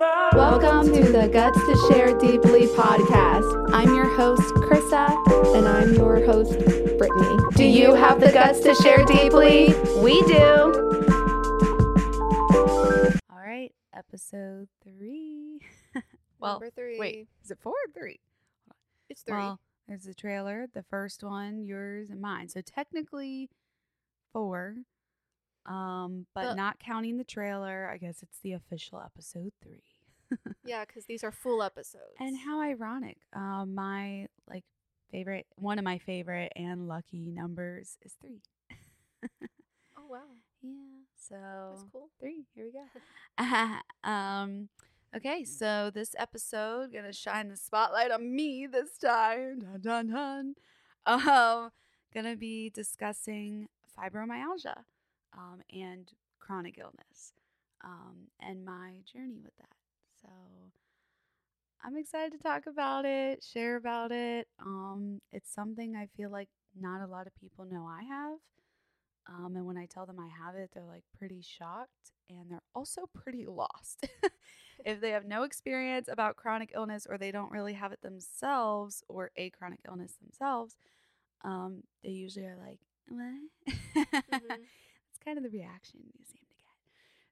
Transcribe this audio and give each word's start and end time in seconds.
Welcome 0.00 0.92
to 0.92 1.02
the 1.12 1.28
Guts 1.32 1.58
to 1.58 1.88
Share 1.88 2.18
Deeply 2.18 2.66
podcast. 2.68 3.70
I'm 3.72 3.94
your 3.94 4.08
host, 4.16 4.42
Carissa. 4.54 5.08
And 5.56 5.68
I'm 5.68 5.94
your 5.94 6.24
host, 6.24 6.58
Brittany. 6.98 7.38
Do 7.54 7.64
you 7.64 7.94
have 7.94 8.18
the 8.20 8.32
guts 8.32 8.60
to 8.60 8.74
share 8.74 9.04
deeply? 9.04 9.72
We 10.02 10.20
do. 10.22 10.72
All 13.30 13.38
right, 13.40 13.72
episode 13.94 14.68
three. 14.82 15.60
well, 16.40 16.54
Number 16.54 16.70
three. 16.70 16.98
wait, 16.98 17.28
is 17.44 17.50
it 17.52 17.58
four 17.60 17.72
or 17.74 17.92
three? 17.92 18.18
it's 19.08 19.22
three. 19.22 19.36
Well, 19.36 19.60
there's 19.86 20.02
the 20.04 20.14
trailer, 20.14 20.66
the 20.72 20.82
first 20.82 21.22
one, 21.22 21.62
yours 21.62 22.10
and 22.10 22.20
mine. 22.20 22.48
So 22.48 22.60
technically 22.62 23.48
four. 24.32 24.76
Um, 25.66 26.26
but 26.34 26.54
not 26.54 26.78
counting 26.78 27.16
the 27.16 27.24
trailer, 27.24 27.90
I 27.92 27.96
guess 27.96 28.22
it's 28.22 28.38
the 28.42 28.52
official 28.52 29.00
episode 29.00 29.52
three. 29.62 29.82
yeah, 30.64 30.84
because 30.84 31.04
these 31.06 31.24
are 31.24 31.32
full 31.32 31.62
episodes. 31.62 32.14
And 32.18 32.36
how 32.38 32.60
ironic. 32.60 33.18
Um, 33.32 33.74
my 33.74 34.26
like 34.48 34.64
favorite, 35.10 35.46
one 35.56 35.78
of 35.78 35.84
my 35.84 35.98
favorite 35.98 36.52
and 36.56 36.88
lucky 36.88 37.30
numbers 37.30 37.96
is 38.02 38.14
three. 38.20 38.42
Oh 39.96 40.06
wow, 40.08 40.18
yeah. 40.62 40.70
So 41.16 41.36
that's 41.70 41.84
cool. 41.92 42.10
three. 42.20 42.44
Here 42.54 42.66
we 42.66 42.72
go. 42.72 43.78
um, 44.10 44.68
okay, 45.16 45.44
so 45.44 45.90
this 45.92 46.14
episode 46.18 46.92
gonna 46.92 47.12
shine 47.12 47.48
the 47.48 47.56
spotlight 47.56 48.10
on 48.10 48.34
me 48.34 48.66
this 48.66 48.98
time. 48.98 49.60
Dun 49.60 49.80
dun 49.80 50.08
dun. 50.08 50.54
Um, 51.06 51.70
gonna 52.12 52.36
be 52.36 52.70
discussing 52.70 53.68
fibromyalgia, 53.98 54.84
um, 55.36 55.60
and 55.72 56.10
chronic 56.40 56.78
illness, 56.78 57.32
um, 57.84 58.28
and 58.40 58.64
my 58.64 58.92
journey 59.12 59.40
with 59.42 59.56
that. 59.58 59.76
So 60.22 60.28
I'm 61.84 61.96
excited 61.96 62.32
to 62.32 62.38
talk 62.42 62.66
about 62.66 63.04
it, 63.04 63.44
share 63.44 63.76
about 63.76 64.10
it. 64.10 64.48
Um, 64.64 65.20
it's 65.32 65.52
something 65.52 65.96
I 65.96 66.08
feel 66.16 66.30
like 66.30 66.48
not 66.80 67.02
a 67.02 67.06
lot 67.06 67.26
of 67.26 67.34
people 67.36 67.66
know 67.66 67.86
I 67.86 68.02
have. 68.04 68.38
Um, 69.28 69.56
and 69.56 69.66
when 69.66 69.76
I 69.78 69.86
tell 69.86 70.06
them 70.06 70.18
I 70.18 70.28
have 70.44 70.54
it, 70.54 70.70
they're 70.72 70.84
like 70.84 71.04
pretty 71.18 71.42
shocked 71.42 72.12
and 72.30 72.50
they're 72.50 72.62
also 72.74 73.02
pretty 73.14 73.46
lost. 73.46 74.06
if 74.84 75.00
they 75.00 75.10
have 75.10 75.26
no 75.26 75.42
experience 75.42 76.08
about 76.10 76.36
chronic 76.36 76.72
illness 76.74 77.06
or 77.08 77.18
they 77.18 77.30
don't 77.30 77.50
really 77.50 77.74
have 77.74 77.92
it 77.92 78.02
themselves 78.02 79.02
or 79.08 79.30
a 79.36 79.50
chronic 79.50 79.80
illness 79.86 80.14
themselves, 80.22 80.76
um, 81.44 81.82
they 82.02 82.10
usually 82.10 82.46
are 82.46 82.56
like, 82.56 82.80
what? 83.08 83.74
It's 84.28 84.44
kind 85.24 85.38
of 85.38 85.44
the 85.44 85.50
reaction 85.50 86.00
you 86.04 86.24
seem 86.24 86.42
to 86.48 86.54
get. 86.56 86.64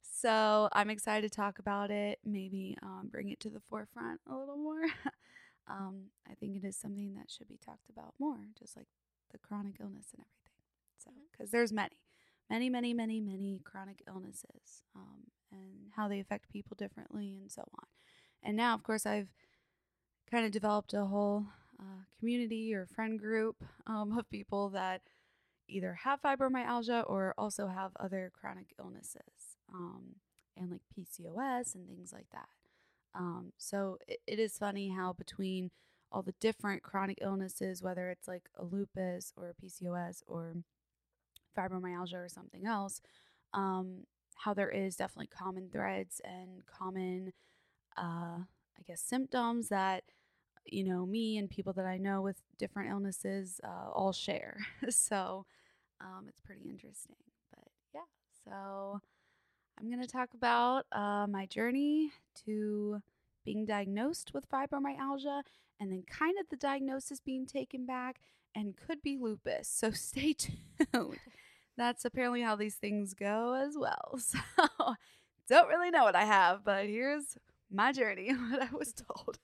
So 0.03 0.69
I'm 0.73 0.91
excited 0.91 1.31
to 1.31 1.37
talk 1.37 1.59
about 1.59 1.91
it, 1.91 2.19
maybe 2.25 2.77
um, 2.83 3.09
bring 3.11 3.29
it 3.29 3.41
to 3.41 3.51
the 3.51 3.61
forefront 3.61 4.21
a 4.31 4.37
little 4.37 4.57
more. 4.57 4.83
um, 5.69 6.07
I 6.31 6.34
think 6.34 6.57
it 6.57 6.67
is 6.67 6.77
something 6.77 7.15
that 7.15 7.31
should 7.31 7.49
be 7.49 7.59
talked 7.65 7.91
about 7.91 8.15
more, 8.19 8.39
just 8.59 8.77
like 8.77 8.87
the 9.33 9.39
chronic 9.39 9.77
illness 9.81 10.09
and 10.12 10.25
everything. 10.25 10.43
So, 10.99 11.11
because 11.31 11.51
there's 11.51 11.73
many, 11.73 11.97
many, 12.49 12.71
many, 12.71 12.95
many, 12.95 13.21
many 13.21 13.61
chronic 13.65 14.03
illnesses 14.06 14.83
um, 14.95 15.25
and 15.51 15.91
how 15.97 16.09
they 16.09 16.21
affect 16.21 16.51
people 16.51 16.77
differently 16.79 17.39
and 17.41 17.51
so 17.51 17.62
on. 17.62 17.87
And 18.43 18.56
now, 18.56 18.75
of 18.75 18.83
course, 18.83 19.06
I've 19.06 19.29
kind 20.31 20.45
of 20.45 20.53
developed 20.53 20.95
a 20.95 21.05
whole 21.05 21.47
uh, 21.81 22.05
community 22.19 22.75
or 22.75 22.87
friend 22.87 23.19
group 23.19 23.65
um, 23.87 24.17
of 24.17 24.29
people 24.31 24.69
that 24.71 25.03
either 25.73 25.98
have 26.05 26.23
fibromyalgia 26.23 27.09
or 27.09 27.34
also 27.39 27.69
have 27.69 27.92
other 27.98 28.31
chronic 28.39 28.75
illnesses 28.78 29.56
um, 29.73 30.17
and 30.56 30.70
like 30.70 30.83
PCOS 30.97 31.75
and 31.75 31.89
things 31.89 32.12
like 32.12 32.27
that. 32.33 32.48
Um, 33.15 33.53
so 33.59 33.98
it, 34.06 34.20
it 34.27 34.39
is 34.39 34.59
funny 34.59 34.91
how 34.91 35.12
between 35.12 35.70
all 36.11 36.23
the 36.23 36.34
different 36.41 36.83
chronic 36.83 37.19
illnesses, 37.20 37.83
whether 37.83 38.11
it's 38.11 38.28
like 38.28 38.49
a 38.59 38.65
lupus 38.65 39.33
or 39.37 39.50
a 39.50 39.65
PCOS 39.65 40.22
or 40.27 40.56
fibromyalgia 41.56 42.25
or 42.25 42.28
something 42.28 42.66
else, 42.66 43.00
um, 43.54 44.06
how 44.37 44.54
there 44.54 44.71
is 44.71 44.97
definitely 44.97 45.28
common 45.28 45.69
threads 45.71 46.21
and 46.25 46.65
common, 46.66 47.33
uh, 47.97 48.39
I 48.41 48.83
guess, 48.87 49.00
symptoms 49.00 49.69
that 49.69 50.04
you 50.65 50.84
know 50.84 51.04
me 51.06 51.39
and 51.39 51.50
people 51.50 51.72
that 51.72 51.87
I 51.87 51.99
know 51.99 52.22
with 52.22 52.37
different 52.59 52.91
illnesses 52.91 53.60
uh, 53.65 53.91
all 53.91 54.12
share. 54.12 54.59
so 54.91 55.47
um, 56.03 56.27
it's 56.29 56.41
pretty 56.41 56.69
interesting. 56.69 57.17
But 57.51 57.69
yeah, 57.95 58.01
so 58.45 59.01
I'm 59.79 59.91
gonna 59.91 60.07
talk 60.07 60.31
about 60.35 60.87
uh, 60.93 61.27
my 61.29 61.47
journey 61.47 62.11
to 62.45 63.01
being 63.45 63.65
diagnosed 63.65 64.33
with 64.35 64.49
fibromyalgia 64.49 65.43
and 65.81 65.91
then 65.91 66.05
kind 66.09 66.39
of 66.39 66.49
the 66.49 66.57
diagnosis 66.57 67.21
being 67.21 67.47
taken 67.47 67.87
back 67.87 68.21
and 68.55 68.77
could 68.77 69.03
be 69.03 69.19
lupus. 69.21 69.69
So 69.69 69.91
stay 69.93 70.35
tuned. 70.35 71.19
That's 71.77 72.05
apparently 72.05 72.43
how 72.43 72.55
these 72.55 72.77
things 72.77 73.15
go 73.15 73.55
as 73.55 73.77
well. 73.77 74.19
So 74.59 74.95
don't 75.49 75.69
really 75.69 75.91
know 75.91 76.05
what 76.05 76.15
I 76.17 76.25
have, 76.25 76.65
but 76.65 76.87
here's 76.87 77.37
my 77.71 77.93
journey, 77.93 78.33
what 78.51 78.63
I 78.63 78.69
was 78.75 78.93
told. 78.93 79.39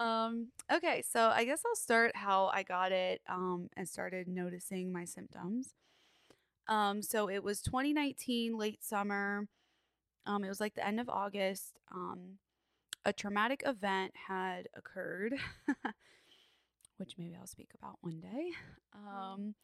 Um, 0.00 0.48
okay, 0.72 1.02
so 1.06 1.28
I 1.28 1.44
guess 1.44 1.62
I'll 1.66 1.76
start 1.76 2.16
how 2.16 2.46
I 2.46 2.62
got 2.62 2.90
it 2.90 3.20
um, 3.28 3.68
and 3.76 3.86
started 3.86 4.28
noticing 4.28 4.92
my 4.92 5.04
symptoms. 5.04 5.74
Um, 6.68 7.02
so 7.02 7.28
it 7.28 7.44
was 7.44 7.60
2019, 7.60 8.56
late 8.56 8.82
summer. 8.82 9.46
Um, 10.24 10.42
it 10.42 10.48
was 10.48 10.60
like 10.60 10.74
the 10.74 10.86
end 10.86 11.00
of 11.00 11.10
August. 11.10 11.78
Um, 11.94 12.38
a 13.04 13.12
traumatic 13.12 13.62
event 13.66 14.12
had 14.28 14.68
occurred, 14.74 15.34
which 16.96 17.16
maybe 17.18 17.36
I'll 17.38 17.46
speak 17.46 17.70
about 17.76 17.98
one 18.00 18.20
day. 18.20 18.52
Um, 18.94 19.54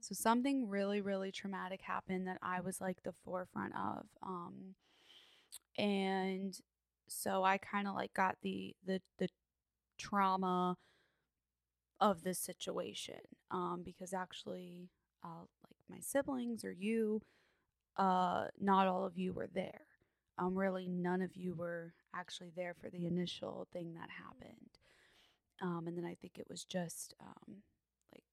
so 0.00 0.14
something 0.14 0.70
really, 0.70 1.02
really 1.02 1.32
traumatic 1.32 1.82
happened 1.82 2.26
that 2.28 2.38
I 2.42 2.60
was 2.60 2.80
like 2.80 3.02
the 3.02 3.12
forefront 3.24 3.74
of. 3.74 4.06
Um, 4.22 4.74
and 5.76 6.58
so 7.08 7.44
I 7.44 7.58
kind 7.58 7.86
of 7.86 7.94
like 7.94 8.14
got 8.14 8.36
the 8.42 8.74
the 8.86 9.00
the 9.18 9.28
trauma 9.98 10.76
of 12.00 12.24
this 12.24 12.38
situation 12.38 13.20
um, 13.50 13.82
because 13.84 14.12
actually, 14.12 14.88
uh, 15.24 15.46
like 15.62 15.76
my 15.88 16.00
siblings 16.00 16.64
or 16.64 16.72
you, 16.72 17.22
uh, 17.96 18.46
not 18.60 18.88
all 18.88 19.04
of 19.06 19.16
you 19.16 19.32
were 19.32 19.48
there. 19.52 19.82
Um, 20.38 20.56
really, 20.56 20.88
none 20.88 21.22
of 21.22 21.36
you 21.36 21.54
were 21.54 21.94
actually 22.14 22.50
there 22.56 22.74
for 22.74 22.90
the 22.90 23.06
initial 23.06 23.68
thing 23.72 23.94
that 23.94 24.08
happened. 24.10 24.70
Um, 25.60 25.84
and 25.86 25.96
then 25.96 26.04
I 26.04 26.14
think 26.14 26.38
it 26.38 26.46
was 26.48 26.64
just 26.64 27.14
um, 27.20 27.58
like, 28.12 28.24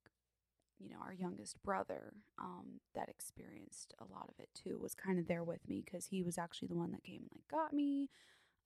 you 0.80 0.90
know, 0.90 0.98
our 1.03 1.14
youngest 1.14 1.62
brother 1.62 2.14
um, 2.40 2.80
that 2.96 3.09
experienced 3.09 3.94
a 4.00 4.12
lot 4.12 4.30
of 4.30 4.40
it 4.40 4.50
too 4.56 4.80
was 4.81 4.96
kind 4.96 5.19
of 5.19 5.28
there 5.28 5.44
with 5.44 5.68
me 5.68 5.84
because 5.86 6.08
he 6.08 6.24
was 6.24 6.38
actually 6.38 6.69
the 6.69 6.75
one 6.75 6.92
that 6.92 7.03
came 7.03 7.22
and 7.22 7.30
like 7.31 7.48
got 7.52 7.74
me. 7.74 8.09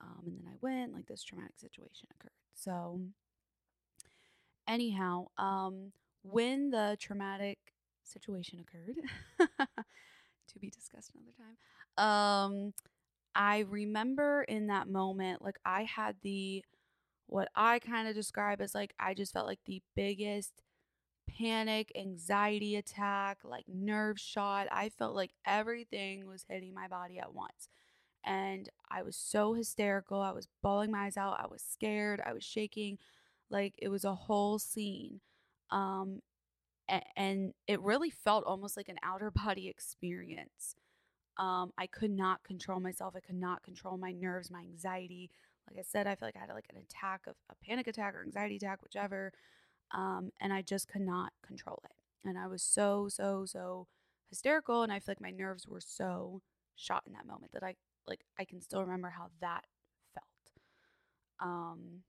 Um, 0.03 0.28
and 0.28 0.38
then 0.38 0.47
I 0.52 0.58
went, 0.62 0.94
like 0.94 1.08
this 1.08 1.24
traumatic 1.24 1.58
situation 1.58 2.08
occurred. 2.19 2.31
So, 2.53 3.00
anyhow, 4.68 5.28
um, 5.38 5.94
when 6.24 6.69
the 6.72 6.97
traumatic 7.00 7.59
situation 8.03 8.59
occurred, 8.59 8.97
to 10.47 10.59
be 10.59 10.69
discussed 10.69 11.12
another 11.16 11.31
time, 11.38 12.06
um, 12.06 12.74
I 13.36 13.59
remember 13.59 14.44
in 14.44 14.68
that 14.68 14.88
moment, 14.88 15.41
like 15.41 15.59
I 15.66 15.84
had 15.84 16.18
the 16.22 16.64
what 17.28 17.50
I 17.56 17.80
kind 17.80 18.08
of 18.08 18.16
describe 18.16 18.62
as 18.62 18.75
like 18.75 18.94
I 19.00 19.14
just 19.14 19.34
felt 19.34 19.47
like 19.47 19.62
the 19.66 19.81
biggest 19.96 20.62
panic, 21.28 21.91
anxiety 21.96 22.75
attack, 22.75 23.40
like 23.44 23.66
nerve 23.68 24.20
shot. 24.20 24.68
I 24.72 24.90
felt 24.90 25.16
like 25.16 25.31
everything 25.46 26.28
was 26.28 26.46
hitting 26.47 26.74
my 26.74 26.88
body 26.88 27.20
at 27.20 27.34
once. 27.34 27.70
And 28.25 28.70
I 28.90 29.02
was 29.02 29.16
so 29.16 29.53
hysterical. 29.53 30.22
I 30.22 30.31
was 30.31 30.47
bawling 30.61 30.91
my 30.91 31.05
eyes 31.05 31.17
out. 31.17 31.40
I 31.40 31.47
was 31.47 31.61
scared. 31.61 32.22
I 32.25 32.34
was 32.34 32.43
shaking. 32.43 32.97
Like 33.49 33.73
it 33.78 33.90
was 33.90 34.05
a 34.05 34.16
whole 34.16 34.59
scene. 34.59 35.20
Um, 35.72 36.22
and 37.16 37.53
it 37.67 37.81
really 37.81 38.09
felt 38.09 38.46
almost 38.46 38.78
like 38.78 38.90
an 38.90 38.97
outer 39.03 39.31
body 39.46 39.67
experience. 39.67 40.75
Um, 41.37 41.72
I 41.78 41.87
could 41.87 42.11
not 42.11 42.43
control 42.43 42.79
myself. 42.79 43.16
I 43.16 43.20
could 43.20 43.40
not 43.40 43.64
control 43.64 43.97
my 43.97 44.11
nerves, 44.11 44.52
my 44.52 44.61
anxiety. 44.61 45.31
Like 45.69 45.79
I 45.79 45.84
said, 45.84 46.08
I 46.08 46.16
feel 46.16 46.28
like 46.28 46.35
I 46.35 46.41
had 46.41 46.49
like 46.49 46.67
an 46.69 46.81
attack 46.81 47.22
of 47.28 47.35
a 47.49 47.55
panic 47.66 47.87
attack 47.87 48.14
or 48.14 48.23
anxiety 48.23 48.58
attack, 48.58 48.84
whichever. 48.84 49.31
Um, 49.91 50.31
and 50.40 50.53
I 50.53 50.61
just 50.61 50.87
could 50.87 51.02
not 51.02 51.31
control 51.46 51.79
it. 51.85 52.28
And 52.28 52.37
I 52.37 52.47
was 52.47 52.61
so, 52.61 53.08
so, 53.09 53.46
so 53.46 53.87
hysterical. 54.29 54.84
And 54.84 54.91
I 54.91 54.99
feel 54.99 55.11
like 55.11 55.22
my 55.22 55.31
nerves 55.31 55.67
were 55.67 55.81
so 55.81 56.41
shot 56.76 57.03
in 57.08 57.14
that 57.14 57.28
moment 57.28 57.52
that 57.53 57.64
I 57.64 57.76
like 58.08 58.22
I 58.40 58.46
can 58.46 58.61
still 58.61 58.82
remember 58.82 59.09
how 59.09 59.29
that 59.41 59.66
felt. 60.14 60.26
Um, 61.40 62.03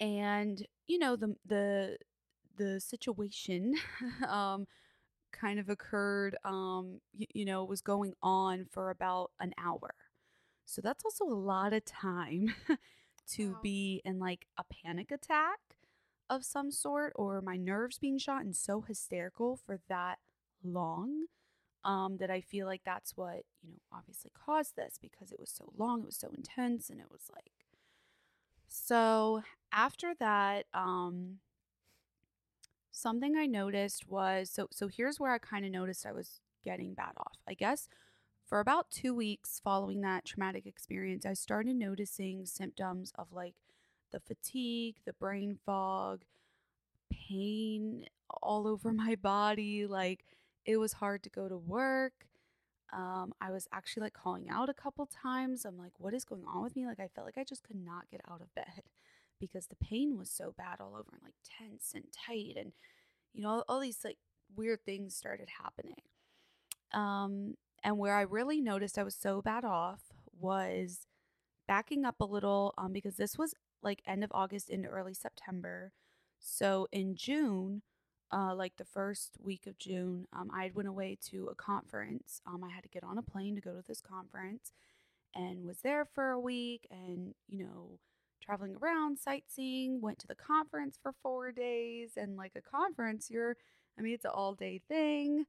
and 0.00 0.66
you 0.86 0.98
know 0.98 1.16
the 1.16 1.36
the 1.46 1.96
the 2.56 2.80
situation 2.80 3.74
um 4.28 4.66
kind 5.32 5.58
of 5.58 5.68
occurred 5.68 6.36
um 6.44 7.00
you, 7.14 7.26
you 7.34 7.44
know 7.44 7.64
was 7.64 7.80
going 7.80 8.14
on 8.22 8.66
for 8.70 8.90
about 8.90 9.30
an 9.40 9.52
hour 9.58 9.94
So 10.66 10.80
that's 10.82 11.04
also 11.04 11.24
a 11.26 11.34
lot 11.34 11.72
of 11.72 11.84
time 11.84 12.54
to 13.34 13.54
Wow. 13.54 13.60
be 13.62 14.00
in 14.04 14.18
like 14.18 14.46
a 14.58 14.64
panic 14.64 15.10
attack 15.10 15.58
of 16.30 16.44
some 16.44 16.70
sort 16.70 17.12
or 17.16 17.40
my 17.42 17.56
nerves 17.56 17.98
being 17.98 18.18
shot 18.18 18.42
and 18.44 18.56
so 18.56 18.80
hysterical 18.82 19.56
for 19.56 19.80
that 19.88 20.18
long 20.64 21.26
um 21.86 22.18
that 22.18 22.30
I 22.30 22.42
feel 22.42 22.66
like 22.66 22.82
that's 22.84 23.16
what, 23.16 23.44
you 23.62 23.70
know, 23.70 23.78
obviously 23.92 24.32
caused 24.34 24.76
this 24.76 24.98
because 25.00 25.32
it 25.32 25.40
was 25.40 25.50
so 25.50 25.72
long, 25.78 26.00
it 26.02 26.06
was 26.06 26.18
so 26.18 26.30
intense 26.36 26.90
and 26.90 27.00
it 27.00 27.10
was 27.12 27.30
like 27.34 27.52
so 28.68 29.42
after 29.72 30.14
that 30.18 30.66
um 30.74 31.38
something 32.90 33.36
I 33.36 33.46
noticed 33.46 34.08
was 34.08 34.50
so 34.50 34.68
so 34.70 34.88
here's 34.88 35.20
where 35.20 35.32
I 35.32 35.38
kind 35.38 35.64
of 35.64 35.70
noticed 35.70 36.06
I 36.06 36.12
was 36.12 36.40
getting 36.64 36.94
bad 36.94 37.12
off. 37.18 37.38
I 37.48 37.54
guess 37.54 37.88
for 38.46 38.60
about 38.60 38.90
2 38.90 39.14
weeks 39.14 39.60
following 39.62 40.02
that 40.02 40.24
traumatic 40.24 40.66
experience, 40.66 41.26
I 41.26 41.34
started 41.34 41.76
noticing 41.76 42.46
symptoms 42.46 43.12
of 43.18 43.32
like 43.32 43.54
the 44.12 44.20
fatigue, 44.20 44.96
the 45.04 45.12
brain 45.14 45.58
fog, 45.66 46.22
pain 47.10 48.06
all 48.42 48.68
over 48.68 48.92
my 48.94 49.16
body, 49.16 49.86
like 49.86 50.24
it 50.66 50.76
was 50.76 50.94
hard 50.94 51.22
to 51.22 51.30
go 51.30 51.48
to 51.48 51.56
work. 51.56 52.26
Um, 52.92 53.32
I 53.40 53.50
was 53.50 53.66
actually 53.72 54.04
like 54.04 54.14
calling 54.14 54.48
out 54.50 54.68
a 54.68 54.74
couple 54.74 55.06
times. 55.06 55.64
I'm 55.64 55.78
like, 55.78 55.92
what 55.98 56.14
is 56.14 56.24
going 56.24 56.44
on 56.46 56.62
with 56.62 56.76
me? 56.76 56.86
Like, 56.86 57.00
I 57.00 57.08
felt 57.14 57.26
like 57.26 57.38
I 57.38 57.44
just 57.44 57.64
could 57.64 57.76
not 57.76 58.10
get 58.10 58.20
out 58.30 58.40
of 58.40 58.54
bed 58.54 58.82
because 59.40 59.66
the 59.66 59.76
pain 59.76 60.18
was 60.18 60.30
so 60.30 60.52
bad 60.56 60.80
all 60.80 60.94
over 60.94 61.10
and 61.12 61.22
like 61.22 61.34
tense 61.58 61.92
and 61.94 62.04
tight. 62.12 62.56
And, 62.56 62.72
you 63.32 63.42
know, 63.42 63.64
all, 63.68 63.80
these 63.80 64.00
like 64.04 64.18
weird 64.54 64.84
things 64.84 65.14
started 65.14 65.48
happening. 65.62 66.02
Um, 66.92 67.54
and 67.82 67.98
where 67.98 68.16
I 68.16 68.22
really 68.22 68.60
noticed 68.60 68.98
I 68.98 69.04
was 69.04 69.14
so 69.14 69.42
bad 69.42 69.64
off 69.64 70.00
was 70.38 71.06
backing 71.68 72.04
up 72.04 72.16
a 72.20 72.24
little 72.24 72.74
um, 72.78 72.92
because 72.92 73.16
this 73.16 73.36
was 73.38 73.54
like 73.82 74.02
end 74.06 74.24
of 74.24 74.30
August 74.32 74.70
into 74.70 74.88
early 74.88 75.14
September. 75.14 75.92
So 76.38 76.86
in 76.92 77.16
June, 77.16 77.82
uh, 78.32 78.54
like 78.54 78.76
the 78.76 78.84
first 78.84 79.36
week 79.42 79.66
of 79.66 79.78
June, 79.78 80.26
um, 80.32 80.50
I 80.52 80.70
went 80.74 80.88
away 80.88 81.16
to 81.30 81.48
a 81.50 81.54
conference. 81.54 82.40
Um, 82.46 82.64
I 82.64 82.70
had 82.70 82.82
to 82.82 82.88
get 82.88 83.04
on 83.04 83.18
a 83.18 83.22
plane 83.22 83.54
to 83.54 83.60
go 83.60 83.72
to 83.72 83.82
this 83.86 84.00
conference 84.00 84.72
and 85.34 85.64
was 85.66 85.78
there 85.82 86.04
for 86.04 86.30
a 86.30 86.40
week 86.40 86.86
and, 86.90 87.34
you 87.48 87.58
know, 87.64 87.98
traveling 88.42 88.76
around, 88.80 89.18
sightseeing, 89.18 90.00
went 90.00 90.18
to 90.20 90.26
the 90.26 90.34
conference 90.34 90.98
for 91.02 91.12
four 91.22 91.52
days. 91.52 92.10
And 92.16 92.36
like 92.36 92.52
a 92.56 92.60
conference, 92.60 93.30
you're, 93.30 93.56
I 93.98 94.02
mean, 94.02 94.14
it's 94.14 94.24
an 94.24 94.32
all 94.34 94.54
day 94.54 94.80
thing. 94.88 95.44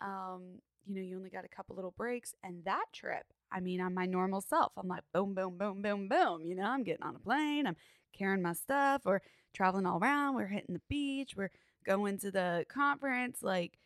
Um, 0.00 0.60
you 0.86 0.94
know, 0.94 1.00
you 1.00 1.16
only 1.16 1.30
got 1.30 1.44
a 1.44 1.48
couple 1.48 1.76
little 1.76 1.94
breaks. 1.96 2.34
And 2.42 2.64
that 2.64 2.86
trip, 2.92 3.24
I 3.50 3.60
mean, 3.60 3.80
I'm 3.80 3.94
my 3.94 4.06
normal 4.06 4.40
self. 4.40 4.72
I'm 4.76 4.88
like, 4.88 5.04
boom, 5.12 5.34
boom, 5.34 5.58
boom, 5.58 5.82
boom, 5.82 6.08
boom. 6.08 6.46
You 6.46 6.54
know, 6.54 6.64
I'm 6.64 6.82
getting 6.82 7.04
on 7.04 7.16
a 7.16 7.20
plane, 7.20 7.66
I'm 7.66 7.76
carrying 8.16 8.42
my 8.42 8.52
stuff, 8.54 9.02
or 9.04 9.22
traveling 9.54 9.86
all 9.86 9.98
around. 9.98 10.34
We're 10.34 10.46
hitting 10.46 10.74
the 10.74 10.82
beach, 10.88 11.34
we're 11.36 11.50
going 11.84 12.18
to 12.18 12.30
the 12.30 12.64
conference, 12.68 13.42
like, 13.42 13.78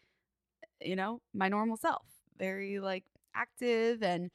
you 0.81 0.97
know, 0.97 1.21
my 1.35 1.49
normal 1.49 1.77
self. 1.77 2.05
Very 2.39 2.81
like 2.81 3.05
active 3.35 4.03
and 4.03 4.31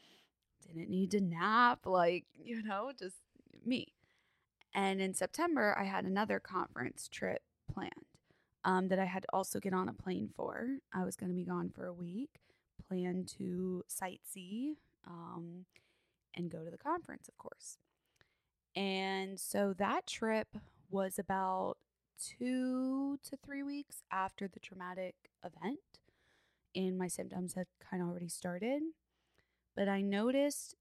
didn't 0.66 0.90
need 0.90 1.12
to 1.12 1.22
nap, 1.22 1.86
like, 1.86 2.26
you 2.44 2.64
know, 2.64 2.92
just 2.98 3.18
me. 3.66 3.88
And 4.74 5.02
in 5.02 5.14
September, 5.14 5.76
I 5.78 5.84
had 5.84 6.06
another 6.06 6.40
conference 6.40 7.10
trip 7.10 7.42
planned 7.72 7.92
um, 8.64 8.88
that 8.88 9.00
I 9.00 9.06
had 9.06 9.24
to 9.24 9.30
also 9.34 9.60
get 9.60 9.74
on 9.74 9.90
a 9.90 9.94
plane 9.94 10.30
for. 10.36 10.78
I 10.94 11.04
was 11.04 11.16
going 11.16 11.30
to 11.30 11.36
be 11.36 11.44
gone 11.44 11.70
for 11.70 11.86
a 11.86 11.94
week, 11.94 12.40
plan 12.88 13.26
to 13.38 13.84
sightsee 13.90 14.76
um, 15.06 15.66
and 16.36 16.50
go 16.50 16.64
to 16.64 16.72
the 16.72 16.78
conference, 16.78 17.28
of 17.28 17.38
course. 17.38 17.78
And 18.76 19.40
so 19.40 19.74
that 19.78 20.08
trip 20.08 20.48
was 20.90 21.20
about 21.20 21.78
two 22.22 23.18
to 23.24 23.38
three 23.38 23.64
weeks 23.64 24.04
after 24.12 24.48
the 24.48 24.60
traumatic 24.60 25.16
event, 25.44 25.80
and 26.76 26.98
my 26.98 27.08
symptoms 27.08 27.54
had 27.54 27.68
kind 27.90 28.02
of 28.02 28.10
already 28.10 28.30
started. 28.30 28.82
But 29.76 29.88
I 29.88 30.02
noticed 30.02 30.76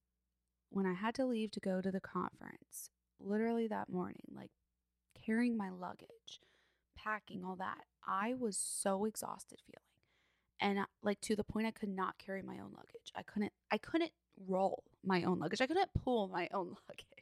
when 0.70 0.86
I 0.86 0.94
had 0.94 1.14
to 1.16 1.26
leave 1.26 1.50
to 1.52 1.60
go 1.60 1.80
to 1.80 1.90
the 1.90 2.00
conference, 2.00 2.90
literally 3.18 3.66
that 3.68 3.88
morning, 3.88 4.22
like 4.34 4.50
carrying 5.24 5.56
my 5.56 5.70
luggage, 5.70 6.40
packing 6.96 7.44
all 7.44 7.56
that, 7.56 7.84
I 8.06 8.34
was 8.34 8.56
so 8.56 9.04
exhausted 9.04 9.60
feeling. 9.66 9.80
And 10.60 10.86
like 11.02 11.20
to 11.22 11.36
the 11.36 11.44
point 11.44 11.66
I 11.66 11.70
could 11.70 11.88
not 11.88 12.18
carry 12.18 12.42
my 12.42 12.54
own 12.54 12.72
luggage. 12.76 13.12
I 13.16 13.22
couldn't 13.22 13.52
I 13.70 13.78
couldn't 13.78 14.12
roll 14.46 14.84
my 15.04 15.22
own 15.22 15.38
luggage. 15.38 15.60
I 15.60 15.66
couldn't 15.66 15.90
pull 16.04 16.28
my 16.28 16.48
own 16.52 16.76
luggage. 16.88 17.19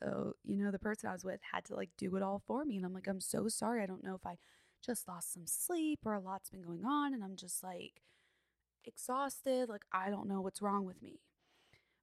So, 0.00 0.34
you 0.44 0.56
know, 0.56 0.70
the 0.70 0.78
person 0.78 1.08
I 1.08 1.12
was 1.12 1.24
with 1.24 1.40
had 1.52 1.64
to 1.66 1.74
like 1.74 1.90
do 1.98 2.16
it 2.16 2.22
all 2.22 2.42
for 2.46 2.64
me. 2.64 2.76
And 2.76 2.86
I'm 2.86 2.94
like, 2.94 3.06
I'm 3.08 3.20
so 3.20 3.48
sorry. 3.48 3.82
I 3.82 3.86
don't 3.86 4.04
know 4.04 4.14
if 4.14 4.26
I 4.26 4.36
just 4.84 5.06
lost 5.06 5.32
some 5.32 5.46
sleep 5.46 6.00
or 6.04 6.14
a 6.14 6.20
lot's 6.20 6.50
been 6.50 6.62
going 6.62 6.84
on. 6.84 7.12
And 7.12 7.22
I'm 7.22 7.36
just 7.36 7.62
like 7.62 8.00
exhausted. 8.84 9.68
Like, 9.68 9.82
I 9.92 10.10
don't 10.10 10.28
know 10.28 10.40
what's 10.40 10.62
wrong 10.62 10.84
with 10.84 11.02
me. 11.02 11.20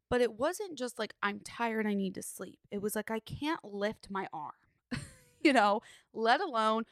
But 0.10 0.22
it 0.22 0.34
wasn't 0.34 0.78
just 0.78 0.98
like, 1.00 1.14
I'm 1.22 1.40
tired. 1.42 1.86
I 1.86 1.94
need 1.94 2.16
to 2.16 2.24
sleep. 2.24 2.60
It 2.72 2.82
was 2.82 2.96
like, 2.96 3.12
I 3.12 3.20
can't 3.20 3.64
lift 3.64 4.10
my 4.10 4.28
arm, 4.32 4.54
you 5.42 5.52
know, 5.52 5.82
let 6.14 6.40
alone 6.40 6.84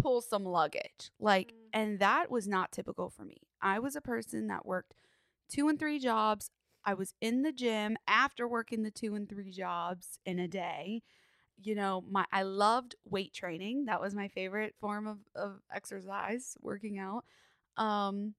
pull 0.00 0.20
some 0.20 0.44
luggage. 0.44 1.10
Like, 1.20 1.52
Mm. 1.52 1.68
and 1.72 1.98
that 2.00 2.30
was 2.30 2.48
not 2.48 2.72
typical 2.72 3.08
for 3.08 3.24
me. 3.24 3.36
I 3.62 3.78
was 3.78 3.94
a 3.94 4.00
person 4.00 4.48
that 4.48 4.66
worked 4.66 4.94
two 5.48 5.68
and 5.68 5.78
three 5.78 5.98
jobs. 6.00 6.50
I 6.86 6.94
was 6.94 7.14
in 7.20 7.42
the 7.42 7.52
gym 7.52 7.96
after 8.08 8.48
working 8.48 8.84
the 8.84 8.92
two 8.92 9.14
and 9.16 9.28
three 9.28 9.52
jobs 9.52 10.20
in 10.26 10.38
a 10.38 10.48
day. 10.48 11.02
You 11.62 11.74
know, 11.76 12.04
my 12.10 12.26
I 12.32 12.42
loved 12.42 12.96
weight 13.04 13.34
training. 13.34 13.86
That 13.86 14.00
was 14.00 14.14
my 14.14 14.28
favorite 14.28 14.74
form 14.80 15.06
of, 15.06 15.18
of 15.34 15.60
exercise, 15.74 16.56
working 16.62 16.98
out. 16.98 17.24
Um, 17.76 18.34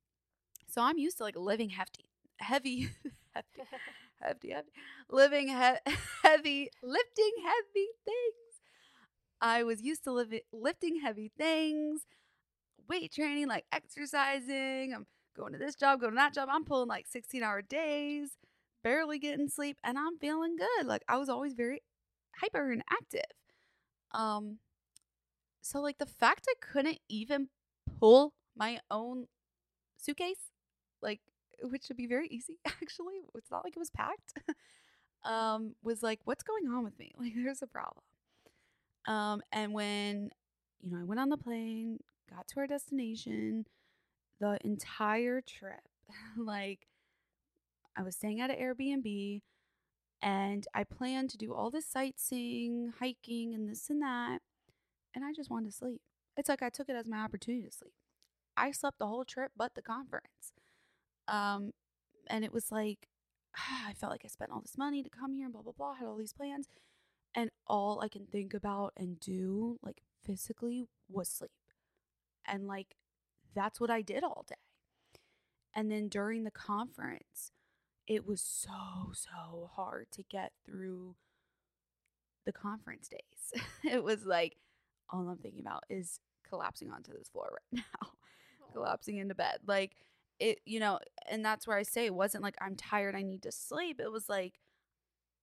so 0.68 0.82
I'm 0.82 0.98
used 0.98 1.18
to 1.18 1.24
like 1.24 1.36
living 1.38 1.70
hefty, 1.70 2.06
heavy, 2.40 2.90
hefty, 3.36 3.62
hefty, 4.22 4.50
hefty, 4.52 4.72
living 5.10 5.48
he- 5.50 5.94
heavy, 6.24 6.70
lifting 6.84 7.34
heavy 7.44 7.88
things. 8.06 8.62
I 9.42 9.64
was 9.64 9.82
used 9.82 10.04
to 10.06 10.12
living 10.12 10.42
lifting 10.52 11.00
heavy 11.02 11.32
things, 11.38 12.02
weight 12.90 13.14
training, 13.14 13.48
like 13.48 13.66
exercising. 13.72 14.94
I'm 14.96 15.08
going 15.38 15.54
to 15.54 15.60
this 15.60 15.76
job, 15.76 16.02
going 16.02 16.14
to 16.14 16.18
that 16.18 16.34
job. 16.34 16.50
I'm 16.52 16.66
pulling 16.66 16.90
like 16.90 17.08
16 17.08 17.44
hour 17.44 17.62
days, 17.62 18.32
barely 18.84 19.20
getting 19.20 19.48
sleep, 19.48 19.78
and 19.84 19.98
I'm 19.98 20.18
feeling 20.18 20.56
good. 20.58 20.88
Like 20.88 21.04
I 21.08 21.18
was 21.18 21.30
always 21.30 21.54
very 21.54 21.82
hyper 22.42 22.72
and 22.72 22.84
active. 22.92 23.22
Um, 24.12 24.58
so 25.62 25.80
like 25.82 25.98
the 25.98 26.06
fact 26.06 26.48
I 26.50 26.54
couldn't 26.62 27.00
even 27.10 27.50
pull 28.00 28.34
my 28.56 28.80
own 28.90 29.28
suitcase, 29.98 30.52
like 31.02 31.22
which 31.62 31.86
should 31.86 31.98
be 31.98 32.08
very 32.08 32.28
easy 32.28 32.58
actually. 32.66 33.22
It's 33.36 33.52
not 33.52 33.64
like 33.64 33.76
it 33.76 33.80
was 33.80 33.90
packed. 33.90 34.34
um, 35.26 35.76
was 35.84 36.02
like, 36.04 36.20
what's 36.26 36.44
going 36.44 36.68
on 36.68 36.84
with 36.84 36.98
me? 37.00 37.12
Like 37.20 37.34
there's 37.36 37.62
a 37.62 37.68
problem. 37.68 38.04
Um, 39.08 39.42
and 39.52 39.74
when 39.74 40.30
you 40.82 40.92
know 40.92 41.00
I 41.00 41.04
went 41.04 41.20
on 41.20 41.30
the 41.30 41.38
plane, 41.38 42.00
got 42.30 42.48
to 42.50 42.60
our 42.60 42.68
destination, 42.68 43.66
the 44.40 44.58
entire 44.64 45.42
trip, 45.42 45.82
like 46.38 46.88
I 47.96 48.04
was 48.04 48.16
staying 48.16 48.42
at 48.42 48.50
an 48.50 48.58
Airbnb 48.58 49.42
and 50.22 50.68
I 50.74 50.84
planned 50.84 51.30
to 51.32 51.38
do 51.38 51.54
all 51.54 51.70
this 51.70 51.86
sightseeing, 51.86 52.94
hiking, 53.00 53.54
and 53.54 53.70
this 53.70 53.90
and 53.90 54.02
that. 54.02 54.42
And 55.14 55.24
I 55.24 55.32
just 55.34 55.50
wanted 55.50 55.72
to 55.72 55.76
sleep. 55.76 56.02
It's 56.36 56.50
like 56.50 56.62
I 56.62 56.70
took 56.70 56.90
it 56.90 56.96
as 56.96 57.08
my 57.08 57.20
opportunity 57.20 57.68
to 57.68 57.72
sleep. 57.72 57.94
I 58.56 58.72
slept 58.72 59.00
the 59.00 59.08
whole 59.08 59.26
trip 59.26 59.52
but 59.56 59.76
the 59.76 59.82
conference. 59.82 60.54
Um, 61.28 61.72
and 62.28 62.44
it 62.44 62.54
was 62.54 62.72
like, 62.72 63.08
I 63.88 63.94
felt 63.94 64.12
like 64.12 64.24
I 64.26 64.28
spent 64.28 64.52
all 64.52 64.62
this 64.62 64.78
money 64.78 65.04
to 65.04 65.10
come 65.10 65.34
here 65.34 65.46
and 65.46 65.54
blah, 65.54 65.62
blah, 65.62 65.74
blah, 65.78 65.96
had 65.96 66.08
all 66.08 66.18
these 66.18 66.34
plans. 66.34 66.68
And 67.36 67.52
all 67.68 68.02
I 68.02 68.08
can 68.08 68.26
think 68.26 68.54
about 68.54 68.94
and 68.98 69.20
do, 69.20 69.78
like 69.84 70.02
physically, 70.26 70.88
was 71.10 71.30
sleep. 71.30 71.52
And 72.46 72.68
like, 72.68 72.96
that's 73.56 73.80
what 73.80 73.90
I 73.90 74.02
did 74.02 74.24
all 74.24 74.46
day. 74.48 74.56
And 75.74 75.92
then 75.92 76.08
during 76.08 76.44
the 76.44 76.52
conference, 76.52 77.52
it 78.08 78.26
was 78.26 78.42
so, 78.42 79.12
so 79.14 79.70
hard 79.76 80.08
to 80.12 80.24
get 80.24 80.52
through 80.66 81.16
the 82.46 82.54
conference 82.54 83.10
days. 83.10 83.62
it 83.84 84.04
was 84.04 84.26
like, 84.26 84.58
all 85.10 85.28
I'm 85.30 85.38
thinking 85.38 85.62
about 85.62 85.84
is 85.90 86.20
collapsing 86.50 86.92
onto 86.92 87.14
this 87.14 87.30
floor 87.30 87.50
right 87.52 87.84
now, 88.02 88.10
collapsing 88.74 89.18
into 89.18 89.36
bed. 89.36 89.60
Like, 89.68 89.92
it, 90.40 90.60
you 90.66 90.80
know, 90.80 91.00
and 91.30 91.44
that's 91.44 91.68
where 91.68 91.78
I 91.78 91.84
say 91.84 92.06
it 92.06 92.14
wasn't 92.14 92.44
like 92.44 92.56
I'm 92.62 92.76
tired, 92.76 93.16
I 93.16 93.24
need 93.24 93.44
to 93.44 93.52
sleep. 93.52 94.00
It 94.00 94.12
was 94.12 94.30
like 94.30 94.60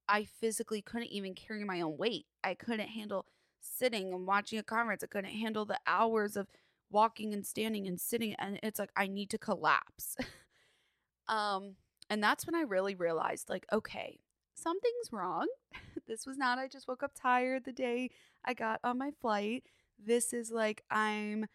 I 0.08 0.24
physically 0.24 0.82
couldn't 0.82 1.08
even 1.08 1.34
carry 1.34 1.64
my 1.64 1.80
own 1.80 1.96
weight. 1.96 2.26
I 2.42 2.54
couldn't 2.54 2.88
handle 2.88 3.26
sitting 3.60 4.12
and 4.12 4.26
watching 4.26 4.58
a 4.58 4.62
conference. 4.62 5.02
I 5.02 5.06
couldn't 5.06 5.30
handle 5.30 5.64
the 5.64 5.80
hours 5.86 6.36
of 6.36 6.46
walking 6.90 7.34
and 7.34 7.46
standing 7.46 7.86
and 7.86 8.00
sitting 8.00 8.34
and 8.34 8.58
it's 8.62 8.78
like 8.78 8.90
I 8.96 9.06
need 9.06 9.30
to 9.30 9.38
collapse. 9.38 10.16
um 11.28 11.76
and 12.10 12.22
that's 12.22 12.46
when 12.46 12.54
I 12.54 12.62
really 12.62 12.94
realized 12.94 13.48
like 13.48 13.66
okay, 13.72 14.20
something's 14.54 15.12
wrong. 15.12 15.46
this 16.06 16.26
was 16.26 16.38
not, 16.38 16.58
I 16.58 16.68
just 16.68 16.88
woke 16.88 17.02
up 17.02 17.12
tired 17.14 17.64
the 17.64 17.72
day 17.72 18.10
I 18.44 18.54
got 18.54 18.80
on 18.82 18.98
my 18.98 19.10
flight. 19.20 19.64
This 20.04 20.32
is 20.32 20.50
like, 20.50 20.82
I'm 20.90 21.46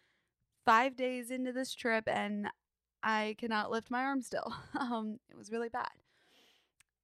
five 0.64 0.96
days 0.96 1.30
into 1.30 1.52
this 1.52 1.74
trip 1.74 2.04
and 2.06 2.48
I 3.02 3.34
cannot 3.38 3.70
lift 3.70 3.90
my 3.90 4.02
arm 4.02 4.22
still. 4.22 4.54
um, 4.78 5.18
it 5.30 5.36
was 5.36 5.50
really 5.50 5.68
bad. 5.68 5.88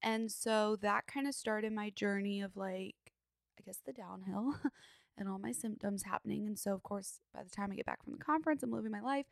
And 0.03 0.31
so 0.31 0.77
that 0.81 1.07
kind 1.07 1.27
of 1.27 1.33
started 1.33 1.73
my 1.73 1.89
journey 1.89 2.41
of 2.41 2.55
like, 2.55 2.95
I 3.59 3.63
guess 3.65 3.81
the 3.85 3.93
downhill 3.93 4.55
and 5.17 5.27
all 5.27 5.39
my 5.39 5.51
symptoms 5.51 6.03
happening. 6.03 6.45
And 6.45 6.57
so, 6.57 6.73
of 6.73 6.83
course, 6.83 7.19
by 7.33 7.43
the 7.43 7.49
time 7.49 7.71
I 7.71 7.75
get 7.75 7.85
back 7.85 8.03
from 8.03 8.13
the 8.13 8.19
conference, 8.23 8.63
I'm 8.63 8.71
living 8.71 8.91
my 8.91 9.01
life. 9.01 9.25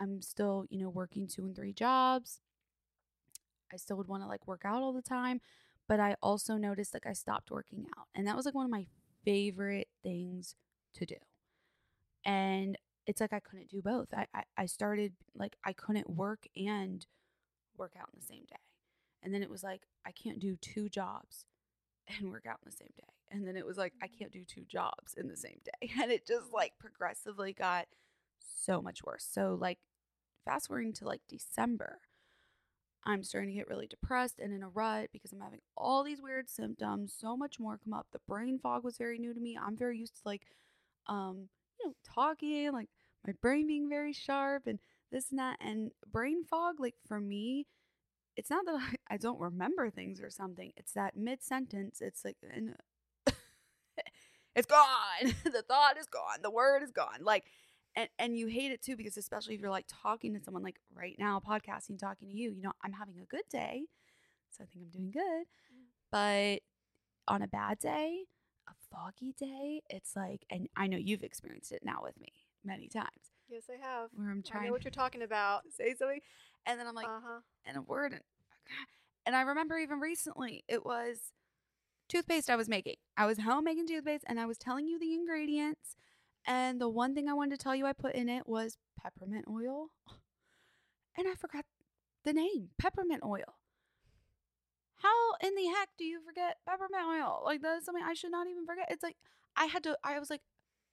I'm 0.00 0.22
still, 0.22 0.66
you 0.70 0.78
know, 0.78 0.88
working 0.88 1.26
two 1.26 1.42
and 1.42 1.54
three 1.54 1.72
jobs. 1.72 2.40
I 3.72 3.76
still 3.76 3.96
would 3.96 4.08
want 4.08 4.22
to 4.22 4.28
like 4.28 4.46
work 4.46 4.62
out 4.64 4.82
all 4.82 4.92
the 4.92 5.02
time. 5.02 5.40
But 5.88 6.00
I 6.00 6.16
also 6.22 6.56
noticed 6.56 6.94
like 6.94 7.06
I 7.06 7.12
stopped 7.12 7.50
working 7.50 7.86
out. 7.98 8.06
And 8.14 8.26
that 8.26 8.36
was 8.36 8.46
like 8.46 8.54
one 8.54 8.64
of 8.64 8.70
my 8.70 8.86
favorite 9.24 9.88
things 10.02 10.54
to 10.94 11.06
do. 11.06 11.16
And 12.24 12.78
it's 13.06 13.20
like 13.20 13.32
I 13.32 13.40
couldn't 13.40 13.68
do 13.68 13.82
both. 13.82 14.08
I, 14.14 14.26
I, 14.34 14.42
I 14.56 14.66
started 14.66 15.12
like 15.34 15.56
I 15.64 15.72
couldn't 15.72 16.08
work 16.08 16.46
and 16.56 17.04
work 17.76 17.92
out 17.98 18.08
in 18.12 18.20
the 18.20 18.26
same 18.26 18.44
day. 18.48 18.56
And 19.22 19.34
then 19.34 19.42
it 19.42 19.50
was 19.50 19.62
like 19.62 19.82
I 20.06 20.12
can't 20.12 20.38
do 20.38 20.56
two 20.56 20.88
jobs 20.88 21.46
and 22.18 22.30
work 22.30 22.46
out 22.46 22.58
in 22.64 22.70
the 22.70 22.76
same 22.76 22.92
day. 22.96 23.12
And 23.32 23.46
then 23.46 23.56
it 23.56 23.66
was 23.66 23.78
like 23.78 23.94
I 24.02 24.08
can't 24.08 24.32
do 24.32 24.44
two 24.44 24.64
jobs 24.68 25.14
in 25.16 25.28
the 25.28 25.36
same 25.36 25.60
day. 25.64 25.90
And 26.02 26.12
it 26.12 26.26
just 26.26 26.52
like 26.52 26.72
progressively 26.78 27.52
got 27.52 27.86
so 28.40 28.82
much 28.82 29.02
worse. 29.02 29.26
So 29.30 29.56
like 29.60 29.78
fast 30.44 30.68
forwarding 30.68 30.92
to 30.94 31.06
like 31.06 31.22
December, 31.28 31.98
I'm 33.04 33.24
starting 33.24 33.50
to 33.50 33.56
get 33.56 33.68
really 33.68 33.86
depressed 33.88 34.38
and 34.38 34.52
in 34.52 34.62
a 34.62 34.68
rut 34.68 35.08
because 35.12 35.32
I'm 35.32 35.40
having 35.40 35.60
all 35.76 36.04
these 36.04 36.22
weird 36.22 36.48
symptoms, 36.48 37.14
so 37.18 37.36
much 37.36 37.58
more 37.58 37.78
come 37.82 37.92
up. 37.94 38.06
The 38.12 38.20
brain 38.28 38.58
fog 38.62 38.84
was 38.84 38.96
very 38.96 39.18
new 39.18 39.34
to 39.34 39.40
me. 39.40 39.58
I'm 39.60 39.76
very 39.76 39.98
used 39.98 40.16
to 40.16 40.22
like 40.24 40.42
um 41.08 41.48
you 41.80 41.88
know, 41.88 41.94
talking, 42.04 42.72
like 42.72 42.88
my 43.26 43.32
brain 43.40 43.66
being 43.66 43.88
very 43.88 44.12
sharp 44.12 44.66
and 44.66 44.78
this 45.10 45.30
and 45.30 45.38
that. 45.38 45.58
And 45.60 45.90
brain 46.10 46.44
fog, 46.44 46.78
like 46.78 46.94
for 47.06 47.20
me, 47.20 47.66
it's 48.36 48.50
not 48.50 48.64
that 48.66 48.76
I, 49.10 49.14
I 49.14 49.16
don't 49.16 49.40
remember 49.40 49.90
things 49.90 50.20
or 50.20 50.30
something. 50.30 50.72
It's 50.76 50.92
that 50.92 51.16
mid 51.16 51.42
sentence, 51.42 52.00
it's 52.00 52.24
like, 52.24 52.36
and 52.42 52.76
it's 54.54 54.66
gone. 54.66 54.86
the 55.44 55.62
thought 55.62 55.98
is 55.98 56.06
gone. 56.06 56.42
The 56.42 56.50
word 56.50 56.82
is 56.82 56.90
gone. 56.90 57.20
Like, 57.22 57.44
and, 57.94 58.08
and 58.18 58.36
you 58.36 58.46
hate 58.46 58.72
it 58.72 58.82
too 58.82 58.96
because 58.96 59.16
especially 59.16 59.54
if 59.54 59.60
you're 59.60 59.70
like 59.70 59.86
talking 59.88 60.34
to 60.34 60.42
someone 60.42 60.62
like 60.62 60.80
right 60.94 61.16
now 61.18 61.40
podcasting 61.46 61.98
talking 61.98 62.26
to 62.26 62.34
you 62.34 62.50
you 62.50 62.62
know 62.62 62.72
i'm 62.82 62.92
having 62.92 63.18
a 63.20 63.26
good 63.26 63.42
day 63.50 63.82
so 64.48 64.64
i 64.64 64.66
think 64.66 64.86
i'm 64.86 64.90
doing 64.90 65.10
good 65.10 65.20
mm. 65.20 65.84
but 66.10 66.62
on 67.28 67.42
a 67.42 67.46
bad 67.46 67.78
day 67.78 68.24
a 68.68 68.72
foggy 68.94 69.34
day, 69.38 69.82
it's 69.90 70.14
like, 70.16 70.44
and 70.50 70.68
I 70.76 70.86
know 70.86 70.96
you've 70.96 71.22
experienced 71.22 71.72
it 71.72 71.82
now 71.84 72.00
with 72.02 72.18
me 72.20 72.32
many 72.64 72.88
times. 72.88 73.08
Yes, 73.48 73.64
I 73.70 73.84
have. 73.84 74.10
Where 74.14 74.30
I'm 74.30 74.42
trying 74.42 74.64
I 74.64 74.66
know 74.66 74.72
what 74.72 74.84
you're 74.84 74.90
talking 74.90 75.22
about. 75.22 75.62
say 75.70 75.94
something, 75.94 76.20
and 76.66 76.78
then 76.78 76.86
I'm 76.86 76.94
like, 76.94 77.06
uh-huh. 77.06 77.40
and 77.66 77.76
a 77.76 77.82
word, 77.82 78.12
and, 78.12 78.22
and 79.26 79.36
I 79.36 79.42
remember 79.42 79.78
even 79.78 80.00
recently 80.00 80.64
it 80.68 80.84
was 80.84 81.18
toothpaste 82.08 82.50
I 82.50 82.56
was 82.56 82.68
making. 82.68 82.96
I 83.16 83.26
was 83.26 83.40
home 83.40 83.64
making 83.64 83.86
toothpaste, 83.86 84.24
and 84.26 84.40
I 84.40 84.46
was 84.46 84.58
telling 84.58 84.86
you 84.86 84.98
the 84.98 85.14
ingredients, 85.14 85.96
and 86.46 86.80
the 86.80 86.88
one 86.88 87.14
thing 87.14 87.28
I 87.28 87.34
wanted 87.34 87.58
to 87.58 87.62
tell 87.62 87.74
you 87.74 87.86
I 87.86 87.92
put 87.92 88.14
in 88.14 88.28
it 88.28 88.46
was 88.46 88.76
peppermint 89.00 89.46
oil, 89.48 89.88
and 91.16 91.28
I 91.28 91.34
forgot 91.34 91.64
the 92.24 92.32
name, 92.32 92.70
peppermint 92.78 93.22
oil. 93.24 93.56
How 94.96 95.34
in 95.42 95.56
the 95.56 95.66
heck 95.66 95.88
do 95.98 96.04
you 96.04 96.20
forget 96.24 96.58
peppermint 96.64 97.04
oil? 97.04 97.42
Like 97.44 97.60
that's 97.60 97.84
something 97.84 98.04
I 98.06 98.14
should 98.14 98.30
not 98.30 98.46
even 98.46 98.64
forget. 98.66 98.86
It's 98.90 99.02
like 99.02 99.16
I 99.56 99.66
had 99.66 99.82
to 99.82 99.98
I 100.04 100.18
was 100.20 100.30
like, 100.30 100.42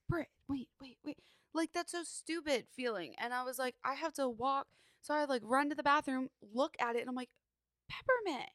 Britt, 0.07 0.29
wait, 0.47 0.69
wait, 0.81 0.97
wait. 1.05 1.19
Like 1.53 1.69
that's 1.73 1.91
so 1.91 2.03
stupid 2.03 2.65
feeling. 2.75 3.13
And 3.19 3.33
I 3.33 3.43
was 3.43 3.59
like, 3.59 3.75
I 3.83 3.93
have 3.93 4.13
to 4.13 4.27
walk. 4.27 4.67
So 5.01 5.13
I 5.13 5.25
like 5.25 5.43
run 5.45 5.69
to 5.69 5.75
the 5.75 5.83
bathroom, 5.83 6.29
look 6.53 6.75
at 6.79 6.95
it, 6.95 7.01
and 7.01 7.09
I'm 7.09 7.15
like, 7.15 7.29
peppermint. 7.89 8.49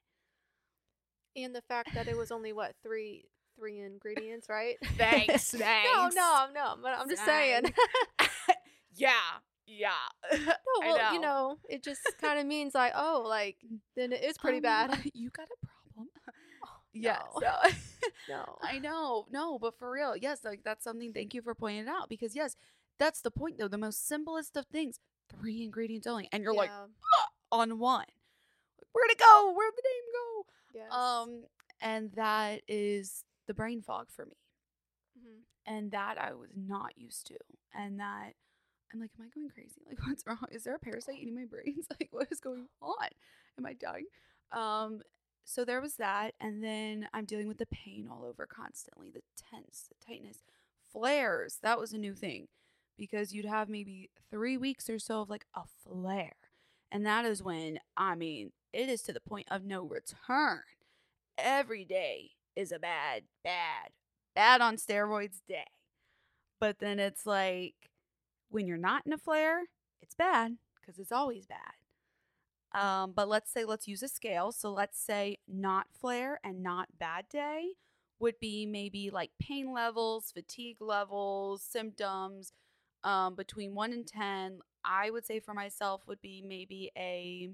And 1.37 1.55
the 1.55 1.63
fact 1.63 1.95
that 1.95 2.09
it 2.09 2.17
was 2.17 2.31
only 2.31 2.53
what, 2.53 2.75
three 2.83 3.25
three 3.57 3.81
ingredients, 3.81 4.49
right? 4.49 4.77
thanks, 4.97 5.51
thanks. 5.51 6.15
no, 6.15 6.47
no, 6.47 6.47
no. 6.55 6.75
But 6.83 6.99
I'm 6.99 7.09
just 7.09 7.25
saying. 7.25 7.73
yeah, 8.95 9.13
yeah. 9.67 9.91
no, 10.33 10.53
well, 10.81 10.99
know. 10.99 11.13
you 11.13 11.21
know, 11.21 11.59
it 11.69 11.83
just 11.83 12.01
kind 12.21 12.39
of 12.39 12.47
means 12.47 12.75
like, 12.75 12.93
oh, 12.95 13.25
like 13.27 13.57
then 13.97 14.13
it 14.13 14.23
is 14.23 14.39
pretty 14.39 14.59
um, 14.59 14.63
bad. 14.63 14.99
You 15.15 15.31
got 15.31 15.47
a 15.47 15.67
problem. 15.67 16.11
Oh, 16.65 16.69
yeah. 16.93 17.19
No. 17.41 17.41
So, 17.41 17.77
no. 18.29 18.59
I 18.63 18.79
know. 18.79 19.27
No, 19.31 19.59
but 19.59 19.79
for 19.79 19.91
real, 19.91 20.17
yes, 20.17 20.41
like 20.45 20.63
that's 20.65 20.85
something 20.85 21.13
thank 21.13 21.35
you 21.35 21.43
for 21.43 21.55
pointing 21.55 21.83
it 21.83 21.89
out 21.89 22.09
because 22.09 22.35
yes, 22.35 22.57
that's 22.99 23.21
the 23.21 23.31
point 23.31 23.59
though. 23.59 23.69
The 23.69 23.79
most 23.79 24.07
simplest 24.07 24.57
of 24.57 24.67
things, 24.67 24.99
three 25.29 25.63
ingredients 25.63 26.07
only. 26.07 26.29
And 26.33 26.43
you're 26.43 26.55
yeah. 26.55 26.61
like 26.61 26.71
on 27.53 27.79
one. 27.79 28.07
Where'd 28.93 29.11
it 29.11 29.19
go? 29.19 29.53
Where'd 29.57 29.73
the 29.77 29.83
name 29.83 30.05
go? 30.13 30.47
Yes. 30.75 30.93
Um, 30.93 31.45
and 31.81 32.11
that 32.13 32.63
is 32.69 33.25
the 33.47 33.55
brain 33.55 33.83
fog 33.83 34.09
for 34.11 34.27
me. 34.27 34.37
Mm-hmm. 35.19 35.75
And 35.75 35.91
that 35.93 36.19
I 36.21 36.35
was 36.35 36.51
not 36.57 36.93
used 36.97 37.27
to. 37.29 37.37
And 37.75 38.01
that 38.01 38.33
I'm 38.93 39.01
like, 39.01 39.11
am 39.19 39.27
I 39.27 39.29
going 39.35 39.49
crazy? 39.49 39.83
Like, 39.87 39.99
what's 40.07 40.27
wrong? 40.27 40.39
Is 40.51 40.65
there 40.65 40.75
a 40.75 40.79
parasite 40.79 41.17
eating 41.21 41.35
my 41.35 41.47
brains? 41.47 41.87
Like, 42.01 42.09
what 42.11 42.29
is 42.31 42.41
going 42.41 42.67
on? 42.83 43.09
Am 43.59 43.67
I 43.67 43.75
dying? 43.75 44.07
Um, 44.53 45.01
so 45.45 45.65
there 45.65 45.81
was 45.81 45.97
that, 45.97 46.35
and 46.41 46.65
then 46.65 47.09
I'm 47.13 47.27
dealing 47.27 47.49
with 47.49 47.59
the 47.59 47.67
pain 47.67 48.09
all 48.11 48.25
over 48.25 48.47
constantly, 48.47 49.11
the 49.11 49.21
tense, 49.51 49.89
the 49.89 50.07
tightness, 50.07 50.39
flares. 50.91 51.59
That 51.63 51.79
was 51.79 51.93
a 51.93 51.99
new 51.99 52.15
thing 52.15 52.49
because 52.97 53.35
you'd 53.35 53.45
have 53.45 53.69
maybe 53.69 54.11
three 54.31 54.57
weeks 54.57 54.89
or 54.89 54.99
so 54.99 55.21
of 55.21 55.31
like 55.31 55.45
a 55.55 55.63
flare, 55.85 56.37
and 56.95 57.05
that 57.07 57.27
is 57.27 57.43
when 57.43 57.81
I 57.99 58.15
mean 58.15 58.53
it 58.73 58.89
is 58.89 59.03
to 59.03 59.13
the 59.13 59.21
point 59.21 59.49
of 59.51 59.65
no 59.65 59.83
return. 59.85 60.63
Every 61.37 61.85
day 61.85 62.31
is 62.57 62.73
a 62.73 62.79
bad, 62.79 63.25
bad, 63.45 63.91
bad 64.35 64.61
on 64.63 64.77
steroids 64.77 65.43
day, 65.49 65.67
but 66.61 66.79
then 66.79 66.99
it's 66.99 67.27
like 67.27 67.75
when 68.51 68.67
you're 68.67 68.79
not 68.79 69.03
in 69.07 69.13
a 69.13 69.19
flare, 69.19 69.63
it's 70.03 70.15
bad 70.15 70.57
because 70.81 70.99
it's 70.99 71.13
always 71.13 71.47
bad. 71.47 71.75
Um, 72.75 73.13
but 73.15 73.29
let's 73.29 73.53
say, 73.53 73.65
let's 73.65 73.87
use 73.89 74.03
a 74.03 74.09
scale. 74.09 74.53
So 74.53 74.73
let's 74.73 74.99
say 74.99 75.39
not 75.49 75.87
flare 75.93 76.41
and 76.45 76.63
not 76.63 76.89
bad 76.99 77.27
day 77.31 77.71
would 78.19 78.41
be 78.41 78.67
maybe 78.67 79.11
like 79.11 79.31
pain 79.41 79.73
levels, 79.73 80.33
fatigue 80.33 80.79
levels, 80.81 81.63
symptoms 81.63 82.53
um, 83.05 83.35
between 83.35 83.75
one 83.75 83.93
and 83.93 84.07
10. 84.07 84.61
I 84.85 85.11
would 85.11 85.25
say 85.27 85.41
for 85.41 85.55
myself 85.55 86.03
would 86.07 86.21
be 86.21 86.43
maybe 86.47 86.91
a, 86.97 87.51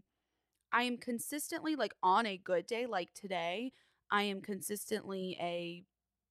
I 0.73 0.85
am 0.85 0.99
consistently 0.99 1.77
like 1.77 1.95
on 2.03 2.27
a 2.27 2.37
good 2.37 2.67
day, 2.67 2.87
like 2.87 3.15
today, 3.15 3.73
I 4.11 4.25
am 4.25 4.41
consistently 4.41 5.37
a 5.41 5.85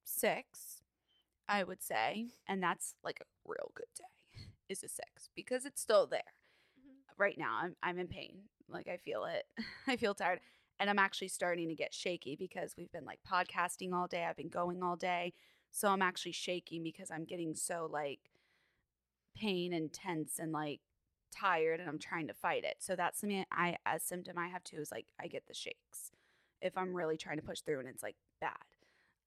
six, 0.05 0.81
I 1.47 1.63
would 1.63 1.83
say. 1.83 2.27
And 2.47 2.61
that's 2.61 2.95
like 3.03 3.21
a 3.21 3.25
real 3.45 3.71
good 3.75 3.87
day 3.97 4.43
is 4.69 4.83
a 4.83 4.89
six 4.89 5.29
because 5.35 5.65
it's 5.65 5.81
still 5.81 6.07
there. 6.07 6.21
Mm-hmm. 6.79 7.21
Right 7.21 7.37
now, 7.37 7.59
I'm 7.61 7.75
I'm 7.83 7.99
in 7.99 8.07
pain. 8.07 8.37
Like 8.69 8.87
I 8.87 8.97
feel 8.97 9.25
it. 9.25 9.45
I 9.87 9.97
feel 9.97 10.13
tired, 10.13 10.39
and 10.79 10.89
I'm 10.89 10.99
actually 10.99 11.29
starting 11.29 11.69
to 11.69 11.75
get 11.75 11.93
shaky 11.93 12.35
because 12.35 12.75
we've 12.77 12.91
been 12.91 13.05
like 13.05 13.19
podcasting 13.29 13.93
all 13.93 14.07
day. 14.07 14.25
I've 14.25 14.37
been 14.37 14.49
going 14.49 14.83
all 14.83 14.95
day, 14.95 15.33
so 15.71 15.89
I'm 15.89 16.01
actually 16.01 16.33
shaking 16.33 16.83
because 16.83 17.11
I'm 17.11 17.25
getting 17.25 17.55
so 17.55 17.89
like 17.91 18.28
pain 19.39 19.73
and 19.73 19.91
tense 19.91 20.39
and 20.39 20.51
like 20.51 20.81
tired, 21.31 21.79
and 21.79 21.89
I'm 21.89 21.99
trying 21.99 22.27
to 22.27 22.33
fight 22.33 22.63
it. 22.63 22.77
So 22.79 22.95
that's 22.95 23.19
something 23.21 23.45
I 23.51 23.77
a 23.85 23.99
symptom 23.99 24.37
I 24.37 24.47
have 24.47 24.63
too 24.63 24.77
is 24.77 24.91
like 24.91 25.07
I 25.19 25.27
get 25.27 25.47
the 25.47 25.53
shakes 25.53 26.11
if 26.61 26.77
I'm 26.77 26.93
really 26.93 27.17
trying 27.17 27.37
to 27.37 27.43
push 27.43 27.61
through 27.61 27.79
and 27.79 27.87
it's 27.87 28.03
like 28.03 28.15
bad. 28.41 28.53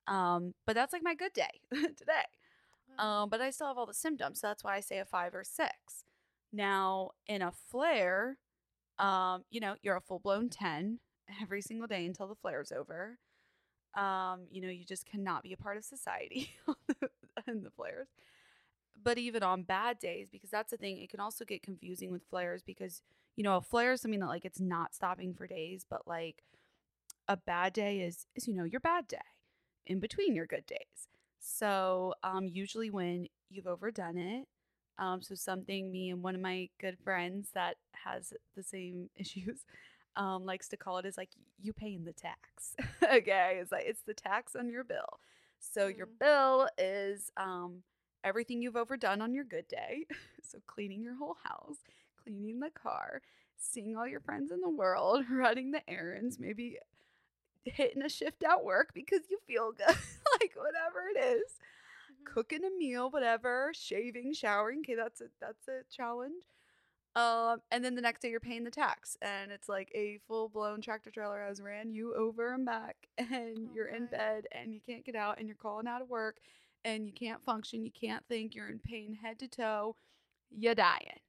Um, 0.07 0.55
but 0.67 0.75
that's 0.75 0.93
like 0.93 1.03
my 1.03 1.15
good 1.15 1.33
day 1.33 1.61
today. 1.73 2.27
Um, 2.99 3.31
but 3.31 3.41
I 3.41 3.51
still 3.51 3.69
have 3.69 3.79
all 3.79 3.87
the 3.87 3.95
symptoms. 3.95 4.41
So 4.41 4.49
that's 4.49 4.63
why 4.63 4.77
I 4.77 4.81
say 4.81 4.99
a 4.99 5.05
five 5.05 5.35
or 5.35 5.45
six. 5.45 6.05
Now, 6.53 7.13
in 7.27 7.41
a 7.41 7.53
flare, 7.71 8.37
um, 8.99 9.45
you 9.51 9.61
know, 9.61 9.77
you're 9.83 9.97
a 9.97 10.01
full 10.01 10.19
blown 10.19 10.51
10 10.51 10.99
every 11.43 11.63
single 11.63 11.87
day 11.87 12.05
until 12.05 12.29
the 12.29 12.35
flare's 12.35 12.73
over. 12.73 13.19
Um, 13.95 14.47
you 14.51 14.61
know, 14.63 14.69
you 14.69 14.85
just 14.85 15.07
cannot 15.07 15.43
be 15.43 15.53
a 15.53 15.57
part 15.57 15.77
of 15.77 15.85
society 15.85 16.51
in 17.47 17.63
the 17.63 17.71
flares. 17.71 18.09
But 19.03 19.19
even 19.19 19.43
on 19.43 19.63
bad 19.63 19.99
days, 19.99 20.29
because 20.31 20.51
that's 20.51 20.71
the 20.71 20.77
thing, 20.77 20.99
it 20.99 21.11
can 21.11 21.21
also 21.21 21.45
get 21.45 21.63
confusing 21.63 22.11
with 22.11 22.23
flares 22.31 22.63
because, 22.63 23.03
you 23.37 23.45
know, 23.45 23.57
a 23.57 23.61
flare 23.61 23.93
is 23.93 24.01
something 24.01 24.21
that 24.21 24.29
like 24.29 24.45
it's 24.45 24.61
not 24.61 24.95
stopping 24.95 25.35
for 25.35 25.47
days, 25.47 25.85
but 25.89 26.07
like 26.07 26.43
a 27.29 27.37
bad 27.37 27.73
day 27.73 28.01
is, 28.01 28.27
is 28.35 28.47
you 28.47 28.55
know, 28.55 28.65
your 28.65 28.81
bad 28.81 29.09
day 29.09 29.19
in 29.87 29.99
between 29.99 30.35
your 30.35 30.47
good 30.47 30.67
days. 30.67 31.09
So, 31.39 32.15
um, 32.23 32.47
usually 32.47 32.91
when 32.91 33.27
you've 33.51 33.67
overdone 33.67 34.17
it, 34.17 34.47
um, 34.99 35.23
so 35.23 35.35
something 35.35 35.91
me 35.91 36.11
and 36.11 36.23
one 36.23 36.35
of 36.35 36.41
my 36.41 36.69
good 36.81 36.97
friends 37.03 37.49
that 37.55 37.77
has 38.05 38.33
the 38.55 38.63
same 38.63 39.11
issues, 39.17 39.65
um, 40.17 40.45
likes 40.45 40.69
to 40.69 40.77
call 40.77 40.99
it 40.99 41.07
is 41.07 41.17
like 41.17 41.31
you 41.61 41.73
paying 41.73 42.05
the 42.05 42.13
tax. 42.13 42.77
okay, 43.03 43.59
it's 43.61 43.73
like 43.73 43.85
it's 43.87 44.03
the 44.03 44.15
tax 44.15 44.55
on 44.55 44.69
your 44.69 44.85
bill. 44.85 45.19
So 45.59 45.91
mm. 45.91 45.97
your 45.97 46.07
bill 46.07 46.69
is 46.77 47.31
um, 47.37 47.83
everything 48.25 48.63
you've 48.63 48.77
overdone 48.77 49.21
on 49.21 49.35
your 49.35 49.45
good 49.45 49.69
day. 49.69 50.07
so 50.43 50.59
cleaning 50.67 51.03
your 51.03 51.17
whole 51.17 51.37
house, 51.43 51.79
cleaning 52.23 52.61
the 52.61 52.71
car, 52.71 53.23
seeing 53.57 53.97
all 53.97 54.07
your 54.07 54.21
friends 54.21 54.51
in 54.51 54.61
the 54.61 54.69
world, 54.69 55.25
running 55.31 55.71
the 55.71 55.89
errands, 55.89 56.39
maybe 56.39 56.79
hitting 57.65 58.03
a 58.03 58.09
shift 58.09 58.43
at 58.43 58.65
work 58.65 58.91
because 58.95 59.21
you 59.31 59.39
feel 59.47 59.73
good, 59.73 59.87
like 60.41 60.53
whatever 60.57 61.09
it 61.15 61.19
is. 61.19 61.53
Mm-hmm. 61.53 62.35
Cooking 62.35 62.65
a 62.65 62.71
meal, 62.77 63.11
whatever, 63.11 63.73
shaving, 63.75 64.33
showering. 64.35 64.81
Okay, 64.81 64.95
that's 64.95 65.21
a 65.21 65.27
that's 65.41 65.69
a 65.69 65.83
challenge. 65.95 66.45
Um, 67.15 67.61
and 67.71 67.85
then 67.85 67.95
the 67.95 68.01
next 68.01 68.23
day 68.23 68.31
you're 68.31 68.41
paying 68.41 68.65
the 68.65 68.71
tax, 68.71 69.19
and 69.21 69.53
it's 69.53 69.69
like 69.69 69.91
a 69.95 70.19
full 70.27 70.49
blown 70.49 70.81
tractor 70.81 71.11
trailer 71.11 71.45
has 71.47 71.61
ran 71.61 71.93
you 71.93 72.15
over 72.15 72.55
and 72.55 72.65
back, 72.65 72.97
and 73.19 73.59
oh, 73.59 73.71
you're 73.75 73.89
in 73.89 74.07
bed 74.07 74.47
and 74.51 74.73
you 74.73 74.81
can't 74.81 75.05
get 75.05 75.15
out, 75.15 75.39
and 75.39 75.47
you're 75.47 75.57
calling 75.57 75.87
out 75.87 76.01
of 76.01 76.09
work, 76.09 76.39
and 76.85 77.07
you 77.07 77.13
can't 77.13 77.43
function, 77.45 77.85
you 77.85 77.91
can't 77.91 78.25
think, 78.29 78.55
you're 78.55 78.69
in 78.69 78.79
pain 78.79 79.19
head 79.23 79.39
to 79.41 79.49
toe, 79.49 79.97
you're 80.51 80.75
dying. 80.75 81.21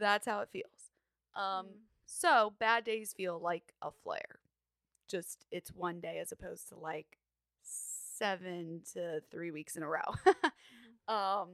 That's 0.00 0.26
how 0.26 0.40
it 0.40 0.48
feels. 0.52 0.90
Um, 1.36 1.66
mm. 1.66 1.70
so 2.06 2.54
bad 2.58 2.84
days 2.84 3.12
feel 3.12 3.38
like 3.38 3.74
a 3.82 3.90
flare. 3.90 4.38
Just 5.08 5.44
it's 5.50 5.70
one 5.70 6.00
day 6.00 6.18
as 6.18 6.32
opposed 6.32 6.68
to 6.68 6.76
like 6.76 7.18
seven 7.62 8.80
to 8.94 9.20
three 9.30 9.50
weeks 9.50 9.76
in 9.76 9.82
a 9.82 9.88
row. 9.88 10.00
mm-hmm. 10.26 11.14
um, 11.14 11.48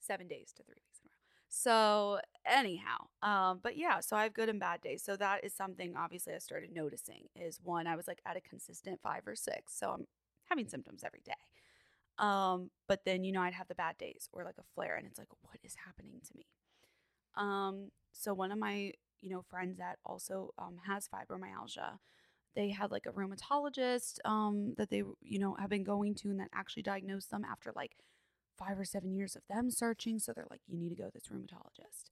seven 0.00 0.26
days 0.26 0.52
to 0.56 0.62
three 0.64 0.74
weeks. 0.74 1.00
In 1.02 1.08
a 1.08 1.10
row. 1.10 1.14
So 1.48 2.20
anyhow, 2.44 3.06
um, 3.22 3.60
but 3.62 3.76
yeah, 3.76 4.00
so 4.00 4.16
I 4.16 4.24
have 4.24 4.34
good 4.34 4.48
and 4.48 4.58
bad 4.58 4.80
days. 4.80 5.02
So 5.02 5.16
that 5.16 5.44
is 5.44 5.52
something 5.54 5.94
obviously 5.96 6.34
I 6.34 6.38
started 6.38 6.74
noticing 6.74 7.28
is 7.36 7.60
one, 7.62 7.86
I 7.86 7.96
was 7.96 8.08
like 8.08 8.20
at 8.26 8.36
a 8.36 8.40
consistent 8.40 9.00
five 9.02 9.22
or 9.26 9.36
six. 9.36 9.78
So 9.78 9.90
I'm 9.90 10.06
having 10.48 10.66
symptoms 10.68 11.04
every 11.04 11.22
day. 11.24 11.32
Um, 12.18 12.70
but 12.86 13.04
then, 13.04 13.24
you 13.24 13.32
know, 13.32 13.42
I'd 13.42 13.54
have 13.54 13.68
the 13.68 13.74
bad 13.74 13.98
days 13.98 14.28
or 14.32 14.44
like 14.44 14.58
a 14.58 14.64
flare 14.74 14.96
and 14.96 15.06
it's 15.06 15.18
like, 15.18 15.28
what 15.42 15.58
is 15.62 15.76
happening 15.84 16.20
to 16.24 16.36
me? 16.36 16.46
Um, 17.36 17.90
so 18.12 18.32
one 18.32 18.52
of 18.52 18.58
my, 18.58 18.92
you 19.20 19.30
know, 19.30 19.42
friends 19.42 19.78
that 19.78 19.98
also 20.04 20.52
um, 20.58 20.76
has 20.86 21.08
fibromyalgia, 21.08 21.98
they 22.54 22.70
had 22.70 22.92
like 22.92 23.06
a 23.06 23.10
rheumatologist 23.10 24.18
um, 24.24 24.74
that 24.76 24.90
they, 24.90 25.02
you 25.22 25.38
know, 25.38 25.56
have 25.58 25.70
been 25.70 25.82
going 25.82 26.14
to 26.16 26.28
and 26.28 26.38
that 26.38 26.50
actually 26.54 26.82
diagnosed 26.82 27.30
them 27.30 27.44
after 27.44 27.72
like 27.74 27.96
five 28.56 28.78
or 28.78 28.84
seven 28.84 29.14
years 29.14 29.34
of 29.34 29.42
them 29.48 29.70
searching. 29.70 30.18
So 30.18 30.32
they're 30.32 30.46
like, 30.50 30.60
you 30.68 30.78
need 30.78 30.90
to 30.90 30.94
go 30.94 31.06
to 31.06 31.12
this 31.12 31.28
rheumatologist. 31.32 32.10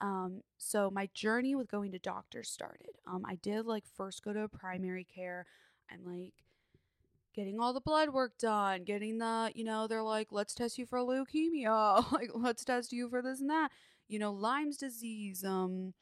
Um, 0.00 0.42
so 0.58 0.90
my 0.90 1.08
journey 1.14 1.54
with 1.54 1.70
going 1.70 1.92
to 1.92 1.98
doctors 1.98 2.50
started. 2.50 2.98
Um, 3.06 3.24
I 3.26 3.36
did 3.36 3.66
like 3.66 3.84
first 3.96 4.22
go 4.22 4.32
to 4.32 4.48
primary 4.48 5.04
care 5.04 5.46
and 5.90 6.04
like 6.04 6.34
getting 7.36 7.60
all 7.60 7.74
the 7.74 7.80
blood 7.80 8.08
work 8.08 8.38
done, 8.38 8.82
getting 8.82 9.18
the, 9.18 9.52
you 9.54 9.62
know, 9.62 9.86
they're 9.86 10.02
like, 10.02 10.28
let's 10.32 10.54
test 10.54 10.78
you 10.78 10.86
for 10.86 10.98
leukemia, 11.00 12.10
like 12.12 12.30
let's 12.34 12.64
test 12.64 12.92
you 12.92 13.08
for 13.10 13.22
this 13.22 13.40
and 13.40 13.50
that, 13.50 13.70
you 14.08 14.18
know, 14.18 14.32
Lyme's 14.32 14.78
disease, 14.78 15.44
um, 15.44 15.92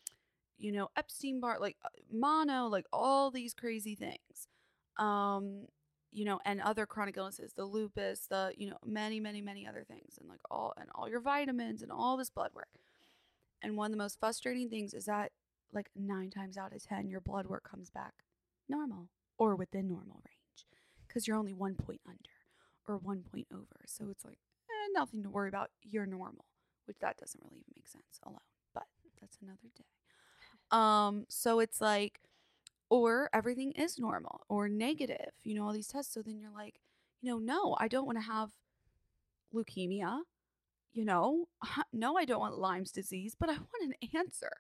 you 0.57 0.71
know, 0.71 0.88
Epstein 0.97 1.41
Barr, 1.41 1.59
like 1.61 1.76
uh, 1.85 1.88
mono, 2.12 2.69
like 2.69 2.87
all 2.93 3.31
these 3.31 3.53
crazy 3.53 3.97
things. 3.97 4.49
Um, 4.97 5.67
you 6.12 6.25
know, 6.25 6.38
and 6.45 6.61
other 6.61 6.87
chronic 6.87 7.17
illnesses, 7.17 7.55
the 7.57 7.64
lupus, 7.64 8.29
the, 8.31 8.53
you 8.57 8.71
know, 8.71 8.76
many, 8.87 9.19
many, 9.19 9.41
many 9.41 9.67
other 9.67 9.83
things, 9.83 10.17
and 10.21 10.29
like 10.29 10.38
all, 10.49 10.73
and 10.79 10.88
all 10.95 11.09
your 11.09 11.21
vitamins 11.21 11.83
and 11.83 11.91
all 11.91 12.17
this 12.17 12.31
blood 12.31 12.50
work. 12.55 12.69
And 13.61 13.76
one 13.76 13.87
of 13.87 13.91
the 13.91 14.03
most 14.03 14.21
frustrating 14.21 14.71
things 14.71 14.95
is 14.95 15.07
that, 15.07 15.33
like, 15.73 15.91
nine 15.97 16.31
times 16.31 16.57
out 16.57 16.73
of 16.73 16.85
10, 16.85 17.09
your 17.09 17.21
blood 17.21 17.47
work 17.49 17.69
comes 17.69 17.91
back 17.91 18.12
normal 18.69 19.09
or 19.38 19.57
within 19.57 19.88
normal 19.88 20.23
range 20.25 20.43
because 21.14 21.28
you're 21.28 21.37
only 21.37 21.52
one 21.52 21.76
point 21.76 22.00
under 22.09 22.18
or 22.88 22.98
one 22.98 23.22
point 23.22 23.46
over. 23.53 23.85
So 23.87 24.07
it's 24.11 24.24
like, 24.24 24.38
eh, 24.68 24.88
nothing 24.92 25.22
to 25.22 25.31
worry 25.31 25.48
about. 25.48 25.70
You're 25.83 26.07
normal, 26.07 26.44
which 26.87 26.98
that 27.00 27.16
doesn't 27.16 27.40
really 27.42 27.59
even 27.59 27.72
make 27.77 27.87
sense 27.87 28.18
alone, 28.24 28.38
but 28.74 28.85
that's 29.20 29.38
another 29.40 29.70
day. 29.77 29.85
Um, 30.70 31.24
so 31.29 31.61
it's 31.61 31.81
like, 31.81 32.20
or 32.90 33.31
everything 33.33 33.72
is 33.72 33.98
normal 33.98 34.40
or 34.48 34.68
negative, 34.68 35.31
you 35.44 35.55
know, 35.55 35.64
all 35.64 35.72
these 35.72 35.88
tests. 35.88 36.12
So 36.12 36.20
then 36.20 36.38
you're 36.38 36.50
like, 36.50 36.81
you 37.22 37.31
know, 37.31 37.38
no, 37.38 37.77
I 37.79 37.88
don't 37.88 38.07
want 38.07 38.18
to 38.18 38.24
have 38.24 38.50
leukemia. 39.55 40.20
You 40.92 41.05
know, 41.05 41.46
no, 41.92 42.16
I 42.16 42.24
don't 42.24 42.40
want 42.40 42.59
Lyme's 42.59 42.90
disease, 42.92 43.37
but 43.38 43.48
I 43.48 43.53
want 43.55 43.94
an 44.00 44.09
answer. 44.16 44.50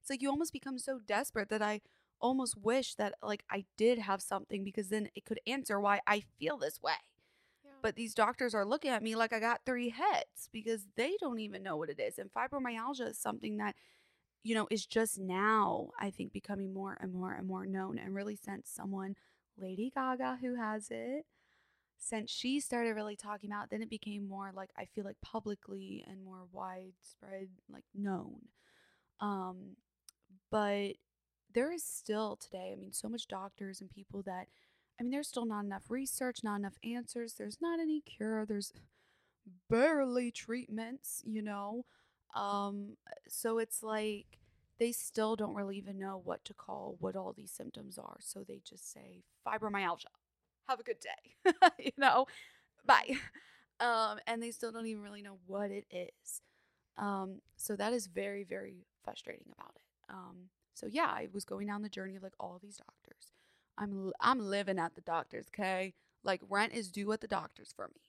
It's 0.00 0.10
like 0.10 0.22
you 0.22 0.30
almost 0.30 0.52
become 0.52 0.78
so 0.78 1.00
desperate 1.06 1.50
that 1.50 1.62
I 1.62 1.82
almost 2.20 2.56
wish 2.56 2.94
that 2.94 3.14
like 3.22 3.44
I 3.50 3.64
did 3.76 3.98
have 3.98 4.22
something 4.22 4.64
because 4.64 4.88
then 4.88 5.08
it 5.14 5.24
could 5.24 5.40
answer 5.46 5.80
why 5.80 6.00
I 6.06 6.24
feel 6.38 6.56
this 6.56 6.80
way. 6.82 6.92
Yeah. 7.64 7.70
But 7.82 7.96
these 7.96 8.14
doctors 8.14 8.54
are 8.54 8.64
looking 8.64 8.90
at 8.90 9.02
me 9.02 9.16
like 9.16 9.32
I 9.32 9.40
got 9.40 9.62
three 9.64 9.90
heads 9.90 10.48
because 10.52 10.86
they 10.96 11.14
don't 11.20 11.40
even 11.40 11.62
know 11.62 11.76
what 11.76 11.90
it 11.90 12.00
is. 12.00 12.18
And 12.18 12.30
fibromyalgia 12.32 13.10
is 13.10 13.18
something 13.18 13.56
that 13.58 13.74
you 14.42 14.54
know, 14.54 14.66
is 14.70 14.86
just 14.86 15.18
now, 15.18 15.90
I 15.98 16.10
think, 16.10 16.32
becoming 16.32 16.72
more 16.72 16.96
and 17.00 17.12
more 17.12 17.32
and 17.32 17.46
more 17.46 17.66
known. 17.66 17.98
And 17.98 18.14
really, 18.14 18.36
since 18.36 18.70
someone, 18.70 19.16
Lady 19.58 19.92
Gaga, 19.94 20.38
who 20.40 20.54
has 20.56 20.88
it, 20.90 21.26
since 21.98 22.30
she 22.30 22.60
started 22.60 22.94
really 22.94 23.16
talking 23.16 23.50
about, 23.50 23.64
it, 23.64 23.70
then 23.70 23.82
it 23.82 23.90
became 23.90 24.26
more 24.26 24.50
like 24.54 24.70
I 24.78 24.86
feel 24.86 25.04
like 25.04 25.20
publicly 25.20 26.04
and 26.08 26.24
more 26.24 26.46
widespread, 26.52 27.48
like 27.70 27.84
known. 27.94 28.40
Um, 29.20 29.76
but 30.50 30.92
there 31.54 31.72
is 31.72 31.84
still 31.84 32.36
today, 32.36 32.70
I 32.72 32.80
mean, 32.80 32.92
so 32.92 33.08
much 33.08 33.28
doctors 33.28 33.80
and 33.80 33.90
people 33.90 34.22
that, 34.22 34.48
I 34.98 35.02
mean, 35.02 35.10
there's 35.10 35.28
still 35.28 35.46
not 35.46 35.64
enough 35.64 35.84
research, 35.88 36.40
not 36.42 36.56
enough 36.60 36.76
answers. 36.84 37.34
There's 37.34 37.58
not 37.60 37.80
any 37.80 38.00
cure. 38.00 38.44
There's 38.46 38.72
barely 39.68 40.30
treatments, 40.30 41.22
you 41.26 41.42
know. 41.42 41.84
Um, 42.34 42.96
so 43.28 43.58
it's 43.58 43.82
like 43.82 44.38
they 44.78 44.92
still 44.92 45.36
don't 45.36 45.54
really 45.54 45.76
even 45.76 45.98
know 45.98 46.20
what 46.24 46.44
to 46.46 46.54
call 46.54 46.96
what 47.00 47.16
all 47.16 47.32
these 47.32 47.50
symptoms 47.50 47.98
are. 47.98 48.18
So 48.20 48.44
they 48.46 48.60
just 48.64 48.92
say 48.92 49.22
fibromyalgia. 49.46 50.06
Have 50.68 50.80
a 50.80 50.84
good 50.84 51.00
day. 51.00 51.52
you 51.78 51.92
know, 51.96 52.26
bye. 52.86 53.10
Um, 53.80 54.18
and 54.26 54.42
they 54.42 54.50
still 54.50 54.70
don't 54.72 54.84
even 54.88 55.02
really 55.02 55.22
know 55.22 55.38
what 55.46 55.70
it 55.70 55.86
is. 55.90 56.42
Um, 56.98 57.40
so 57.56 57.76
that 57.76 57.94
is 57.94 58.08
very, 58.08 58.44
very 58.44 58.84
frustrating 59.02 59.46
about 59.58 59.72
it. 59.74 59.82
Um, 60.10 60.36
so 60.80 60.86
yeah, 60.90 61.06
I 61.06 61.28
was 61.32 61.44
going 61.44 61.66
down 61.66 61.82
the 61.82 61.88
journey 61.88 62.16
of 62.16 62.22
like 62.22 62.32
all 62.40 62.58
these 62.62 62.78
doctors. 62.78 63.32
I'm 63.76 64.12
I'm 64.20 64.40
living 64.40 64.78
at 64.78 64.94
the 64.94 65.02
doctors, 65.02 65.46
okay? 65.54 65.94
Like 66.24 66.40
rent 66.48 66.72
is 66.72 66.90
due 66.90 67.12
at 67.12 67.20
the 67.20 67.28
doctors 67.28 67.72
for 67.74 67.88
me 67.88 68.00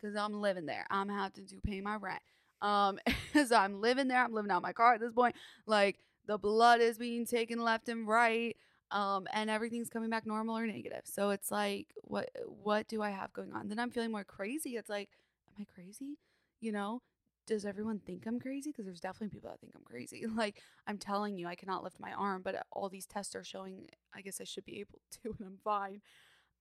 because 0.00 0.14
I'm 0.14 0.40
living 0.40 0.66
there. 0.66 0.86
I'm 0.90 1.08
having 1.08 1.46
to 1.46 1.56
pay 1.60 1.80
my 1.80 1.96
rent. 1.96 2.22
Um, 2.60 2.98
so 3.46 3.56
I'm 3.56 3.80
living 3.80 4.08
there. 4.08 4.22
I'm 4.22 4.32
living 4.32 4.50
out 4.50 4.62
my 4.62 4.72
car 4.72 4.94
at 4.94 5.00
this 5.00 5.12
point. 5.12 5.36
Like 5.66 5.98
the 6.26 6.38
blood 6.38 6.80
is 6.80 6.98
being 6.98 7.26
taken 7.26 7.62
left 7.62 7.88
and 7.88 8.06
right. 8.06 8.56
Um, 8.90 9.26
and 9.34 9.50
everything's 9.50 9.90
coming 9.90 10.08
back 10.08 10.26
normal 10.26 10.56
or 10.56 10.66
negative. 10.66 11.02
So 11.04 11.30
it's 11.30 11.50
like, 11.50 11.88
what 12.02 12.30
what 12.62 12.88
do 12.88 13.02
I 13.02 13.10
have 13.10 13.32
going 13.32 13.52
on? 13.52 13.68
Then 13.68 13.78
I'm 13.78 13.90
feeling 13.90 14.12
more 14.12 14.24
crazy. 14.24 14.76
It's 14.76 14.88
like, 14.88 15.10
am 15.48 15.62
I 15.62 15.66
crazy? 15.74 16.16
You 16.60 16.72
know, 16.72 17.02
does 17.48 17.64
everyone 17.64 17.98
think 17.98 18.26
I'm 18.26 18.38
crazy? 18.38 18.70
Because 18.70 18.84
there's 18.84 19.00
definitely 19.00 19.34
people 19.34 19.50
that 19.50 19.60
think 19.60 19.72
I'm 19.74 19.84
crazy. 19.84 20.24
Like 20.36 20.62
I'm 20.86 20.98
telling 20.98 21.36
you, 21.36 21.48
I 21.48 21.56
cannot 21.56 21.82
lift 21.82 21.98
my 21.98 22.12
arm, 22.12 22.42
but 22.44 22.64
all 22.70 22.88
these 22.88 23.06
tests 23.06 23.34
are 23.34 23.44
showing 23.44 23.88
I 24.14 24.20
guess 24.20 24.40
I 24.40 24.44
should 24.44 24.64
be 24.64 24.80
able 24.80 25.00
to, 25.22 25.34
and 25.38 25.46
I'm 25.46 25.58
fine. 25.64 26.00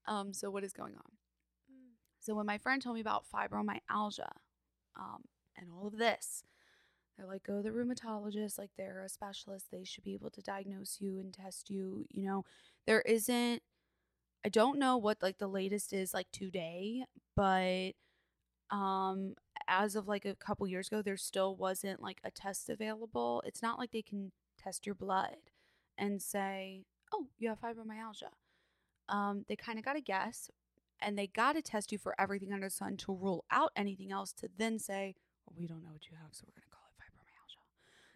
Um, 0.07 0.33
so 0.33 0.49
what 0.49 0.63
is 0.63 0.73
going 0.73 0.95
on? 0.95 1.11
Mm. 1.71 1.93
So 2.19 2.33
when 2.33 2.45
my 2.45 2.57
friend 2.57 2.81
told 2.81 2.95
me 2.95 3.01
about 3.01 3.25
fibromyalgia, 3.31 4.31
um, 4.97 5.23
and 5.57 5.69
all 5.71 5.87
of 5.87 5.97
this. 5.97 6.43
They're 7.17 7.27
like, 7.27 7.43
go 7.43 7.57
to 7.57 7.63
the 7.63 7.69
rheumatologist, 7.69 8.59
like 8.59 8.69
they're 8.77 9.03
a 9.03 9.09
specialist. 9.09 9.67
They 9.71 9.83
should 9.83 10.03
be 10.03 10.13
able 10.13 10.29
to 10.31 10.41
diagnose 10.41 10.97
you 10.99 11.19
and 11.19 11.33
test 11.33 11.69
you. 11.69 12.05
You 12.11 12.23
know, 12.23 12.45
there 12.85 13.01
isn't, 13.01 13.63
I 14.45 14.49
don't 14.49 14.77
know 14.77 14.97
what 14.97 15.23
like 15.23 15.39
the 15.39 15.47
latest 15.47 15.93
is 15.93 16.13
like 16.13 16.27
today, 16.31 17.03
but 17.35 17.93
um 18.69 19.33
as 19.67 19.95
of 19.95 20.07
like 20.07 20.25
a 20.25 20.35
couple 20.35 20.67
years 20.67 20.87
ago, 20.87 21.01
there 21.01 21.17
still 21.17 21.55
wasn't 21.55 22.01
like 22.01 22.19
a 22.23 22.31
test 22.31 22.69
available. 22.69 23.43
It's 23.45 23.61
not 23.61 23.79
like 23.79 23.91
they 23.91 24.01
can 24.01 24.31
test 24.61 24.85
your 24.85 24.95
blood 24.95 25.37
and 25.97 26.21
say, 26.21 26.83
oh, 27.13 27.27
you 27.37 27.49
have 27.49 27.61
fibromyalgia. 27.61 28.31
Um, 29.09 29.45
they 29.47 29.55
kind 29.55 29.79
of 29.79 29.85
got 29.85 29.93
to 29.93 30.01
guess 30.01 30.49
and 30.99 31.17
they 31.17 31.27
got 31.27 31.53
to 31.53 31.61
test 31.61 31.91
you 31.91 31.97
for 31.97 32.15
everything 32.19 32.51
under 32.51 32.67
the 32.67 32.71
sun 32.71 32.97
to 32.97 33.13
rule 33.13 33.45
out 33.51 33.71
anything 33.75 34.11
else 34.11 34.33
to 34.33 34.49
then 34.57 34.79
say, 34.79 35.15
we 35.55 35.67
don't 35.67 35.83
know 35.83 35.91
what 35.91 36.09
you 36.09 36.17
have, 36.21 36.33
so 36.33 36.43
we're 36.47 36.59
going 36.59 36.63
to 36.63 36.75
call 36.75 36.83
it 36.89 37.01
fibromyalgia. 37.01 37.63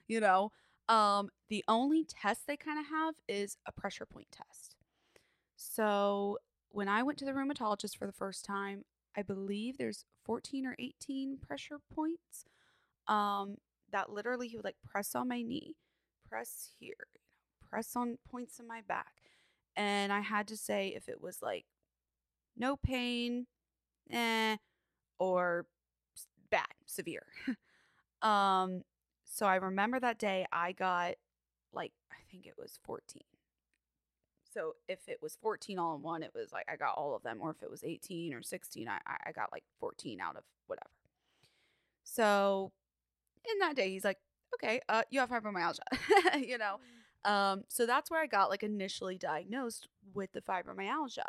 You 0.07 0.19
know, 0.19 0.51
um, 0.93 1.29
the 1.49 1.63
only 1.67 2.03
test 2.03 2.47
they 2.47 2.57
kind 2.57 2.79
of 2.79 2.87
have 2.87 3.15
is 3.27 3.57
a 3.65 3.71
pressure 3.71 4.05
point 4.05 4.27
test. 4.31 4.75
So 5.55 6.39
when 6.69 6.87
I 6.87 7.03
went 7.03 7.17
to 7.19 7.25
the 7.25 7.31
rheumatologist 7.31 7.97
for 7.97 8.07
the 8.07 8.13
first 8.13 8.43
time, 8.43 8.83
I 9.15 9.21
believe 9.21 9.77
there's 9.77 10.05
14 10.31 10.65
or 10.65 10.77
18 10.79 11.39
pressure 11.45 11.79
points. 11.93 12.45
Um, 13.05 13.57
that 13.91 14.09
literally 14.09 14.47
he 14.47 14.55
would 14.55 14.63
like 14.63 14.77
press 14.89 15.13
on 15.13 15.27
my 15.27 15.41
knee, 15.41 15.75
press 16.25 16.69
here, 16.79 17.07
press 17.69 17.97
on 17.97 18.17
points 18.29 18.57
in 18.57 18.65
my 18.65 18.79
back. 18.87 19.11
And 19.75 20.13
I 20.13 20.21
had 20.21 20.47
to 20.47 20.55
say 20.55 20.93
if 20.95 21.09
it 21.09 21.21
was 21.21 21.41
like 21.41 21.65
no 22.55 22.77
pain, 22.77 23.47
eh, 24.09 24.55
or 25.19 25.65
bad, 26.49 26.75
severe. 26.85 27.25
um, 28.21 28.83
so 29.25 29.45
I 29.45 29.55
remember 29.55 29.99
that 29.99 30.17
day 30.17 30.45
I 30.49 30.71
got 30.71 31.15
like, 31.73 31.91
I 32.09 32.23
think 32.31 32.45
it 32.45 32.55
was 32.57 32.79
14. 32.85 33.21
So 34.53 34.75
if 34.87 35.07
it 35.07 35.19
was 35.21 35.37
14 35.41 35.79
all 35.79 35.95
in 35.95 36.01
one, 36.01 36.23
it 36.23 36.31
was 36.35 36.51
like 36.51 36.65
I 36.71 36.75
got 36.75 36.95
all 36.97 37.15
of 37.15 37.23
them. 37.23 37.39
Or 37.41 37.51
if 37.51 37.63
it 37.63 37.69
was 37.69 37.83
18 37.83 38.33
or 38.33 38.41
16, 38.41 38.87
I, 38.87 38.99
I 39.25 39.31
got 39.31 39.51
like 39.51 39.63
14 39.79 40.19
out 40.19 40.35
of 40.35 40.43
whatever. 40.67 40.89
So 42.03 42.71
in 43.49 43.59
that 43.59 43.75
day, 43.75 43.89
he's 43.91 44.03
like, 44.03 44.17
okay, 44.55 44.81
uh, 44.89 45.03
you 45.09 45.19
have 45.19 45.29
fibromyalgia, 45.29 45.79
you 46.45 46.57
know? 46.57 46.79
Um, 47.23 47.63
so 47.67 47.85
that's 47.85 48.11
where 48.11 48.21
I 48.21 48.27
got 48.27 48.49
like 48.49 48.63
initially 48.63 49.17
diagnosed 49.17 49.87
with 50.13 50.31
the 50.33 50.41
fibromyalgia. 50.41 51.27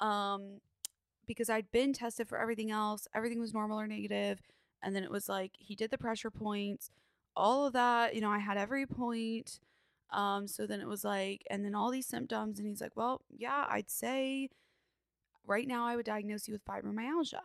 Um, 0.00 0.60
because 1.26 1.48
I'd 1.48 1.70
been 1.70 1.92
tested 1.92 2.28
for 2.28 2.38
everything 2.38 2.70
else, 2.70 3.06
everything 3.14 3.40
was 3.40 3.54
normal 3.54 3.80
or 3.80 3.86
negative, 3.86 4.40
And 4.82 4.94
then 4.96 5.04
it 5.04 5.10
was 5.10 5.28
like 5.28 5.52
he 5.58 5.74
did 5.74 5.90
the 5.90 5.98
pressure 5.98 6.30
points, 6.30 6.90
all 7.36 7.66
of 7.66 7.72
that, 7.74 8.14
you 8.14 8.20
know, 8.20 8.30
I 8.30 8.38
had 8.38 8.56
every 8.56 8.86
point. 8.86 9.60
Um, 10.12 10.48
so 10.48 10.66
then 10.66 10.80
it 10.80 10.88
was 10.88 11.04
like, 11.04 11.42
and 11.50 11.64
then 11.64 11.74
all 11.74 11.90
these 11.90 12.06
symptoms, 12.06 12.58
and 12.58 12.66
he's 12.68 12.80
like, 12.80 12.96
Well, 12.96 13.22
yeah, 13.30 13.66
I'd 13.68 13.90
say 13.90 14.50
right 15.46 15.66
now 15.66 15.86
I 15.86 15.96
would 15.96 16.06
diagnose 16.06 16.48
you 16.48 16.54
with 16.54 16.64
fibromyalgia. 16.64 17.40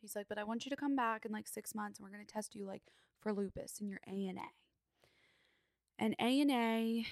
He's 0.00 0.16
like, 0.16 0.26
but 0.28 0.38
I 0.38 0.44
want 0.44 0.64
you 0.64 0.70
to 0.70 0.76
come 0.76 0.96
back 0.96 1.26
in 1.26 1.32
like 1.32 1.46
six 1.46 1.74
months 1.74 1.98
and 1.98 2.08
we're 2.08 2.16
to 2.18 2.32
test 2.32 2.54
you 2.54 2.64
like 2.64 2.82
for 3.20 3.32
lupus 3.32 3.80
and 3.80 3.88
your 3.90 4.00
ANA. 4.06 4.48
And 5.98 6.18
ANA 6.18 7.02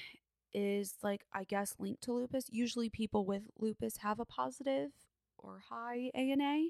is 0.54 0.94
like, 1.02 1.24
I 1.33 1.44
guess, 1.44 1.74
linked 1.78 2.02
to 2.04 2.12
lupus. 2.14 2.46
Usually 2.50 2.88
people 2.88 3.26
with 3.26 3.42
lupus 3.59 3.98
have 3.98 4.18
a 4.18 4.24
positive 4.24 4.92
or 5.37 5.62
high 5.68 6.11
ANA. 6.14 6.68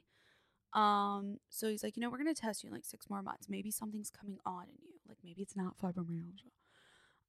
Um, 0.73 1.39
so 1.49 1.69
he's 1.69 1.85
like, 1.85 1.97
you 1.97 2.01
know, 2.01 2.11
we're 2.11 2.23
to 2.25 2.35
test 2.35 2.65
you 2.65 2.69
in 2.69 2.75
like 2.75 2.85
six 2.85 3.09
more 3.09 3.23
months. 3.23 3.47
Maybe 3.49 3.71
something's 3.71 4.11
coming 4.11 4.39
on 4.45 4.65
in 4.65 4.77
you. 4.83 4.95
Like 5.09 5.19
maybe 5.23 5.43
it's 5.43 5.57
not 5.57 5.79
fibromyalgia. 5.79 6.51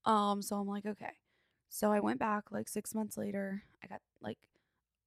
Um, 0.05 0.41
so 0.41 0.55
I'm 0.55 0.67
like, 0.67 0.85
okay. 0.85 1.13
So 1.69 1.91
I 1.91 1.99
went 1.99 2.19
back 2.19 2.51
like 2.51 2.67
six 2.67 2.95
months 2.95 3.17
later. 3.17 3.63
I 3.83 3.87
got 3.87 4.01
like 4.21 4.39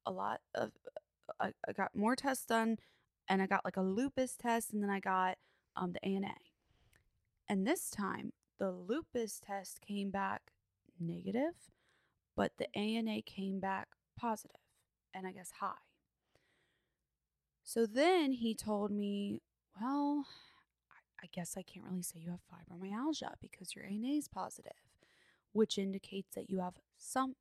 a 0.06 0.12
lot 0.12 0.40
of, 0.54 0.70
I, 1.40 1.52
I 1.68 1.72
got 1.72 1.94
more 1.94 2.14
tests 2.14 2.46
done 2.46 2.78
and 3.28 3.42
I 3.42 3.46
got 3.46 3.64
like 3.64 3.76
a 3.76 3.82
lupus 3.82 4.36
test 4.36 4.72
and 4.72 4.82
then 4.82 4.90
I 4.90 5.00
got 5.00 5.38
um, 5.76 5.92
the 5.92 6.04
ANA. 6.04 6.34
And 7.48 7.66
this 7.66 7.90
time, 7.90 8.32
the 8.58 8.70
lupus 8.70 9.40
test 9.44 9.80
came 9.80 10.10
back 10.10 10.52
negative, 11.00 11.54
but 12.36 12.52
the 12.58 12.68
ANA 12.76 13.22
came 13.22 13.58
back 13.58 13.88
positive 14.16 14.56
and 15.12 15.26
I 15.26 15.32
guess 15.32 15.52
high. 15.60 15.72
So 17.64 17.86
then 17.86 18.32
he 18.32 18.54
told 18.54 18.90
me, 18.90 19.40
well, 19.80 20.26
I 21.22 21.28
guess 21.32 21.54
I 21.56 21.62
can't 21.62 21.86
really 21.86 22.02
say 22.02 22.18
you 22.18 22.30
have 22.30 22.40
fibromyalgia 22.50 23.34
because 23.40 23.74
your 23.74 23.84
ANA 23.84 24.08
is 24.08 24.28
positive, 24.28 24.72
which 25.52 25.78
indicates 25.78 26.34
that 26.34 26.50
you 26.50 26.60
have 26.60 26.74
something 26.98 27.36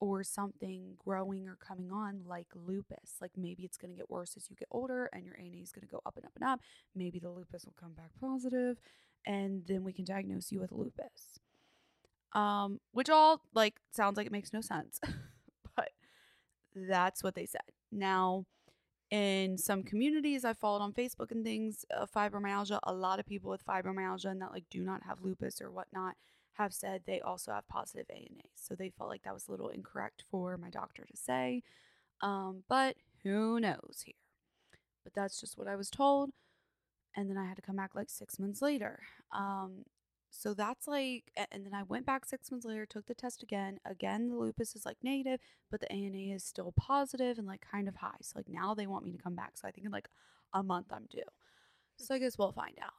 or 0.00 0.22
something 0.22 0.94
growing 0.98 1.48
or 1.48 1.56
coming 1.56 1.90
on 1.90 2.22
like 2.26 2.48
lupus. 2.54 3.14
Like 3.20 3.32
maybe 3.36 3.64
it's 3.64 3.76
going 3.78 3.90
to 3.90 3.96
get 3.96 4.10
worse 4.10 4.36
as 4.36 4.50
you 4.50 4.56
get 4.56 4.68
older 4.70 5.08
and 5.12 5.24
your 5.24 5.36
ANA 5.38 5.62
is 5.62 5.72
going 5.72 5.86
to 5.86 5.92
go 5.92 6.02
up 6.04 6.16
and 6.16 6.26
up 6.26 6.32
and 6.34 6.44
up. 6.44 6.60
Maybe 6.94 7.18
the 7.18 7.30
lupus 7.30 7.64
will 7.64 7.74
come 7.80 7.92
back 7.92 8.10
positive 8.20 8.78
and 9.26 9.64
then 9.66 9.84
we 9.84 9.92
can 9.92 10.04
diagnose 10.04 10.52
you 10.52 10.60
with 10.60 10.72
lupus. 10.72 11.40
Um, 12.32 12.80
which 12.92 13.08
all 13.08 13.40
like 13.54 13.76
sounds 13.92 14.16
like 14.16 14.26
it 14.26 14.32
makes 14.32 14.52
no 14.52 14.60
sense, 14.60 15.00
but 15.76 15.90
that's 16.74 17.22
what 17.22 17.34
they 17.34 17.46
said. 17.46 17.62
Now, 17.90 18.44
in 19.10 19.56
some 19.56 19.82
communities 19.82 20.44
I 20.44 20.52
followed 20.52 20.82
on 20.82 20.92
Facebook 20.92 21.30
and 21.30 21.44
things, 21.44 21.84
uh, 21.96 22.06
fibromyalgia, 22.06 22.80
a 22.82 22.92
lot 22.92 23.20
of 23.20 23.26
people 23.26 23.50
with 23.50 23.64
fibromyalgia 23.64 24.26
and 24.26 24.42
that 24.42 24.52
like 24.52 24.64
do 24.70 24.82
not 24.82 25.02
have 25.04 25.22
lupus 25.22 25.60
or 25.60 25.70
whatnot 25.70 26.14
have 26.54 26.72
said 26.72 27.02
they 27.06 27.20
also 27.20 27.52
have 27.52 27.68
positive 27.68 28.06
ANAs. 28.10 28.50
So 28.54 28.74
they 28.74 28.90
felt 28.90 29.10
like 29.10 29.22
that 29.22 29.34
was 29.34 29.46
a 29.46 29.50
little 29.50 29.68
incorrect 29.68 30.24
for 30.30 30.56
my 30.56 30.70
doctor 30.70 31.04
to 31.04 31.16
say. 31.16 31.62
Um, 32.22 32.62
but 32.68 32.96
who 33.22 33.60
knows 33.60 34.02
here? 34.04 34.14
But 35.04 35.14
that's 35.14 35.38
just 35.38 35.58
what 35.58 35.68
I 35.68 35.76
was 35.76 35.90
told. 35.90 36.30
And 37.14 37.30
then 37.30 37.36
I 37.38 37.46
had 37.46 37.56
to 37.56 37.62
come 37.62 37.76
back 37.76 37.94
like 37.94 38.10
six 38.10 38.38
months 38.38 38.62
later. 38.62 39.00
Um, 39.32 39.84
so 40.30 40.54
that's 40.54 40.86
like, 40.86 41.24
and 41.50 41.64
then 41.64 41.74
I 41.74 41.82
went 41.84 42.06
back 42.06 42.24
six 42.24 42.50
months 42.50 42.66
later, 42.66 42.86
took 42.86 43.06
the 43.06 43.14
test 43.14 43.42
again. 43.42 43.78
Again, 43.84 44.28
the 44.28 44.36
lupus 44.36 44.76
is 44.76 44.84
like 44.84 44.98
negative, 45.02 45.40
but 45.70 45.80
the 45.80 45.90
ANA 45.90 46.34
is 46.34 46.44
still 46.44 46.72
positive 46.76 47.38
and 47.38 47.46
like 47.46 47.64
kind 47.70 47.88
of 47.88 47.96
high. 47.96 48.18
So 48.20 48.38
like 48.38 48.48
now 48.48 48.74
they 48.74 48.86
want 48.86 49.04
me 49.04 49.12
to 49.12 49.18
come 49.18 49.34
back. 49.34 49.52
So 49.56 49.66
I 49.66 49.70
think 49.70 49.86
in 49.86 49.92
like 49.92 50.08
a 50.52 50.62
month 50.62 50.86
I'm 50.92 51.06
due. 51.10 51.22
Hmm. 51.98 52.04
So 52.04 52.14
I 52.14 52.18
guess 52.18 52.38
we'll 52.38 52.52
find 52.52 52.76
out. 52.82 52.92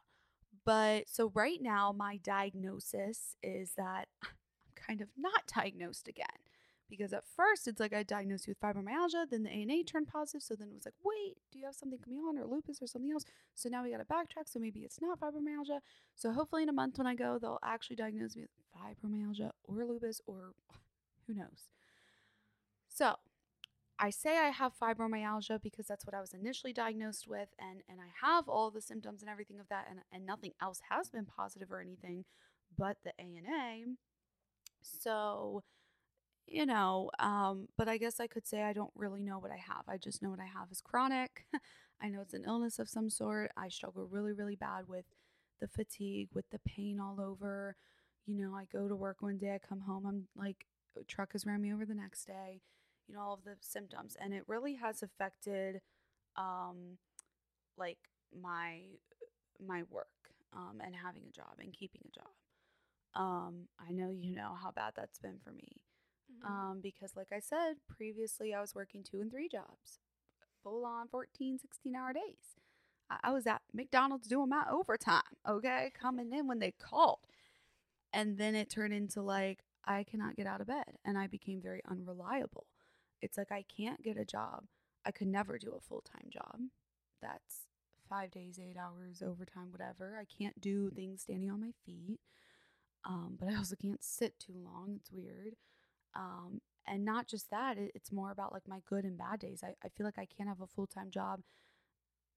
But 0.66 1.08
so 1.08 1.32
right 1.34 1.62
now, 1.62 1.94
my 1.96 2.18
diagnosis 2.18 3.36
is 3.42 3.72
that 3.78 4.08
I'm 4.24 4.30
kind 4.76 5.02
of 5.02 5.10
not 5.18 5.44
diagnosed 5.56 6.08
again. 6.08 6.26
Because 6.90 7.14
at 7.14 7.24
first 7.36 7.68
it's 7.68 7.80
like 7.80 7.94
I 7.94 8.04
diagnosed 8.04 8.48
you 8.48 8.52
with 8.52 8.62
fibromyalgia, 8.62 9.30
then 9.30 9.44
the 9.44 9.50
ANA 9.50 9.84
turned 9.84 10.08
positive. 10.08 10.42
So 10.42 10.56
then 10.56 10.70
it 10.70 10.74
was 10.74 10.86
like, 10.86 10.94
wait, 11.04 11.38
do 11.52 11.60
you 11.60 11.66
have 11.66 11.76
something 11.76 12.00
coming 12.00 12.20
on 12.20 12.38
or 12.38 12.46
lupus 12.46 12.82
or 12.82 12.88
something 12.88 13.12
else? 13.12 13.26
So 13.56 13.70
now 13.70 13.84
we 13.84 13.92
got 13.92 13.98
to 13.98 14.06
backtrack. 14.06 14.48
So 14.48 14.60
maybe 14.60 14.82
it's 14.82 15.02
not 15.02 15.20
fibromyalgia. 15.20 15.80
So 16.16 16.32
hopefully 16.32 16.64
in 16.64 16.70
a 16.70 16.74
month 16.74 16.98
when 16.98 17.08
I 17.08 17.16
go, 17.16 17.38
they'll 17.40 17.60
actually 17.64 17.98
diagnose 17.98 18.36
me 18.36 18.44
with 18.44 18.52
fibromyalgia 18.82 19.52
or 19.66 19.86
lupus 19.86 20.22
or 20.26 20.54
who 21.28 21.34
knows. 21.34 21.70
So 22.88 23.16
I 24.00 24.10
say 24.10 24.38
I 24.38 24.50
have 24.50 24.74
fibromyalgia 24.80 25.62
because 25.62 25.88
that's 25.88 26.06
what 26.06 26.16
I 26.16 26.22
was 26.22 26.34
initially 26.34 26.72
diagnosed 26.72 27.28
with 27.28 27.50
and 27.60 27.82
and 27.90 28.00
I 28.00 28.28
have 28.28 28.48
all 28.48 28.70
the 28.70 28.82
symptoms 28.82 29.22
and 29.22 29.30
everything 29.30 29.60
of 29.60 29.68
that 29.70 29.88
and 29.90 30.00
and 30.12 30.26
nothing 30.26 30.54
else 30.62 30.82
has 30.90 31.10
been 31.10 31.26
positive 31.26 31.72
or 31.72 31.82
anything 31.82 32.26
but 32.78 32.98
the 33.04 33.14
ANA. 33.20 33.96
So, 34.82 35.64
you 36.48 36.66
know, 36.66 37.12
um 37.20 37.68
but 37.78 37.88
I 37.90 37.98
guess 37.98 38.20
I 38.20 38.28
could 38.28 38.48
say 38.48 38.64
I 38.64 38.74
don't 38.74 38.92
really 38.96 39.22
know 39.24 39.40
what 39.40 39.52
I 39.52 39.58
have. 39.58 39.84
I 39.88 39.98
just 39.98 40.22
know 40.22 40.30
what 40.30 40.40
I 40.40 40.46
have 40.46 40.72
is 40.72 40.82
chronic. 40.82 41.46
I 42.02 42.10
know 42.10 42.22
it's 42.22 42.34
an 42.34 42.46
illness 42.46 42.80
of 42.80 42.90
some 42.90 43.10
sort. 43.10 43.52
I 43.58 43.70
struggle 43.70 44.08
really 44.10 44.34
really 44.34 44.56
bad 44.56 44.88
with 44.88 45.06
the 45.60 45.68
fatigue, 45.68 46.30
with 46.34 46.50
the 46.52 46.60
pain 46.60 47.00
all 47.00 47.20
over. 47.22 47.76
You 48.26 48.36
know, 48.36 48.54
I 48.56 48.66
go 48.72 48.88
to 48.88 48.96
work 48.96 49.22
one 49.22 49.38
day, 49.38 49.54
I 49.56 49.60
come 49.68 49.82
home, 49.82 50.06
I'm 50.06 50.28
like 50.36 50.66
truck 51.08 51.34
has 51.34 51.46
ran 51.46 51.62
me 51.62 51.72
over 51.72 51.86
the 51.86 51.94
next 51.94 52.26
day 52.26 52.60
you 53.08 53.14
know 53.14 53.22
all 53.22 53.34
of 53.36 53.44
the 53.44 53.56
symptoms 53.62 54.18
and 54.20 54.34
it 54.34 54.44
really 54.48 54.74
has 54.74 55.04
affected 55.04 55.80
um 56.38 56.98
like 57.78 57.98
my 58.42 58.82
my 59.66 59.84
work 59.90 60.08
um 60.54 60.82
and 60.86 60.96
having 60.96 61.24
a 61.28 61.32
job 61.32 61.56
and 61.60 61.74
keeping 61.74 62.02
a 62.08 62.12
job 62.20 62.32
um 63.16 63.68
i 63.88 63.92
know 63.92 64.12
you 64.12 64.36
know 64.36 64.54
how 64.62 64.72
bad 64.72 64.94
that's 64.96 65.20
been 65.20 65.40
for 65.44 65.52
me 65.52 65.78
mm-hmm. 66.32 66.54
um 66.54 66.80
because 66.82 67.16
like 67.16 67.32
i 67.34 67.40
said 67.40 67.76
previously 67.88 68.54
i 68.54 68.62
was 68.62 68.76
working 68.76 69.04
two 69.04 69.22
and 69.22 69.32
three 69.32 69.50
jobs 69.50 70.00
full 70.64 70.86
on 70.86 71.08
14 71.08 71.60
16 71.60 71.96
hour 71.96 72.14
days 72.14 72.58
I, 73.10 73.18
I 73.26 73.32
was 73.34 73.48
at 73.48 73.62
mcdonald's 73.74 74.28
doing 74.28 74.50
my 74.50 74.64
overtime 74.72 75.22
okay 75.48 75.92
coming 76.00 76.32
in 76.34 76.48
when 76.48 76.60
they 76.60 76.72
called 76.72 77.28
and 78.14 78.38
then 78.38 78.56
it 78.56 78.70
turned 78.70 78.94
into 78.94 79.22
like 79.22 79.60
I 79.90 80.04
cannot 80.04 80.36
get 80.36 80.48
out 80.48 80.60
of 80.60 80.68
bed 80.68 80.98
and 81.06 81.18
I 81.18 81.28
became 81.28 81.62
very 81.62 81.82
unreliable 81.90 82.68
it's 83.22 83.38
like 83.38 83.52
I 83.52 83.64
can't 83.64 84.04
get 84.04 84.18
a 84.18 84.26
job. 84.26 84.64
I 85.06 85.12
could 85.12 85.28
never 85.28 85.58
do 85.58 85.74
a 85.76 85.82
full 85.82 86.02
time 86.02 86.30
job. 86.30 86.60
That's 87.22 87.68
five 88.10 88.32
days, 88.32 88.60
eight 88.60 88.78
hours, 88.78 89.22
overtime, 89.22 89.72
whatever. 89.72 90.18
I 90.20 90.26
can't 90.26 90.60
do 90.62 90.90
things 90.92 91.22
standing 91.22 91.50
on 91.52 91.62
my 91.62 91.72
feet. 91.86 92.20
Um, 93.06 93.38
but 93.40 93.50
I 93.50 93.56
also 93.56 93.76
can't 93.76 94.04
sit 94.04 94.40
too 94.40 94.54
long. 94.56 94.94
It's 94.98 95.12
weird. 95.12 95.56
Um, 96.16 96.62
and 96.88 97.04
not 97.04 97.28
just 97.28 97.50
that, 97.52 97.78
it, 97.78 97.92
it's 97.96 98.12
more 98.12 98.32
about 98.32 98.54
like 98.54 98.68
my 98.68 98.80
good 98.88 99.04
and 99.04 99.18
bad 99.18 99.40
days. 99.40 99.62
I, 99.64 99.74
I 99.84 99.90
feel 99.90 100.06
like 100.06 100.18
I 100.18 100.26
can't 100.26 100.50
have 100.50 100.62
a 100.62 100.68
full 100.68 100.88
time 100.88 101.12
job, 101.12 101.42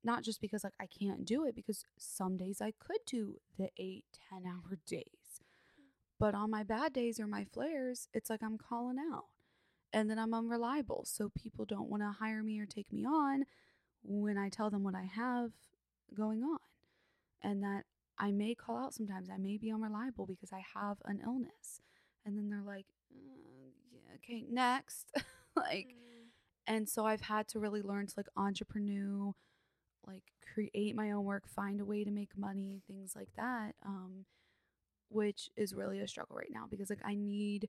not 0.02 0.22
just 0.22 0.40
because 0.40 0.64
like 0.64 0.74
I 0.80 0.86
can't 0.86 1.24
do 1.24 1.44
it, 1.46 1.54
because 1.54 1.84
some 1.98 2.36
days 2.36 2.60
I 2.60 2.72
could 2.78 3.00
do 3.06 3.36
the 3.58 3.70
eight, 3.78 4.04
ten 4.30 4.44
hour 4.46 4.78
days. 4.86 5.04
But 6.18 6.34
on 6.34 6.50
my 6.50 6.62
bad 6.62 6.92
days 6.92 7.18
or 7.18 7.26
my 7.26 7.44
flares, 7.44 8.08
it's 8.12 8.28
like 8.28 8.42
I'm 8.42 8.58
calling 8.58 8.98
out 9.12 9.24
and 9.92 10.10
then 10.10 10.18
I'm 10.18 10.34
unreliable. 10.34 11.04
So 11.06 11.30
people 11.30 11.64
don't 11.64 11.88
want 11.88 12.02
to 12.02 12.10
hire 12.18 12.42
me 12.42 12.60
or 12.60 12.66
take 12.66 12.92
me 12.92 13.04
on 13.04 13.44
when 14.02 14.38
I 14.38 14.48
tell 14.48 14.70
them 14.70 14.82
what 14.82 14.94
I 14.94 15.04
have 15.04 15.52
going 16.14 16.42
on. 16.42 16.58
And 17.42 17.62
that 17.62 17.84
I 18.18 18.32
may 18.32 18.54
call 18.54 18.76
out 18.76 18.94
sometimes. 18.94 19.30
I 19.30 19.38
may 19.38 19.56
be 19.56 19.72
unreliable 19.72 20.26
because 20.26 20.52
I 20.52 20.62
have 20.74 20.98
an 21.06 21.20
illness. 21.24 21.80
And 22.24 22.36
then 22.36 22.50
they're 22.50 22.62
like, 22.62 22.86
okay, 24.16 24.44
next. 24.50 25.10
like, 25.56 25.94
mm. 25.94 26.26
and 26.66 26.88
so 26.88 27.06
I've 27.06 27.22
had 27.22 27.48
to 27.48 27.58
really 27.58 27.82
learn 27.82 28.06
to 28.06 28.14
like 28.16 28.28
entrepreneur, 28.36 29.32
like 30.06 30.24
create 30.54 30.94
my 30.94 31.10
own 31.12 31.24
work, 31.24 31.48
find 31.48 31.80
a 31.80 31.84
way 31.84 32.04
to 32.04 32.10
make 32.10 32.36
money, 32.36 32.82
things 32.86 33.14
like 33.14 33.30
that. 33.36 33.74
Um, 33.84 34.26
which 35.08 35.50
is 35.56 35.74
really 35.74 35.98
a 35.98 36.06
struggle 36.06 36.36
right 36.36 36.52
now 36.52 36.66
because 36.70 36.88
like 36.88 37.02
I 37.04 37.16
need 37.16 37.68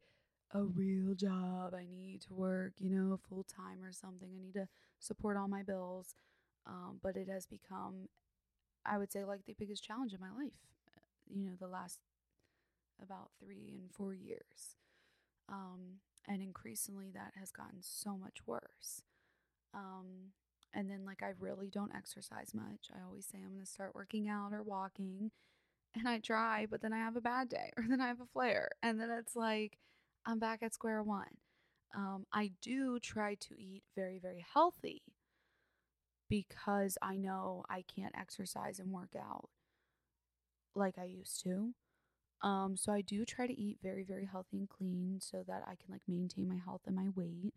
a 0.54 0.64
real 0.64 1.14
job. 1.16 1.74
I 1.74 1.86
need 1.90 2.22
to 2.28 2.34
work, 2.34 2.74
you 2.78 2.90
know, 2.90 3.20
full 3.30 3.44
time 3.44 3.84
or 3.84 3.92
something. 3.92 4.30
I 4.34 4.46
need 4.46 4.54
to 4.54 4.68
support 5.00 5.38
all 5.38 5.48
my 5.48 5.64
bills. 5.64 6.16
Um, 6.68 7.00
but 7.02 7.18
it 7.18 7.28
has 7.30 7.46
become, 7.46 8.10
I 8.86 8.98
would 8.98 9.12
say, 9.12 9.24
like 9.24 9.46
the 9.46 9.56
biggest 9.58 9.84
challenge 9.84 10.14
in 10.14 10.20
my 10.20 10.30
life, 10.30 10.54
uh, 10.96 11.02
you 11.28 11.44
know, 11.44 11.54
the 11.60 11.68
last 11.68 12.00
about 13.02 13.32
three 13.44 13.80
and 13.80 13.92
four 13.92 14.14
years. 14.14 14.76
Um, 15.50 16.00
and 16.28 16.42
increasingly, 16.42 17.12
that 17.14 17.34
has 17.40 17.52
gotten 17.52 17.80
so 17.82 18.18
much 18.18 18.38
worse. 18.46 19.02
Um, 19.74 20.32
and 20.74 20.90
then, 20.90 21.06
like, 21.06 21.24
I 21.24 21.34
really 21.40 21.70
don't 21.70 21.96
exercise 21.96 22.54
much. 22.54 22.90
I 22.94 23.04
always 23.06 23.26
say 23.26 23.40
I'm 23.44 23.54
going 23.54 23.66
to 23.66 23.72
start 23.72 23.96
working 23.96 24.30
out 24.30 24.54
or 24.54 24.64
walking, 24.64 25.32
and 25.96 26.08
I 26.08 26.20
try, 26.20 26.66
but 26.70 26.82
then 26.82 26.94
I 26.94 27.00
have 27.00 27.16
a 27.16 27.22
bad 27.22 27.50
day, 27.50 27.72
or 27.78 27.84
then 27.88 28.02
I 28.02 28.08
have 28.08 28.22
a 28.22 28.26
flare, 28.26 28.70
and 28.82 29.00
then 29.00 29.10
it's 29.10 29.36
like 29.36 29.78
I'm 30.26 30.40
back 30.40 30.64
at 30.64 30.74
square 30.74 31.04
one. 31.04 31.38
Um, 31.96 32.26
I 32.32 32.52
do 32.62 33.00
try 33.00 33.36
to 33.36 33.56
eat 33.60 33.84
very, 33.96 34.18
very 34.18 34.46
healthy 34.54 35.02
because 36.30 36.98
I 37.02 37.18
know 37.18 37.66
I 37.70 37.84
can't 37.94 38.18
exercise 38.18 38.80
and 38.80 38.92
work 38.92 39.14
out 39.18 39.50
like 40.76 40.98
I 40.98 41.04
used 41.04 41.44
to. 41.44 41.74
Um, 42.44 42.76
so 42.76 42.92
I 42.92 43.02
do 43.02 43.24
try 43.26 43.46
to 43.48 43.60
eat 43.60 43.78
very, 43.84 44.04
very 44.04 44.26
healthy 44.26 44.58
and 44.58 44.70
clean 44.70 45.18
so 45.22 45.44
that 45.48 45.64
I 45.68 45.76
can 45.76 45.92
like 45.92 46.02
maintain 46.08 46.48
my 46.50 46.58
health 46.64 46.82
and 46.88 46.96
my 46.96 47.10
weight. 47.16 47.54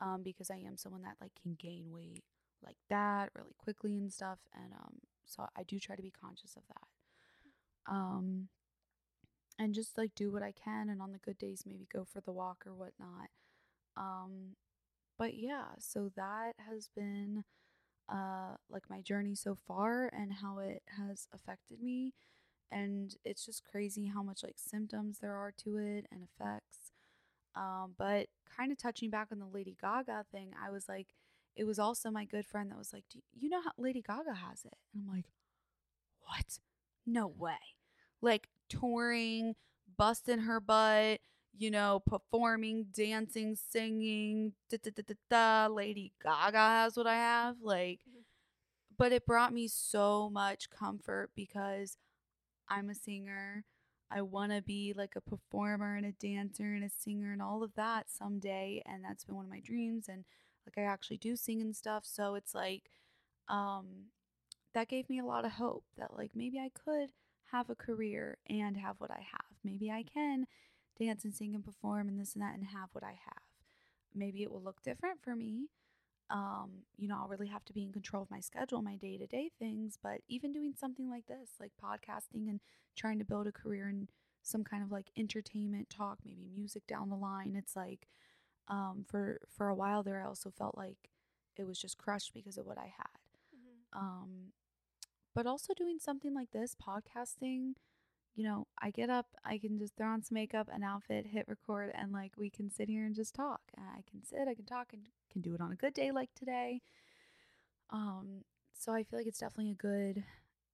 Um, 0.00 0.22
because 0.22 0.50
I 0.50 0.56
am 0.56 0.76
someone 0.76 1.02
that 1.02 1.16
like 1.22 1.32
can 1.40 1.56
gain 1.58 1.90
weight 1.90 2.22
like 2.64 2.76
that 2.90 3.30
really 3.34 3.54
quickly 3.58 3.96
and 3.98 4.12
stuff. 4.12 4.38
And 4.54 4.72
um, 4.72 4.98
so 5.24 5.46
I 5.56 5.62
do 5.62 5.78
try 5.78 5.96
to 5.96 6.02
be 6.02 6.10
conscious 6.12 6.56
of 6.56 6.62
that. 6.68 7.92
Um, 7.92 8.48
and 9.58 9.74
just 9.74 9.96
like 9.96 10.14
do 10.14 10.30
what 10.30 10.42
I 10.42 10.52
can, 10.52 10.88
and 10.88 11.00
on 11.00 11.12
the 11.12 11.18
good 11.18 11.38
days 11.38 11.64
maybe 11.66 11.86
go 11.92 12.04
for 12.04 12.20
the 12.20 12.32
walk 12.32 12.64
or 12.66 12.74
whatnot. 12.74 13.28
Um, 13.96 14.56
but 15.18 15.34
yeah, 15.34 15.66
so 15.78 16.10
that 16.16 16.54
has 16.68 16.88
been 16.94 17.44
uh 18.08 18.56
like 18.70 18.84
my 18.88 19.00
journey 19.00 19.34
so 19.34 19.54
far 19.54 20.08
and 20.12 20.34
how 20.34 20.58
it 20.58 20.82
has 20.96 21.26
affected 21.34 21.82
me 21.82 22.12
and 22.70 23.16
it's 23.24 23.44
just 23.44 23.64
crazy 23.64 24.06
how 24.06 24.22
much 24.22 24.42
like 24.42 24.56
symptoms 24.56 25.18
there 25.20 25.34
are 25.34 25.52
to 25.56 25.76
it 25.76 26.06
and 26.10 26.22
effects 26.22 26.92
um 27.54 27.94
but 27.98 28.26
kind 28.56 28.72
of 28.72 28.78
touching 28.78 29.10
back 29.10 29.28
on 29.30 29.38
the 29.38 29.46
Lady 29.46 29.76
Gaga 29.80 30.24
thing 30.32 30.50
I 30.62 30.70
was 30.70 30.88
like 30.88 31.08
it 31.54 31.64
was 31.64 31.78
also 31.78 32.10
my 32.10 32.24
good 32.24 32.46
friend 32.46 32.70
that 32.70 32.78
was 32.78 32.92
like 32.92 33.04
Do 33.10 33.20
you 33.38 33.48
know 33.48 33.62
how 33.62 33.72
Lady 33.78 34.02
Gaga 34.02 34.34
has 34.34 34.64
it 34.64 34.76
and 34.94 35.02
I'm 35.02 35.14
like 35.14 35.26
what 36.20 36.58
no 37.06 37.28
way 37.28 37.54
like 38.20 38.48
touring 38.68 39.54
busting 39.96 40.40
her 40.40 40.60
butt 40.60 41.20
you 41.58 41.70
know, 41.70 42.02
performing, 42.06 42.86
dancing, 42.94 43.56
singing, 43.56 44.52
da 44.70 44.78
da 44.82 44.90
da 44.94 45.02
da 45.06 45.14
da. 45.68 45.74
Lady 45.74 46.12
Gaga 46.22 46.58
has 46.58 46.96
what 46.96 47.06
I 47.06 47.14
have. 47.14 47.56
Like, 47.62 48.00
mm-hmm. 48.00 48.20
but 48.98 49.12
it 49.12 49.26
brought 49.26 49.52
me 49.52 49.68
so 49.68 50.28
much 50.30 50.70
comfort 50.70 51.30
because 51.34 51.96
I'm 52.68 52.90
a 52.90 52.94
singer. 52.94 53.64
I 54.10 54.22
want 54.22 54.52
to 54.52 54.62
be 54.62 54.94
like 54.96 55.14
a 55.16 55.20
performer 55.20 55.96
and 55.96 56.06
a 56.06 56.12
dancer 56.12 56.74
and 56.74 56.84
a 56.84 56.90
singer 56.90 57.32
and 57.32 57.42
all 57.42 57.62
of 57.62 57.74
that 57.74 58.06
someday. 58.10 58.82
And 58.86 59.04
that's 59.04 59.24
been 59.24 59.36
one 59.36 59.46
of 59.46 59.50
my 59.50 59.60
dreams. 59.60 60.06
And 60.08 60.24
like, 60.66 60.78
I 60.78 60.88
actually 60.88 61.18
do 61.18 61.36
sing 61.36 61.60
and 61.60 61.74
stuff. 61.74 62.04
So 62.06 62.34
it's 62.34 62.54
like, 62.54 62.90
um, 63.48 64.06
that 64.74 64.88
gave 64.88 65.08
me 65.08 65.18
a 65.18 65.24
lot 65.24 65.44
of 65.44 65.52
hope 65.52 65.84
that 65.96 66.16
like 66.16 66.32
maybe 66.34 66.58
I 66.58 66.70
could 66.74 67.10
have 67.52 67.70
a 67.70 67.74
career 67.74 68.38
and 68.48 68.76
have 68.76 68.96
what 68.98 69.10
I 69.10 69.26
have. 69.32 69.46
Maybe 69.64 69.90
I 69.90 70.02
can 70.02 70.46
dance 71.00 71.24
and 71.24 71.34
sing 71.34 71.54
and 71.54 71.64
perform 71.64 72.08
and 72.08 72.20
this 72.20 72.34
and 72.34 72.42
that 72.42 72.54
and 72.54 72.66
have 72.66 72.90
what 72.92 73.04
I 73.04 73.18
have. 73.24 73.42
Maybe 74.14 74.42
it 74.42 74.50
will 74.52 74.62
look 74.62 74.82
different 74.82 75.22
for 75.22 75.34
me. 75.34 75.68
Um, 76.28 76.82
you 76.96 77.08
know, 77.08 77.18
I'll 77.20 77.28
really 77.28 77.46
have 77.46 77.64
to 77.66 77.72
be 77.72 77.82
in 77.84 77.92
control 77.92 78.22
of 78.22 78.30
my 78.30 78.40
schedule, 78.40 78.82
my 78.82 78.96
day 78.96 79.16
to 79.16 79.26
day 79.26 79.50
things. 79.58 79.98
But 80.02 80.20
even 80.28 80.52
doing 80.52 80.74
something 80.78 81.08
like 81.08 81.26
this, 81.26 81.50
like 81.60 81.72
podcasting 81.82 82.48
and 82.48 82.60
trying 82.96 83.18
to 83.18 83.24
build 83.24 83.46
a 83.46 83.52
career 83.52 83.88
in 83.88 84.08
some 84.42 84.64
kind 84.64 84.82
of 84.82 84.90
like 84.90 85.10
entertainment 85.16 85.90
talk, 85.90 86.18
maybe 86.24 86.48
music 86.54 86.86
down 86.86 87.10
the 87.10 87.16
line, 87.16 87.54
it's 87.56 87.76
like 87.76 88.08
um, 88.68 89.04
for 89.08 89.40
for 89.48 89.68
a 89.68 89.74
while 89.74 90.02
there, 90.02 90.20
I 90.22 90.26
also 90.26 90.50
felt 90.50 90.76
like 90.76 91.10
it 91.56 91.66
was 91.66 91.78
just 91.78 91.98
crushed 91.98 92.34
because 92.34 92.58
of 92.58 92.66
what 92.66 92.78
I 92.78 92.92
had. 92.96 93.20
Mm-hmm. 93.54 93.98
Um, 93.98 94.30
but 95.34 95.46
also 95.46 95.74
doing 95.74 95.98
something 96.00 96.34
like 96.34 96.50
this, 96.52 96.74
podcasting, 96.74 97.74
you 98.34 98.44
know, 98.44 98.66
I 98.80 98.90
get 98.90 99.10
up, 99.10 99.26
I 99.44 99.58
can 99.58 99.78
just 99.78 99.96
throw 99.96 100.08
on 100.08 100.22
some 100.22 100.34
makeup, 100.34 100.68
an 100.72 100.82
outfit, 100.82 101.26
hit 101.26 101.46
record, 101.48 101.90
and 101.94 102.12
like 102.12 102.32
we 102.36 102.50
can 102.50 102.70
sit 102.70 102.88
here 102.88 103.04
and 103.04 103.14
just 103.14 103.34
talk. 103.34 103.60
I 103.78 104.02
can 104.10 104.24
sit, 104.24 104.48
I 104.48 104.54
can 104.54 104.66
talk, 104.66 104.88
and 104.92 105.06
can 105.36 105.42
do 105.42 105.54
it 105.54 105.60
on 105.60 105.72
a 105.72 105.76
good 105.76 105.92
day 105.92 106.10
like 106.10 106.30
today. 106.34 106.80
Um, 107.90 108.42
so 108.72 108.92
I 108.92 109.02
feel 109.02 109.18
like 109.18 109.26
it's 109.26 109.38
definitely 109.38 109.72
a 109.72 109.74
good 109.74 110.24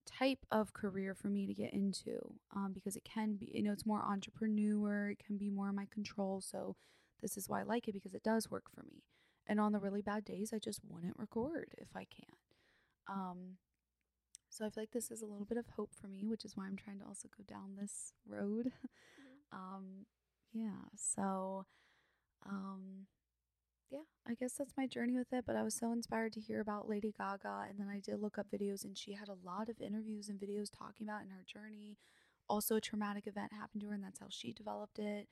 type 0.06 0.38
of 0.50 0.72
career 0.72 1.14
for 1.14 1.28
me 1.28 1.46
to 1.46 1.54
get 1.54 1.72
into 1.72 2.18
um, 2.54 2.70
because 2.72 2.96
it 2.96 3.04
can 3.04 3.34
be, 3.34 3.50
you 3.52 3.62
know, 3.62 3.72
it's 3.72 3.86
more 3.86 4.02
entrepreneur, 4.02 5.10
it 5.10 5.18
can 5.24 5.36
be 5.36 5.50
more 5.50 5.68
in 5.68 5.74
my 5.74 5.86
control. 5.92 6.40
So 6.40 6.76
this 7.20 7.36
is 7.36 7.48
why 7.48 7.60
I 7.60 7.64
like 7.64 7.88
it 7.88 7.92
because 7.92 8.14
it 8.14 8.22
does 8.22 8.50
work 8.50 8.64
for 8.72 8.82
me. 8.84 9.02
And 9.46 9.58
on 9.58 9.72
the 9.72 9.80
really 9.80 10.02
bad 10.02 10.24
days, 10.24 10.52
I 10.54 10.58
just 10.58 10.80
wouldn't 10.88 11.18
record 11.18 11.74
if 11.78 11.88
I 11.96 12.04
can't. 12.04 12.38
Um, 13.08 13.56
so 14.48 14.64
I 14.64 14.70
feel 14.70 14.82
like 14.82 14.92
this 14.92 15.10
is 15.10 15.22
a 15.22 15.26
little 15.26 15.44
bit 15.46 15.58
of 15.58 15.66
hope 15.76 15.90
for 16.00 16.06
me, 16.06 16.24
which 16.24 16.44
is 16.44 16.56
why 16.56 16.66
I'm 16.66 16.76
trying 16.76 17.00
to 17.00 17.06
also 17.06 17.28
go 17.36 17.42
down 17.48 17.76
this 17.80 18.12
road. 18.28 18.66
Mm-hmm. 18.66 19.52
um, 19.52 19.84
yeah. 20.52 20.88
So, 20.96 21.66
um, 22.48 23.06
yeah, 23.92 24.00
I 24.26 24.34
guess 24.34 24.54
that's 24.54 24.72
my 24.76 24.86
journey 24.86 25.18
with 25.18 25.32
it. 25.32 25.44
But 25.46 25.56
I 25.56 25.62
was 25.62 25.74
so 25.74 25.92
inspired 25.92 26.32
to 26.32 26.40
hear 26.40 26.60
about 26.60 26.88
Lady 26.88 27.12
Gaga, 27.16 27.66
and 27.68 27.78
then 27.78 27.88
I 27.88 28.00
did 28.00 28.20
look 28.20 28.38
up 28.38 28.46
videos, 28.50 28.84
and 28.84 28.96
she 28.96 29.12
had 29.12 29.28
a 29.28 29.36
lot 29.44 29.68
of 29.68 29.80
interviews 29.80 30.28
and 30.28 30.40
videos 30.40 30.70
talking 30.70 31.06
about 31.06 31.22
in 31.22 31.28
her 31.28 31.44
journey. 31.46 31.98
Also, 32.48 32.76
a 32.76 32.80
traumatic 32.80 33.26
event 33.26 33.52
happened 33.52 33.82
to 33.82 33.88
her, 33.88 33.94
and 33.94 34.02
that's 34.02 34.20
how 34.20 34.26
she 34.30 34.52
developed 34.52 34.98
it. 34.98 35.28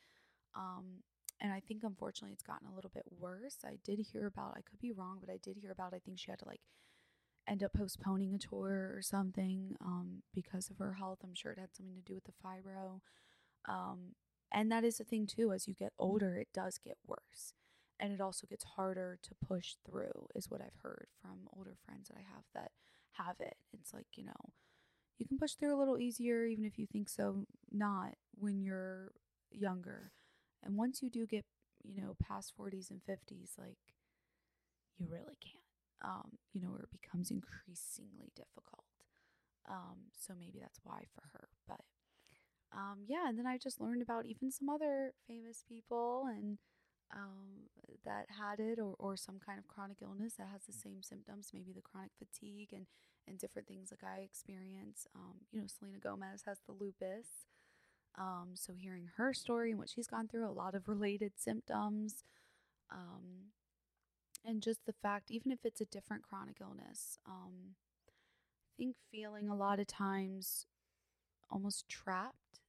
Um, 0.54 1.02
and 1.40 1.52
I 1.52 1.60
think 1.60 1.82
unfortunately 1.84 2.34
it's 2.34 2.42
gotten 2.42 2.68
a 2.68 2.74
little 2.74 2.90
bit 2.92 3.04
worse. 3.18 3.56
I 3.64 3.78
did 3.82 3.98
hear 4.12 4.26
about, 4.26 4.54
I 4.56 4.60
could 4.60 4.78
be 4.78 4.92
wrong, 4.92 5.18
but 5.20 5.32
I 5.32 5.38
did 5.42 5.56
hear 5.56 5.72
about, 5.72 5.94
I 5.94 5.98
think 5.98 6.18
she 6.18 6.30
had 6.30 6.40
to 6.40 6.48
like 6.48 6.60
end 7.48 7.62
up 7.62 7.72
postponing 7.72 8.34
a 8.34 8.38
tour 8.38 8.92
or 8.94 9.00
something 9.00 9.74
um, 9.80 10.22
because 10.34 10.68
of 10.68 10.78
her 10.78 10.94
health. 10.94 11.20
I'm 11.24 11.34
sure 11.34 11.52
it 11.52 11.58
had 11.58 11.74
something 11.74 11.96
to 11.96 12.02
do 12.02 12.14
with 12.14 12.24
the 12.24 12.32
fibro. 12.44 13.00
Um, 13.66 14.14
and 14.52 14.70
that 14.70 14.84
is 14.84 14.98
the 14.98 15.04
thing, 15.04 15.26
too. 15.26 15.52
As 15.52 15.66
you 15.66 15.74
get 15.74 15.92
older, 15.98 16.36
it 16.36 16.48
does 16.52 16.78
get 16.78 16.98
worse. 17.06 17.54
And 18.00 18.12
it 18.12 18.20
also 18.20 18.46
gets 18.48 18.64
harder 18.64 19.18
to 19.22 19.34
push 19.46 19.74
through, 19.86 20.28
is 20.34 20.50
what 20.50 20.62
I've 20.62 20.80
heard 20.82 21.08
from 21.22 21.48
older 21.56 21.76
friends 21.86 22.08
that 22.08 22.16
I 22.18 22.22
have 22.34 22.44
that 22.54 22.72
have 23.12 23.36
it. 23.40 23.56
It's 23.74 23.94
like, 23.94 24.06
you 24.16 24.24
know, 24.24 24.50
you 25.18 25.26
can 25.26 25.38
push 25.38 25.54
through 25.54 25.76
a 25.76 25.78
little 25.80 25.98
easier, 25.98 26.46
even 26.46 26.64
if 26.64 26.78
you 26.78 26.86
think 26.86 27.08
so 27.08 27.46
not 27.72 28.14
when 28.38 28.62
you're 28.62 29.12
younger. 29.52 30.12
And 30.62 30.76
once 30.76 31.02
you 31.02 31.10
do 31.10 31.26
get, 31.26 31.44
you 31.84 32.02
know, 32.02 32.16
past 32.22 32.54
40s 32.56 32.90
and 32.90 33.02
50s, 33.04 33.54
like, 33.58 33.78
you 34.98 35.06
really 35.10 35.36
can't 35.40 35.64
um, 36.02 36.30
you 36.54 36.62
know, 36.62 36.70
it 36.80 36.88
becomes 36.90 37.30
increasingly 37.30 38.32
difficult. 38.34 38.84
Um, 39.70 40.08
so 40.18 40.32
maybe 40.38 40.58
that's 40.60 40.80
why 40.84 41.04
for 41.14 41.22
her. 41.34 41.48
But 41.68 41.80
um, 42.72 43.00
yeah, 43.06 43.28
and 43.28 43.38
then 43.38 43.46
I 43.46 43.58
just 43.58 43.80
learned 43.80 44.02
about 44.02 44.26
even 44.26 44.50
some 44.50 44.68
other 44.68 45.12
famous 45.28 45.64
people 45.68 46.26
and 46.28 46.58
um, 47.14 47.68
that 48.04 48.26
had 48.38 48.60
it 48.60 48.78
or, 48.78 48.94
or 48.98 49.16
some 49.16 49.38
kind 49.44 49.58
of 49.58 49.68
chronic 49.68 49.98
illness 50.02 50.34
that 50.34 50.48
has 50.52 50.64
the 50.64 50.72
same 50.72 51.02
symptoms, 51.02 51.50
maybe 51.52 51.72
the 51.72 51.82
chronic 51.82 52.10
fatigue 52.18 52.70
and, 52.72 52.86
and 53.26 53.38
different 53.38 53.68
things 53.68 53.90
like 53.90 54.04
I 54.04 54.20
experience. 54.22 55.06
Um, 55.14 55.40
you 55.52 55.60
know, 55.60 55.66
Selena 55.66 55.98
Gomez 55.98 56.42
has 56.46 56.58
the 56.66 56.72
lupus. 56.72 57.46
Um, 58.18 58.50
so 58.54 58.72
hearing 58.72 59.08
her 59.16 59.32
story 59.32 59.70
and 59.70 59.78
what 59.78 59.88
she's 59.88 60.06
gone 60.06 60.28
through, 60.28 60.48
a 60.48 60.50
lot 60.50 60.74
of 60.74 60.88
related 60.88 61.32
symptoms. 61.36 62.24
Um, 62.90 63.52
and 64.44 64.62
just 64.62 64.86
the 64.86 64.92
fact, 64.92 65.30
even 65.30 65.52
if 65.52 65.60
it's 65.64 65.80
a 65.80 65.86
different 65.86 66.22
chronic 66.22 66.56
illness, 66.60 67.18
um, 67.26 67.74
I 68.08 68.72
think 68.76 68.96
feeling 69.10 69.48
a 69.48 69.56
lot 69.56 69.78
of 69.78 69.86
times 69.86 70.66
almost 71.50 71.88
trapped 71.88 72.60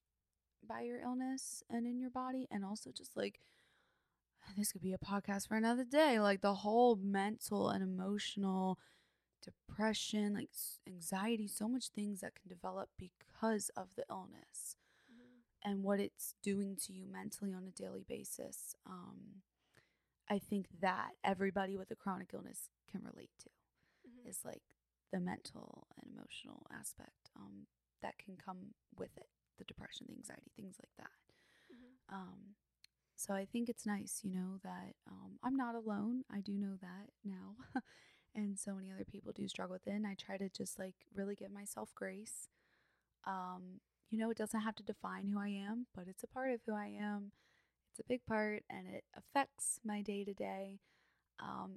by 0.67 0.82
your 0.82 0.99
illness 0.99 1.63
and 1.69 1.88
in 1.88 1.99
your 1.99 2.10
body, 2.10 2.47
and 2.51 2.63
also 2.65 2.91
just 2.91 3.15
like 3.15 3.39
this 4.57 4.71
could 4.71 4.81
be 4.81 4.93
a 4.93 4.97
podcast 4.97 5.47
for 5.47 5.55
another 5.55 5.83
day, 5.83 6.19
like 6.19 6.41
the 6.41 6.55
whole 6.55 6.95
mental 6.95 7.69
and 7.69 7.83
emotional 7.83 8.79
depression, 9.41 10.33
like 10.33 10.49
anxiety, 10.87 11.47
so 11.47 11.67
much 11.67 11.89
things 11.89 12.21
that 12.21 12.33
can 12.35 12.47
develop 12.47 12.89
because 12.97 13.69
of 13.75 13.95
the 13.95 14.03
illness 14.09 14.75
mm-hmm. 15.11 15.69
and 15.69 15.83
what 15.83 15.99
it's 15.99 16.35
doing 16.43 16.77
to 16.85 16.93
you 16.93 17.05
mentally 17.11 17.53
on 17.53 17.65
a 17.65 17.81
daily 17.81 18.05
basis. 18.07 18.75
Um, 18.85 19.41
I 20.29 20.39
think 20.39 20.67
that 20.81 21.11
everybody 21.23 21.77
with 21.77 21.91
a 21.91 21.95
chronic 21.95 22.29
illness 22.33 22.69
can 22.89 23.01
relate 23.03 23.31
to 23.39 23.49
mm-hmm. 23.49 24.29
is 24.29 24.39
like 24.45 24.63
the 25.11 25.19
mental 25.19 25.87
and 25.97 26.13
emotional 26.13 26.65
aspect 26.77 27.31
um, 27.35 27.67
that 28.01 28.17
can 28.17 28.37
come 28.37 28.73
with 28.97 29.15
it, 29.17 29.27
the 29.57 29.65
depression, 29.65 30.07
the 30.07 30.15
anxiety, 30.15 30.51
things 30.55 30.75
like 30.79 30.95
that. 30.97 31.11
Mm-hmm. 31.73 32.15
Um, 32.15 32.39
so 33.21 33.34
I 33.36 33.45
think 33.45 33.69
it's 33.69 33.86
nice, 33.86 34.21
you 34.23 34.31
know, 34.31 34.57
that 34.63 34.93
um, 35.07 35.38
I'm 35.43 35.55
not 35.55 35.75
alone. 35.75 36.23
I 36.31 36.41
do 36.41 36.53
know 36.53 36.75
that 36.81 37.10
now. 37.23 37.55
and 38.36 38.57
so 38.60 38.73
many 38.73 38.91
other 38.91 39.05
people 39.05 39.31
do 39.34 39.47
struggle 39.47 39.73
with 39.75 39.88
it. 39.88 39.91
And 39.95 40.07
I 40.07 40.15
try 40.15 40.38
to 40.38 40.49
just 40.49 40.79
like 40.79 40.95
really 41.13 41.36
give 41.36 41.51
myself 41.51 41.89
grace. 41.95 42.47
Um, 43.27 43.81
you 44.10 44.17
know, 44.19 44.31
it 44.31 44.38
doesn't 44.38 44.62
have 44.62 44.75
to 44.75 44.84
define 44.84 45.27
who 45.27 45.39
I 45.39 45.49
am, 45.49 45.88
but 45.95 46.05
it's 46.07 46.23
a 46.23 46.27
part 46.27 46.51
of 46.51 46.62
who 46.65 46.73
I 46.75 46.88
am. 46.88 47.31
It's 47.91 47.99
a 47.99 48.10
big 48.10 48.25
part 48.25 48.63
and 48.69 48.88
it 48.88 49.03
affects 49.15 49.79
my 49.86 50.01
day 50.01 50.23
to 50.25 50.34
day. 50.34 50.79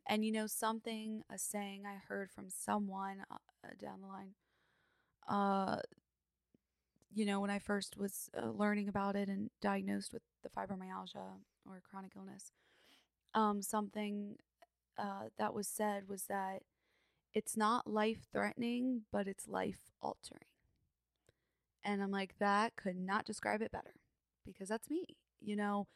And 0.07 0.24
you 0.24 0.33
know, 0.33 0.46
something, 0.46 1.22
a 1.30 1.38
saying 1.38 1.85
I 1.87 1.96
heard 2.09 2.30
from 2.30 2.48
someone 2.48 3.24
uh 3.30 3.68
down 3.80 4.00
the 4.00 4.07
line, 4.09 4.35
uh, 5.28 5.80
you 7.14 7.24
know, 7.24 7.40
when 7.40 7.50
I 7.50 7.59
first 7.59 7.96
was 7.96 8.29
uh, 8.37 8.50
learning 8.50 8.88
about 8.88 9.16
it 9.16 9.29
and 9.29 9.50
diagnosed 9.61 10.12
with 10.12 10.22
the 10.42 10.48
fibromyalgia 10.48 11.38
or 11.66 11.81
chronic 11.88 12.12
illness, 12.16 12.53
um, 13.35 13.62
something 13.62 14.37
uh, 14.98 15.24
that 15.38 15.55
was 15.55 15.68
said 15.68 16.09
was 16.09 16.24
that 16.24 16.61
it's 17.33 17.57
not 17.57 17.87
life 17.87 18.27
threatening, 18.33 19.03
but 19.12 19.27
it's 19.27 19.48
life 19.48 19.90
altering. 20.03 20.46
And 21.85 22.03
I'm 22.03 22.11
like, 22.11 22.38
that 22.38 22.77
could 22.77 22.96
not 22.96 23.27
describe 23.27 23.61
it 23.61 23.72
better 23.72 23.94
because 24.44 24.68
that's 24.68 24.90
me. 24.90 25.16
You 25.40 25.57
know, 25.57 25.87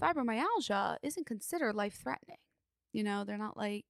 fibromyalgia 0.00 0.96
isn't 1.02 1.26
considered 1.26 1.74
life 1.74 1.98
threatening. 2.02 2.38
You 2.92 3.04
know, 3.04 3.24
they're 3.24 3.38
not 3.38 3.56
like, 3.56 3.86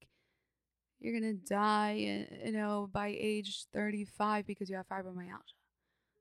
you're 1.01 1.19
going 1.19 1.38
to 1.38 1.47
die, 1.49 2.27
you 2.45 2.53
know, 2.53 2.88
by 2.93 3.16
age 3.19 3.64
35 3.73 4.47
because 4.47 4.69
you 4.69 4.77
have 4.77 4.88
fibromyalgia. 4.88 5.55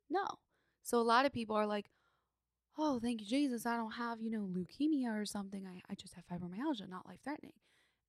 No. 0.10 0.26
So 0.84 1.00
a 1.00 1.02
lot 1.02 1.26
of 1.26 1.34
people 1.34 1.56
are 1.56 1.68
like, 1.68 1.90
oh, 2.78 3.00
thank 3.00 3.22
you, 3.22 3.28
Jesus. 3.28 3.66
I 3.66 3.76
don't 3.76 3.92
have, 3.92 4.22
you 4.22 4.32
know, 4.32 4.48
leukemia 4.48 5.20
or 5.20 5.26
something. 5.26 5.66
I, 5.68 5.82
I 5.92 5.96
just 5.96 6.16
have 6.16 6.26
fibromyalgia, 6.28 6.90
not 6.90 7.06
life 7.08 7.20
threatening. 7.24 7.54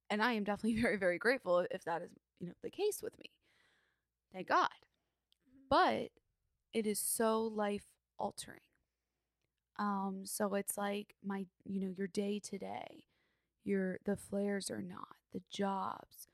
And 0.09 0.23
I 0.23 0.33
am 0.33 0.45
definitely 0.45 0.81
very, 0.83 0.97
very 0.97 1.19
grateful 1.19 1.67
if 1.71 1.85
that 1.85 2.03
is, 2.03 2.11
you 2.39 2.47
know, 2.49 2.55
the 2.63 2.71
case 2.71 3.01
with 3.03 3.19
me. 3.19 3.27
Thank 4.33 4.49
God. 4.49 4.69
Mm-hmm. 4.69 5.67
But 5.69 6.11
it 6.73 6.87
is 6.87 6.99
so 6.99 7.43
life 7.43 7.87
altering. 8.19 8.61
Um, 9.79 10.23
so 10.25 10.55
it's 10.55 10.77
like 10.77 11.15
my, 11.25 11.47
you 11.65 11.81
know, 11.81 11.95
your 11.97 12.07
day 12.07 12.39
to 12.45 12.59
day, 12.59 13.05
your 13.65 13.99
the 14.05 14.17
flares 14.17 14.71
or 14.71 14.83
not, 14.83 15.17
the 15.33 15.41
jobs. 15.51 16.29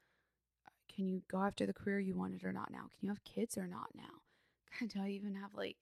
Can 0.92 1.07
you 1.09 1.22
go 1.31 1.42
after 1.42 1.66
the 1.66 1.72
career 1.72 2.01
you 2.01 2.16
wanted 2.16 2.44
or 2.44 2.53
not 2.53 2.70
now? 2.72 2.90
Can 2.99 3.03
you 3.03 3.09
have 3.11 3.22
kids 3.25 3.57
or 3.57 3.66
not 3.66 3.90
now? 3.94 4.87
Do 4.88 5.01
I 5.01 5.11
even 5.11 5.37
have 5.37 5.55
like 5.55 5.77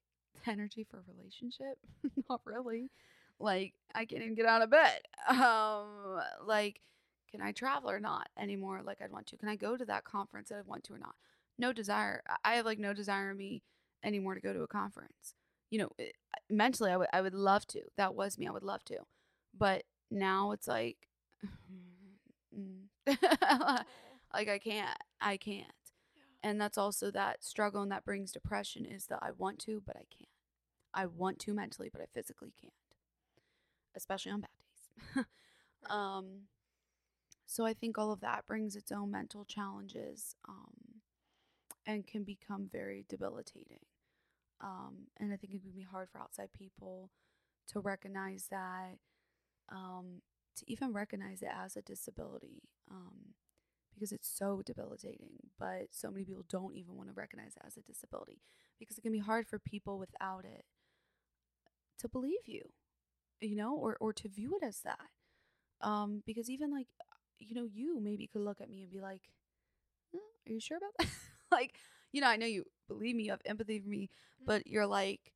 energy 0.47 0.87
for 0.89 0.99
a 0.99 1.13
relationship? 1.17 1.79
not 2.29 2.41
really. 2.45 2.91
Like 3.41 3.75
I 3.95 4.05
can't 4.05 4.23
even 4.23 4.35
get 4.35 4.47
out 4.47 4.63
of 4.63 4.71
bed. 4.71 5.01
Um, 5.29 6.21
like 6.47 6.81
can 7.31 7.43
I 7.43 7.51
travel 7.53 7.91
or 7.91 7.99
not 7.99 8.29
anymore 8.39 8.81
like 8.85 8.99
I'd 9.03 9.11
want 9.11 9.27
to? 9.29 9.37
Can 9.37 9.49
I 9.49 9.57
go 9.57 9.77
to 9.77 9.85
that 9.87 10.05
conference 10.05 10.51
that 10.51 10.59
I 10.59 10.63
want 10.65 10.85
to 10.85 10.95
or 10.95 10.99
not? 10.99 11.17
No 11.59 11.73
desire. 11.73 12.23
I 12.45 12.55
have 12.55 12.65
like 12.65 12.79
no 12.79 12.93
desire 12.93 13.33
in 13.33 13.37
me 13.37 13.63
anymore 14.05 14.35
to 14.35 14.41
go 14.41 14.53
to 14.53 14.63
a 14.63 14.69
conference. 14.69 15.35
You 15.71 15.81
know, 15.81 15.91
it, 15.99 16.15
mentally 16.49 16.93
I 16.93 16.97
would 16.97 17.09
I 17.13 17.21
would 17.21 17.35
love 17.35 17.67
to. 17.69 17.83
That 17.97 18.15
was 18.15 18.39
me. 18.39 18.47
I 18.47 18.53
would 18.53 18.63
love 18.63 18.85
to. 18.85 18.99
But 19.57 19.83
now 20.11 20.53
it's 20.53 20.69
like 20.69 21.09
like 23.07 24.49
I 24.49 24.59
can't. 24.63 24.99
I 25.21 25.37
can't. 25.37 25.67
And 26.43 26.61
that's 26.61 26.79
also 26.79 27.11
that 27.11 27.43
struggle 27.43 27.83
and 27.83 27.91
that 27.91 28.05
brings 28.05 28.31
depression 28.31 28.85
is 28.85 29.07
that 29.07 29.21
I 29.23 29.31
want 29.37 29.59
to, 29.61 29.83
but 29.85 29.97
I 29.97 30.05
can't. 30.17 30.29
I 30.95 31.07
want 31.07 31.39
to 31.41 31.55
mentally, 31.55 31.91
but 31.93 32.01
I 32.03 32.07
physically 32.13 32.53
can't. 32.61 32.73
Especially 33.97 34.33
on 34.33 34.41
bad 34.41 34.51
days. 35.17 35.25
um 35.91 36.43
so 37.47 37.65
I 37.65 37.75
think 37.75 37.99
all 37.99 38.13
of 38.13 38.21
that 38.21 38.47
brings 38.47 38.75
its 38.77 38.91
own 38.91 39.11
mental 39.11 39.45
challenges 39.45 40.35
um, 40.49 41.03
and 41.87 42.07
can 42.07 42.25
become 42.25 42.69
very 42.71 43.05
debilitating. 43.09 43.81
Um, 44.63 45.09
and 45.19 45.33
I 45.33 45.37
think 45.37 45.55
it 45.55 45.63
can 45.63 45.73
be 45.73 45.83
hard 45.83 46.09
for 46.11 46.19
outside 46.21 46.51
people 46.53 47.11
to 47.69 47.81
recognize 47.81 48.49
that, 48.51 48.99
um, 49.71 50.23
to 50.57 50.65
even 50.71 50.93
recognize 50.93 51.43
it 51.43 51.51
as 51.55 51.77
a 51.77 51.83
disability, 51.83 52.63
um, 52.91 53.35
because 53.95 54.13
it's 54.13 54.29
so 54.29 54.63
debilitating. 54.65 55.51
But 55.59 55.89
so 55.91 56.11
many 56.11 56.25
people 56.25 56.45
don't 56.49 56.77
even 56.77 56.97
want 56.97 57.09
to 57.09 57.15
recognize 57.15 57.57
it 57.57 57.63
as 57.67 57.77
a 57.77 57.83
disability 57.83 58.41
because 58.79 58.99
it 58.99 59.03
can 59.03 59.13
be 59.13 59.19
hard 59.19 59.47
for 59.47 59.59
people 59.59 59.99
without 59.99 60.45
it 60.45 60.65
to 61.99 62.09
believe 62.09 62.47
you, 62.47 62.63
you 63.41 63.57
know, 63.57 63.75
or, 63.75 63.97
or 64.01 64.13
to 64.13 64.29
view 64.29 64.59
it 64.61 64.65
as 64.65 64.81
that. 64.81 65.09
Um, 65.81 66.23
because 66.27 66.49
even 66.51 66.73
like, 66.73 66.87
you 67.39 67.55
know, 67.55 67.67
you 67.71 68.01
maybe 68.01 68.27
could 68.27 68.43
look 68.43 68.61
at 68.61 68.71
me 68.71 68.83
and 68.83 68.93
be 68.93 69.01
like, 69.01 69.23
are 70.15 70.53
you 70.53 70.61
sure 70.61 70.79
about 70.79 70.93
that? 70.99 71.09
like, 71.53 71.75
you 72.13 72.21
know, 72.21 72.29
I 72.29 72.37
know 72.37 72.47
you 72.47 72.65
believe 72.89 73.17
me, 73.17 73.25
you 73.25 73.31
have 73.31 73.41
empathy 73.45 73.81
for 73.81 73.89
me, 73.89 74.05
mm-hmm. 74.05 74.45
but 74.47 74.67
you're 74.67 74.87
like, 74.87 75.33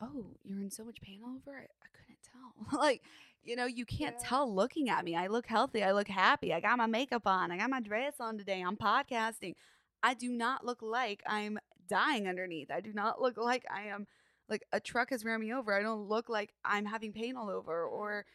oh, 0.00 0.26
you're 0.44 0.60
in 0.60 0.70
so 0.70 0.84
much 0.84 1.00
pain 1.00 1.20
all 1.24 1.36
over 1.36 1.58
it. 1.58 1.70
I 1.82 1.86
couldn't 1.96 2.18
tell. 2.22 2.78
like, 2.80 3.02
you 3.42 3.56
know, 3.56 3.66
you 3.66 3.84
can't 3.84 4.16
yeah. 4.20 4.28
tell 4.28 4.52
looking 4.54 4.88
at 4.88 5.04
me. 5.04 5.14
I 5.14 5.26
look 5.26 5.46
healthy. 5.46 5.82
I 5.82 5.92
look 5.92 6.08
happy. 6.08 6.52
I 6.52 6.60
got 6.60 6.78
my 6.78 6.86
makeup 6.86 7.26
on. 7.26 7.50
I 7.50 7.58
got 7.58 7.70
my 7.70 7.80
dress 7.80 8.14
on 8.20 8.38
today. 8.38 8.62
I'm 8.62 8.76
podcasting. 8.76 9.54
I 10.02 10.14
do 10.14 10.30
not 10.30 10.64
look 10.64 10.82
like 10.82 11.22
I'm 11.26 11.58
dying 11.88 12.28
underneath. 12.28 12.70
I 12.70 12.80
do 12.80 12.92
not 12.92 13.20
look 13.20 13.36
like 13.36 13.64
I 13.70 13.84
am 13.84 14.06
like 14.48 14.64
a 14.72 14.80
truck 14.80 15.10
has 15.10 15.24
ran 15.24 15.40
me 15.40 15.52
over. 15.52 15.74
I 15.74 15.82
don't 15.82 16.08
look 16.08 16.28
like 16.28 16.52
I'm 16.64 16.86
having 16.86 17.12
pain 17.12 17.36
all 17.36 17.50
over 17.50 17.84
or 17.84 18.26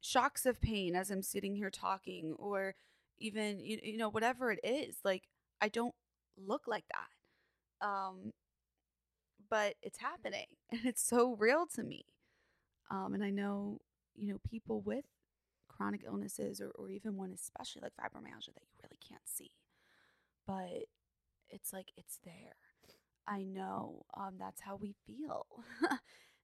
shocks 0.00 0.46
of 0.46 0.60
pain 0.60 0.96
as 0.96 1.10
I'm 1.10 1.22
sitting 1.22 1.54
here 1.54 1.70
talking 1.70 2.34
or 2.38 2.74
even 3.18 3.60
you, 3.60 3.78
you 3.82 3.96
know 3.96 4.10
whatever 4.10 4.50
it 4.50 4.60
is. 4.64 4.96
Like 5.04 5.24
I 5.60 5.68
don't 5.68 5.94
look 6.36 6.62
like 6.66 6.84
that. 6.88 7.86
Um, 7.86 8.32
but 9.48 9.74
it's 9.82 9.98
happening 9.98 10.46
and 10.70 10.80
it's 10.84 11.02
so 11.06 11.36
real 11.38 11.66
to 11.74 11.82
me. 11.82 12.04
Um, 12.90 13.14
and 13.14 13.24
I 13.24 13.30
know, 13.30 13.80
you 14.14 14.32
know, 14.32 14.40
people 14.48 14.80
with 14.80 15.04
chronic 15.68 16.02
illnesses 16.06 16.60
or, 16.60 16.70
or 16.74 16.90
even 16.90 17.16
one 17.16 17.32
especially 17.32 17.82
like 17.82 17.92
fibromyalgia 17.92 18.52
that 18.54 18.64
you 18.64 18.78
really 18.82 18.98
can't 19.08 19.26
see. 19.26 19.50
But 20.46 20.86
it's 21.48 21.72
like 21.72 21.92
it's 21.96 22.18
there. 22.24 22.56
I 23.26 23.42
know 23.42 24.04
um, 24.16 24.34
that's 24.38 24.60
how 24.62 24.76
we 24.76 24.94
feel. 25.06 25.46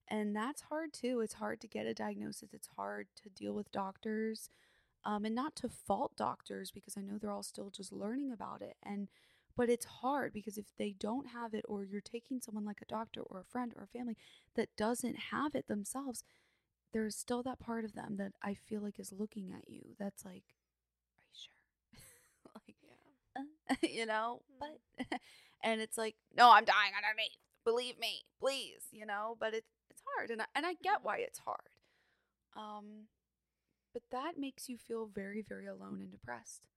and 0.07 0.35
that's 0.35 0.61
hard 0.63 0.93
too. 0.93 1.21
It's 1.21 1.35
hard 1.35 1.61
to 1.61 1.67
get 1.67 1.85
a 1.85 1.93
diagnosis, 1.93 2.53
it's 2.53 2.69
hard 2.77 3.07
to 3.23 3.29
deal 3.29 3.53
with 3.53 3.71
doctors. 3.71 4.49
Um, 5.05 5.25
and 5.25 5.35
not 5.35 5.55
to 5.57 5.69
fault 5.69 6.13
doctors 6.17 6.71
because 6.71 6.97
I 6.97 7.01
know 7.01 7.17
they're 7.17 7.31
all 7.31 7.43
still 7.43 7.71
just 7.71 7.91
learning 7.91 8.31
about 8.31 8.61
it. 8.61 8.77
And 8.83 9.09
but 9.57 9.69
it's 9.69 9.85
hard 9.85 10.33
because 10.33 10.57
if 10.57 10.67
they 10.77 10.93
don't 10.99 11.27
have 11.29 11.53
it, 11.53 11.65
or 11.67 11.83
you're 11.83 12.01
taking 12.01 12.41
someone 12.41 12.65
like 12.65 12.81
a 12.81 12.85
doctor 12.85 13.21
or 13.21 13.41
a 13.41 13.43
friend 13.45 13.73
or 13.75 13.83
a 13.83 13.87
family 13.87 14.17
that 14.55 14.69
doesn't 14.77 15.17
have 15.31 15.55
it 15.55 15.67
themselves, 15.67 16.23
there's 16.93 17.15
still 17.15 17.43
that 17.43 17.59
part 17.59 17.85
of 17.85 17.93
them 17.93 18.17
that 18.17 18.33
I 18.43 18.53
feel 18.55 18.81
like 18.81 18.99
is 18.99 19.13
looking 19.13 19.51
at 19.51 19.69
you. 19.69 19.81
That's 19.99 20.25
like, 20.25 20.43
are 21.17 21.23
you 21.23 21.33
sure? 21.33 22.51
like, 22.67 22.75
yeah, 22.83 23.43
uh, 23.71 23.75
you 23.87 24.05
know. 24.05 24.41
Mm-hmm. 24.63 24.73
But 25.09 25.19
and 25.63 25.81
it's 25.81 25.97
like, 25.97 26.15
no, 26.35 26.51
I'm 26.51 26.65
dying 26.65 26.93
underneath. 26.95 27.37
Believe 27.65 27.99
me, 27.99 28.23
please, 28.39 28.87
you 28.91 29.05
know. 29.05 29.35
But 29.39 29.53
it's 29.53 29.69
it's 29.89 30.01
hard, 30.15 30.29
and 30.31 30.41
I, 30.41 30.45
and 30.55 30.65
I 30.65 30.75
get 30.81 31.03
why 31.03 31.17
it's 31.17 31.39
hard. 31.39 31.69
Um, 32.55 33.07
but 33.93 34.03
that 34.11 34.37
makes 34.37 34.69
you 34.69 34.77
feel 34.77 35.09
very, 35.13 35.43
very 35.47 35.67
alone 35.67 35.99
and 36.01 36.11
depressed. 36.11 36.67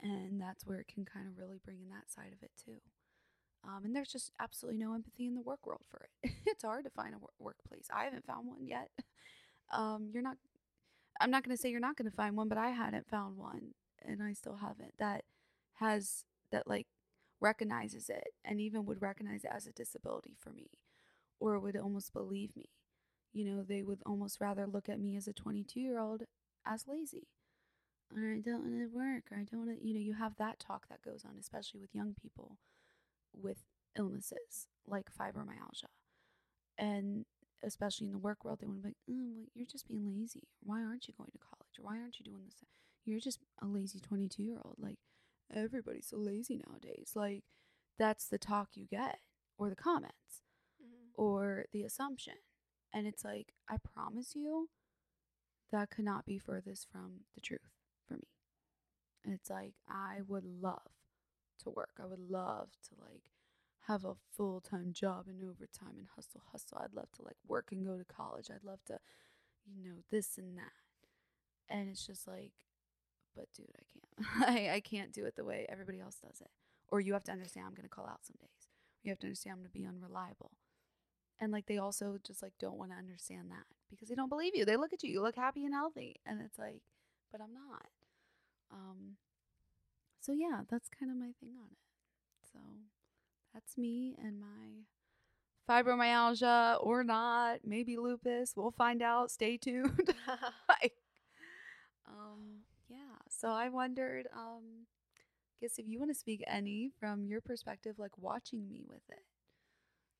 And 0.00 0.40
that's 0.40 0.64
where 0.64 0.78
it 0.78 0.88
can 0.88 1.04
kind 1.04 1.26
of 1.26 1.38
really 1.38 1.58
bring 1.64 1.80
in 1.82 1.88
that 1.88 2.10
side 2.10 2.32
of 2.32 2.42
it 2.42 2.52
too. 2.64 2.80
Um, 3.64 3.84
and 3.84 3.96
there's 3.96 4.12
just 4.12 4.30
absolutely 4.38 4.78
no 4.78 4.94
empathy 4.94 5.26
in 5.26 5.34
the 5.34 5.42
work 5.42 5.66
world 5.66 5.82
for 5.90 6.06
it. 6.22 6.32
it's 6.46 6.62
hard 6.62 6.84
to 6.84 6.90
find 6.90 7.14
a 7.14 7.18
wor- 7.18 7.30
workplace. 7.40 7.88
I 7.92 8.04
haven't 8.04 8.26
found 8.26 8.46
one 8.46 8.66
yet. 8.66 8.90
Um, 9.70 10.08
you're 10.14 10.22
not, 10.22 10.38
I'm 11.20 11.30
not 11.30 11.44
going 11.44 11.54
to 11.54 11.60
say 11.60 11.68
you're 11.68 11.78
not 11.78 11.94
going 11.94 12.10
to 12.10 12.16
find 12.16 12.38
one, 12.38 12.48
but 12.48 12.56
I 12.56 12.70
hadn't 12.70 13.06
found 13.06 13.36
one 13.36 13.74
and 14.00 14.22
I 14.22 14.32
still 14.32 14.56
haven't 14.56 14.94
that 14.98 15.24
has, 15.74 16.24
that 16.52 16.66
like 16.66 16.86
recognizes 17.40 18.08
it 18.08 18.28
and 18.44 18.60
even 18.60 18.84
would 18.86 19.02
recognize 19.02 19.44
it 19.44 19.50
as 19.54 19.66
a 19.66 19.72
disability 19.72 20.34
for 20.38 20.50
me 20.50 20.70
or 21.40 21.58
would 21.58 21.76
almost 21.76 22.12
believe 22.12 22.56
me. 22.56 22.70
You 23.32 23.44
know, 23.44 23.62
they 23.62 23.82
would 23.82 24.02
almost 24.06 24.40
rather 24.40 24.66
look 24.66 24.88
at 24.88 25.00
me 25.00 25.16
as 25.16 25.28
a 25.28 25.32
22 25.32 25.80
year 25.80 25.98
old 25.98 26.22
as 26.66 26.86
lazy 26.88 27.28
or 28.14 28.32
I 28.32 28.40
don't 28.40 28.62
want 28.62 28.78
to 28.78 28.96
work, 28.96 29.24
or 29.30 29.38
I 29.38 29.44
don't 29.44 29.66
want 29.66 29.78
to, 29.78 29.86
you 29.86 29.94
know, 29.94 30.00
you 30.00 30.14
have 30.14 30.36
that 30.36 30.58
talk 30.58 30.88
that 30.88 31.02
goes 31.02 31.24
on, 31.24 31.36
especially 31.38 31.80
with 31.80 31.94
young 31.94 32.14
people 32.20 32.56
with 33.34 33.58
illnesses 33.96 34.66
like 34.86 35.10
fibromyalgia. 35.12 35.92
And 36.78 37.26
especially 37.62 38.06
in 38.06 38.12
the 38.12 38.18
work 38.18 38.44
world, 38.44 38.60
they 38.60 38.66
want 38.66 38.78
to 38.78 38.82
be 38.82 38.88
like, 38.88 38.96
oh, 39.10 39.34
well, 39.34 39.46
you're 39.54 39.66
just 39.66 39.88
being 39.88 40.08
lazy. 40.08 40.44
Why 40.62 40.82
aren't 40.82 41.08
you 41.08 41.14
going 41.16 41.30
to 41.32 41.38
college? 41.38 41.78
Or 41.78 41.84
why 41.84 42.00
aren't 42.00 42.18
you 42.18 42.24
doing 42.24 42.44
this? 42.44 42.64
You're 43.04 43.20
just 43.20 43.40
a 43.60 43.66
lazy 43.66 44.00
22 44.00 44.42
year 44.42 44.58
old. 44.64 44.76
Like, 44.78 44.98
everybody's 45.54 46.08
so 46.08 46.16
lazy 46.18 46.60
nowadays. 46.66 47.12
Like, 47.14 47.44
that's 47.98 48.26
the 48.26 48.38
talk 48.38 48.70
you 48.74 48.86
get 48.86 49.18
or 49.56 49.70
the 49.70 49.76
comments. 49.76 50.42
Mm-hmm. 50.82 51.20
or 51.20 51.64
the 51.72 51.82
assumption. 51.82 52.34
And 52.92 53.06
it's 53.06 53.24
like, 53.24 53.52
I 53.68 53.76
promise 53.78 54.34
you, 54.36 54.68
that 55.72 55.90
could 55.90 56.04
not 56.04 56.24
be 56.24 56.38
furthest 56.38 56.86
from 56.90 57.24
the 57.34 57.40
truth 57.40 57.72
for 58.06 58.14
me. 58.14 58.28
And 59.24 59.34
it's 59.34 59.50
like, 59.50 59.74
I 59.88 60.20
would 60.26 60.44
love 60.44 60.92
to 61.64 61.70
work. 61.70 61.90
I 62.00 62.06
would 62.06 62.30
love 62.30 62.68
to 62.88 62.90
like 63.00 63.24
have 63.88 64.04
a 64.04 64.14
full 64.36 64.60
time 64.60 64.92
job 64.92 65.24
and 65.26 65.42
overtime 65.42 65.96
and 65.98 66.06
hustle, 66.14 66.42
hustle. 66.52 66.78
I'd 66.80 66.94
love 66.94 67.10
to 67.16 67.22
like 67.22 67.36
work 67.46 67.72
and 67.72 67.84
go 67.84 67.98
to 67.98 68.04
college. 68.04 68.46
I'd 68.50 68.64
love 68.64 68.80
to, 68.86 68.98
you 69.66 69.84
know, 69.84 69.96
this 70.10 70.38
and 70.38 70.56
that. 70.56 70.72
And 71.68 71.88
it's 71.90 72.06
just 72.06 72.26
like, 72.26 72.52
but 73.36 73.46
dude, 73.54 73.66
I 73.74 73.84
can't. 73.92 74.48
I, 74.48 74.74
I 74.76 74.80
can't 74.80 75.12
do 75.12 75.24
it 75.24 75.36
the 75.36 75.44
way 75.44 75.66
everybody 75.68 76.00
else 76.00 76.16
does 76.16 76.40
it. 76.40 76.50
Or 76.88 77.00
you 77.00 77.12
have 77.12 77.24
to 77.24 77.32
understand 77.32 77.66
I'm 77.66 77.74
going 77.74 77.88
to 77.88 77.94
call 77.94 78.06
out 78.06 78.24
some 78.24 78.36
days. 78.40 78.68
You 79.02 79.10
have 79.10 79.18
to 79.20 79.26
understand 79.26 79.54
I'm 79.54 79.58
going 79.60 79.70
to 79.70 79.78
be 79.78 79.86
unreliable. 79.86 80.52
And 81.40 81.52
like 81.52 81.66
they 81.66 81.78
also 81.78 82.18
just 82.26 82.42
like 82.42 82.54
don't 82.58 82.78
want 82.78 82.90
to 82.90 82.96
understand 82.96 83.50
that 83.50 83.64
because 83.90 84.08
they 84.08 84.14
don't 84.14 84.28
believe 84.28 84.56
you. 84.56 84.64
They 84.64 84.76
look 84.76 84.92
at 84.92 85.02
you, 85.02 85.10
you 85.10 85.22
look 85.22 85.36
happy 85.36 85.64
and 85.64 85.74
healthy. 85.74 86.16
And 86.26 86.40
it's 86.40 86.58
like, 86.58 86.82
but 87.30 87.40
I'm 87.40 87.52
not. 87.52 87.86
Um 88.72 89.16
so 90.20 90.32
yeah, 90.32 90.62
that's 90.68 90.88
kind 90.88 91.10
of 91.12 91.16
my 91.16 91.32
thing 91.40 91.54
on 91.58 91.68
it. 91.70 91.78
So 92.52 92.58
that's 93.54 93.78
me 93.78 94.16
and 94.18 94.40
my 94.40 94.84
fibromyalgia 95.68 96.84
or 96.84 97.04
not, 97.04 97.60
maybe 97.64 97.96
lupus. 97.96 98.54
We'll 98.56 98.72
find 98.72 99.02
out. 99.02 99.30
Stay 99.30 99.56
tuned. 99.56 100.14
like, 100.68 100.94
um. 102.06 102.62
So 103.38 103.50
I 103.50 103.68
wondered, 103.68 104.26
um, 104.36 104.86
I 104.86 105.56
guess 105.60 105.78
if 105.78 105.86
you 105.86 106.00
want 106.00 106.10
to 106.10 106.18
speak 106.18 106.42
any 106.48 106.90
from 106.98 107.24
your 107.26 107.40
perspective, 107.40 107.94
like 107.98 108.18
watching 108.18 108.68
me 108.68 108.82
with 108.88 109.02
it, 109.08 109.24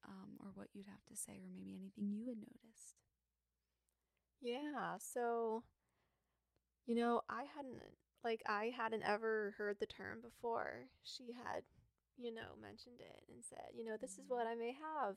um, 0.04 0.36
or 0.40 0.50
what 0.54 0.68
you'd 0.72 0.86
have 0.86 1.04
to 1.08 1.16
say, 1.16 1.32
or 1.42 1.50
maybe 1.54 1.74
anything 1.74 2.12
you 2.12 2.26
had 2.28 2.38
noticed. 2.38 2.94
Yeah. 4.40 4.96
So, 4.98 5.64
you 6.86 6.94
know, 6.94 7.22
I 7.28 7.44
hadn't 7.56 7.82
like 8.24 8.42
I 8.46 8.72
hadn't 8.76 9.02
ever 9.04 9.54
heard 9.58 9.76
the 9.80 9.86
term 9.86 10.20
before. 10.22 10.86
She 11.04 11.32
had, 11.32 11.62
you 12.16 12.32
know, 12.34 12.56
mentioned 12.60 13.00
it 13.00 13.22
and 13.28 13.44
said, 13.44 13.72
you 13.76 13.84
know, 13.84 13.96
this 14.00 14.12
is 14.12 14.24
what 14.28 14.46
I 14.46 14.54
may 14.54 14.74
have. 14.80 15.16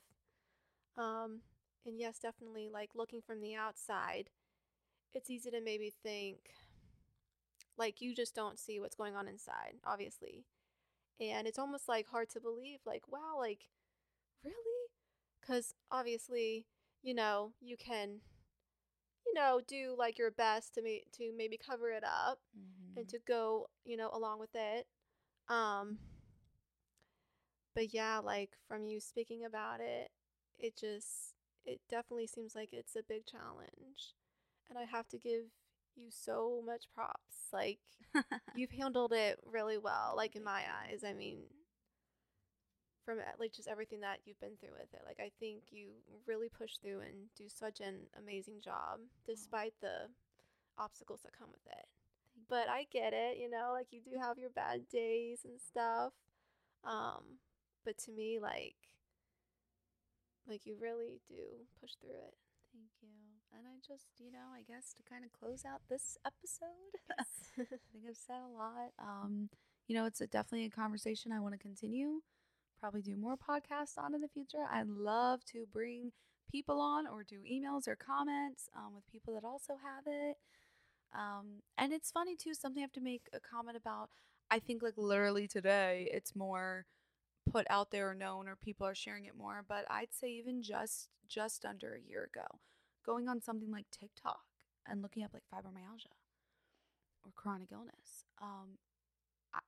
Um, 0.96 1.40
and 1.86 1.98
yes, 1.98 2.18
definitely 2.18 2.68
like 2.72 2.90
looking 2.94 3.22
from 3.22 3.40
the 3.40 3.54
outside, 3.54 4.30
it's 5.14 5.30
easy 5.30 5.50
to 5.50 5.60
maybe 5.60 5.92
think 6.02 6.38
like 7.76 8.00
you 8.00 8.14
just 8.14 8.34
don't 8.34 8.58
see 8.58 8.80
what's 8.80 8.96
going 8.96 9.16
on 9.16 9.28
inside, 9.28 9.74
obviously. 9.84 10.44
And 11.20 11.46
it's 11.46 11.58
almost 11.58 11.88
like 11.88 12.06
hard 12.08 12.30
to 12.30 12.40
believe, 12.40 12.80
like, 12.84 13.04
wow, 13.08 13.36
like, 13.38 13.68
really? 14.44 14.56
Because 15.40 15.74
obviously, 15.90 16.66
you 17.02 17.14
know, 17.14 17.52
you 17.60 17.76
can 17.76 18.20
you 19.26 19.34
know, 19.34 19.60
do 19.66 19.94
like 19.98 20.18
your 20.18 20.30
best 20.30 20.74
to 20.74 20.82
me 20.82 21.04
to 21.12 21.32
maybe 21.36 21.58
cover 21.58 21.90
it 21.90 22.04
up 22.04 22.38
mm-hmm. 22.56 22.98
and 22.98 23.08
to 23.08 23.18
go, 23.26 23.68
you 23.84 23.96
know, 23.96 24.10
along 24.12 24.40
with 24.40 24.54
it. 24.54 24.86
Um 25.48 25.98
but 27.74 27.94
yeah, 27.94 28.18
like 28.18 28.50
from 28.68 28.86
you 28.86 29.00
speaking 29.00 29.44
about 29.44 29.80
it, 29.80 30.10
it 30.58 30.76
just 30.76 31.34
it 31.64 31.80
definitely 31.88 32.26
seems 32.26 32.54
like 32.54 32.70
it's 32.72 32.96
a 32.96 33.02
big 33.08 33.26
challenge. 33.26 34.14
And 34.68 34.78
I 34.78 34.84
have 34.84 35.08
to 35.08 35.18
give 35.18 35.44
you 35.96 36.08
so 36.10 36.62
much 36.64 36.84
props. 36.94 37.48
Like 37.52 37.78
you've 38.54 38.70
handled 38.70 39.12
it 39.12 39.38
really 39.44 39.78
well, 39.78 40.14
like 40.16 40.36
in 40.36 40.44
my 40.44 40.62
eyes. 40.84 41.02
I 41.06 41.12
mean, 41.12 41.38
from 43.04 43.18
like 43.38 43.52
just 43.52 43.68
everything 43.68 44.00
that 44.00 44.18
you've 44.24 44.40
been 44.40 44.56
through 44.60 44.74
with 44.78 44.92
it. 44.92 45.02
Like 45.04 45.18
I 45.20 45.30
think 45.40 45.64
you 45.70 45.88
really 46.26 46.48
push 46.48 46.72
through 46.80 47.00
and 47.00 47.28
do 47.36 47.44
such 47.48 47.80
an 47.80 48.06
amazing 48.18 48.60
job 48.62 49.00
despite 49.26 49.74
the 49.80 50.08
obstacles 50.78 51.20
that 51.24 51.36
come 51.38 51.48
with 51.50 51.66
it. 51.66 51.86
But 52.48 52.68
I 52.68 52.86
get 52.92 53.12
it, 53.12 53.38
you 53.38 53.50
know, 53.50 53.70
like 53.72 53.88
you 53.90 54.00
do 54.00 54.18
have 54.20 54.38
your 54.38 54.50
bad 54.50 54.88
days 54.88 55.40
and 55.44 55.60
stuff. 55.60 56.12
Um, 56.84 57.38
but 57.84 57.98
to 57.98 58.12
me 58.12 58.38
like 58.40 58.76
like 60.48 60.66
you 60.66 60.76
really 60.80 61.20
do 61.28 61.66
push 61.80 61.92
through 62.00 62.10
it. 62.10 62.34
Thank 62.72 62.90
you. 63.02 63.08
And 63.56 63.66
I 63.66 63.76
just, 63.86 64.08
you 64.18 64.32
know, 64.32 64.48
I 64.54 64.62
guess 64.62 64.94
to 64.94 65.02
kind 65.02 65.24
of 65.24 65.32
close 65.32 65.64
out 65.64 65.82
this 65.88 66.16
episode, 66.26 66.92
yes. 67.18 67.52
I 67.58 67.76
think 67.92 68.04
I've 68.08 68.16
said 68.16 68.40
a 68.40 68.56
lot. 68.56 68.92
Um, 68.98 69.50
you 69.88 69.94
know, 69.94 70.06
it's 70.06 70.20
a, 70.20 70.26
definitely 70.26 70.66
a 70.66 70.70
conversation 70.70 71.32
I 71.32 71.40
want 71.40 71.54
to 71.54 71.58
continue 71.58 72.20
probably 72.82 73.00
do 73.00 73.16
more 73.16 73.36
podcasts 73.36 73.96
on 73.96 74.12
in 74.12 74.20
the 74.20 74.28
future. 74.28 74.66
I'd 74.68 74.88
love 74.88 75.44
to 75.52 75.66
bring 75.72 76.10
people 76.50 76.80
on 76.80 77.06
or 77.06 77.22
do 77.22 77.36
emails 77.50 77.86
or 77.86 77.94
comments 77.94 78.68
um, 78.76 78.92
with 78.92 79.06
people 79.06 79.34
that 79.34 79.44
also 79.44 79.74
have 79.74 80.02
it. 80.06 80.36
Um, 81.14 81.62
and 81.78 81.92
it's 81.92 82.10
funny 82.10 82.34
too, 82.34 82.54
something 82.54 82.80
I 82.80 82.82
have 82.82 82.92
to 82.92 83.00
make 83.00 83.28
a 83.32 83.38
comment 83.38 83.76
about. 83.76 84.10
I 84.50 84.58
think 84.58 84.82
like 84.82 84.94
literally 84.96 85.46
today, 85.46 86.10
it's 86.12 86.34
more 86.34 86.84
put 87.50 87.66
out 87.70 87.90
there 87.90 88.10
or 88.10 88.14
known 88.14 88.48
or 88.48 88.56
people 88.56 88.86
are 88.86 88.94
sharing 88.94 89.24
it 89.26 89.36
more. 89.36 89.64
But 89.66 89.84
I'd 89.90 90.12
say 90.12 90.28
even 90.30 90.62
just 90.62 91.08
just 91.28 91.64
under 91.64 91.94
a 91.94 92.08
year 92.08 92.28
ago, 92.32 92.46
going 93.04 93.28
on 93.28 93.40
something 93.40 93.70
like 93.70 93.86
TikTok 93.90 94.40
and 94.86 95.02
looking 95.02 95.24
up 95.24 95.32
like 95.32 95.44
fibromyalgia 95.52 96.12
or 97.24 97.32
chronic 97.34 97.68
illness, 97.72 98.24
um, 98.40 98.78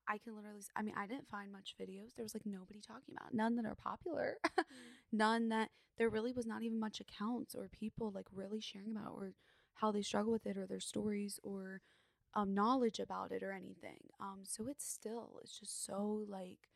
I, 0.08 0.18
can 0.18 0.34
literally, 0.34 0.62
I 0.74 0.82
mean, 0.82 0.94
I 0.96 1.06
didn't 1.06 1.28
find 1.28 1.52
much 1.52 1.74
videos. 1.80 2.14
There 2.16 2.24
was 2.24 2.34
like 2.34 2.46
nobody 2.46 2.80
talking 2.80 3.14
about, 3.16 3.34
none 3.34 3.56
that 3.56 3.66
are 3.66 3.74
popular, 3.74 4.38
mm. 4.58 4.64
none 5.12 5.48
that 5.50 5.70
there 5.98 6.08
really 6.08 6.32
was 6.32 6.46
not 6.46 6.62
even 6.62 6.80
much 6.80 7.00
accounts 7.00 7.54
or 7.54 7.68
people 7.68 8.10
like 8.10 8.26
really 8.32 8.60
sharing 8.60 8.92
about 8.92 9.12
or 9.14 9.34
how 9.74 9.92
they 9.92 10.02
struggle 10.02 10.32
with 10.32 10.46
it 10.46 10.56
or 10.56 10.66
their 10.66 10.80
stories 10.80 11.38
or 11.42 11.82
um, 12.34 12.54
knowledge 12.54 12.98
about 12.98 13.30
it 13.30 13.42
or 13.42 13.52
anything. 13.52 14.00
Um, 14.20 14.40
so 14.42 14.66
it's 14.68 14.86
still, 14.86 15.38
it's 15.42 15.58
just 15.58 15.84
so 15.84 16.24
like 16.28 16.70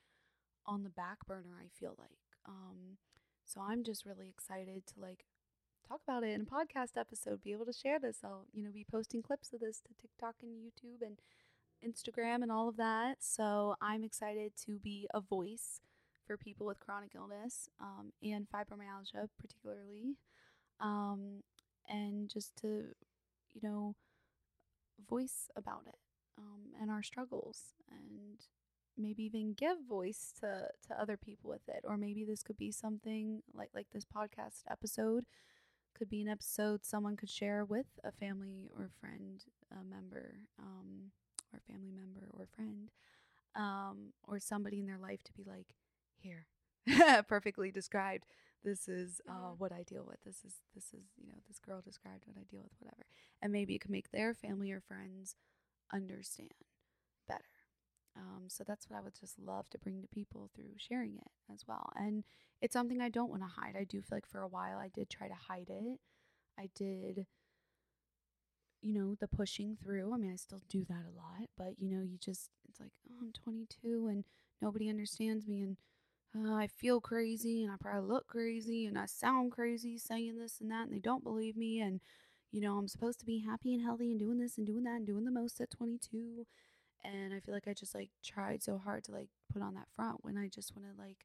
on 0.68 0.84
the 0.84 0.90
back 0.90 1.26
burner, 1.26 1.56
I 1.58 1.68
feel 1.80 1.96
like. 1.98 2.18
Um, 2.46 2.98
so 3.44 3.62
I'm 3.66 3.82
just 3.82 4.04
really 4.04 4.28
excited 4.28 4.86
to 4.86 5.00
like 5.00 5.24
talk 5.88 6.00
about 6.06 6.22
it 6.22 6.34
in 6.34 6.42
a 6.42 6.44
podcast 6.44 6.98
episode, 6.98 7.42
be 7.42 7.52
able 7.52 7.64
to 7.64 7.72
share 7.72 7.98
this. 7.98 8.18
I'll, 8.22 8.46
you 8.52 8.62
know, 8.62 8.70
be 8.70 8.84
posting 8.88 9.22
clips 9.22 9.52
of 9.52 9.60
this 9.60 9.80
to 9.80 9.94
TikTok 10.00 10.36
and 10.42 10.52
YouTube 10.52 11.04
and 11.04 11.18
Instagram 11.84 12.42
and 12.42 12.52
all 12.52 12.68
of 12.68 12.76
that. 12.76 13.16
So 13.20 13.74
I'm 13.80 14.04
excited 14.04 14.52
to 14.66 14.78
be 14.78 15.08
a 15.14 15.20
voice 15.20 15.80
for 16.26 16.36
people 16.36 16.66
with 16.66 16.80
chronic 16.80 17.12
illness 17.14 17.70
um, 17.80 18.12
and 18.22 18.46
fibromyalgia, 18.50 19.28
particularly, 19.40 20.16
um, 20.78 21.42
and 21.88 22.28
just 22.28 22.54
to, 22.56 22.84
you 23.54 23.60
know, 23.62 23.94
voice 25.08 25.48
about 25.56 25.84
it 25.86 25.96
um, 26.36 26.72
and 26.78 26.90
our 26.90 27.02
struggles 27.02 27.72
and 27.90 28.46
maybe 28.98 29.24
even 29.24 29.54
give 29.54 29.78
voice 29.88 30.32
to, 30.40 30.68
to 30.86 31.00
other 31.00 31.16
people 31.16 31.50
with 31.50 31.68
it 31.68 31.84
or 31.84 31.96
maybe 31.96 32.24
this 32.24 32.42
could 32.42 32.56
be 32.58 32.70
something 32.70 33.42
like 33.54 33.70
like 33.74 33.86
this 33.92 34.04
podcast 34.04 34.62
episode 34.70 35.24
could 35.96 36.10
be 36.10 36.20
an 36.22 36.28
episode 36.28 36.84
someone 36.84 37.16
could 37.16 37.30
share 37.30 37.64
with 37.64 37.86
a 38.04 38.12
family 38.12 38.70
or 38.76 38.90
friend 39.00 39.44
a 39.72 39.84
member 39.84 40.40
um, 40.58 41.10
or 41.52 41.60
family 41.66 41.92
member 41.92 42.28
or 42.36 42.46
friend 42.54 42.90
um, 43.58 44.12
or 44.26 44.38
somebody 44.38 44.80
in 44.80 44.86
their 44.86 44.98
life 44.98 45.22
to 45.24 45.32
be 45.32 45.44
like, 45.44 45.74
here, 46.16 46.46
perfectly 47.28 47.70
described. 47.70 48.24
This 48.64 48.88
is 48.88 49.20
uh, 49.28 49.52
what 49.56 49.72
I 49.72 49.82
deal 49.82 50.04
with. 50.06 50.18
This 50.24 50.44
is 50.44 50.54
this 50.74 50.86
is 50.86 51.06
you 51.16 51.28
know 51.28 51.38
this 51.46 51.58
girl 51.58 51.80
described 51.80 52.24
what 52.26 52.36
I 52.36 52.44
deal 52.50 52.62
with, 52.62 52.72
whatever. 52.78 53.06
And 53.40 53.52
maybe 53.52 53.74
it 53.74 53.80
can 53.80 53.92
make 53.92 54.10
their 54.10 54.34
family 54.34 54.72
or 54.72 54.80
friends 54.80 55.36
understand. 55.92 56.52
Um, 58.18 58.44
so 58.48 58.64
that's 58.66 58.90
what 58.90 58.98
I 58.98 59.02
would 59.02 59.14
just 59.18 59.38
love 59.38 59.70
to 59.70 59.78
bring 59.78 60.02
to 60.02 60.08
people 60.08 60.50
through 60.54 60.72
sharing 60.76 61.16
it 61.16 61.52
as 61.52 61.64
well. 61.68 61.92
And 61.96 62.24
it's 62.60 62.72
something 62.72 63.00
I 63.00 63.08
don't 63.08 63.30
want 63.30 63.42
to 63.42 63.60
hide. 63.60 63.76
I 63.78 63.84
do 63.84 64.02
feel 64.02 64.16
like 64.16 64.26
for 64.26 64.42
a 64.42 64.48
while 64.48 64.78
I 64.78 64.88
did 64.88 65.08
try 65.08 65.28
to 65.28 65.34
hide 65.34 65.68
it. 65.70 66.00
I 66.58 66.68
did 66.74 67.26
you 68.82 68.94
know, 68.94 69.16
the 69.20 69.28
pushing 69.28 69.76
through. 69.82 70.12
I 70.14 70.16
mean, 70.16 70.32
I 70.32 70.36
still 70.36 70.62
do 70.68 70.84
that 70.88 71.04
a 71.06 71.16
lot, 71.16 71.48
but 71.56 71.74
you 71.78 71.90
know, 71.90 72.02
you 72.02 72.18
just, 72.18 72.50
it's 72.68 72.80
like, 72.80 72.92
oh, 73.10 73.16
I'm 73.20 73.32
22 73.32 74.06
and 74.08 74.24
nobody 74.62 74.88
understands 74.88 75.46
me 75.46 75.62
and 75.62 75.76
uh, 76.36 76.54
I 76.54 76.68
feel 76.68 77.00
crazy 77.00 77.64
and 77.64 77.72
I 77.72 77.76
probably 77.80 78.08
look 78.08 78.26
crazy 78.26 78.86
and 78.86 78.98
I 78.98 79.06
sound 79.06 79.52
crazy 79.52 79.98
saying 79.98 80.38
this 80.38 80.60
and 80.60 80.70
that 80.70 80.84
and 80.84 80.92
they 80.92 81.00
don't 81.00 81.24
believe 81.24 81.56
me. 81.56 81.80
And, 81.80 82.00
you 82.52 82.60
know, 82.60 82.76
I'm 82.76 82.88
supposed 82.88 83.18
to 83.20 83.26
be 83.26 83.40
happy 83.40 83.74
and 83.74 83.82
healthy 83.82 84.10
and 84.10 84.20
doing 84.20 84.38
this 84.38 84.58
and 84.58 84.66
doing 84.66 84.84
that 84.84 84.96
and 84.96 85.06
doing 85.06 85.24
the 85.24 85.30
most 85.30 85.60
at 85.60 85.70
22. 85.70 86.46
And 87.04 87.32
I 87.32 87.40
feel 87.40 87.54
like 87.54 87.68
I 87.68 87.74
just 87.74 87.94
like 87.94 88.10
tried 88.24 88.62
so 88.62 88.78
hard 88.78 89.04
to 89.04 89.12
like 89.12 89.28
put 89.52 89.62
on 89.62 89.74
that 89.74 89.88
front 89.94 90.24
when 90.24 90.36
I 90.36 90.48
just 90.48 90.74
want 90.76 90.88
to 90.88 91.00
like 91.00 91.24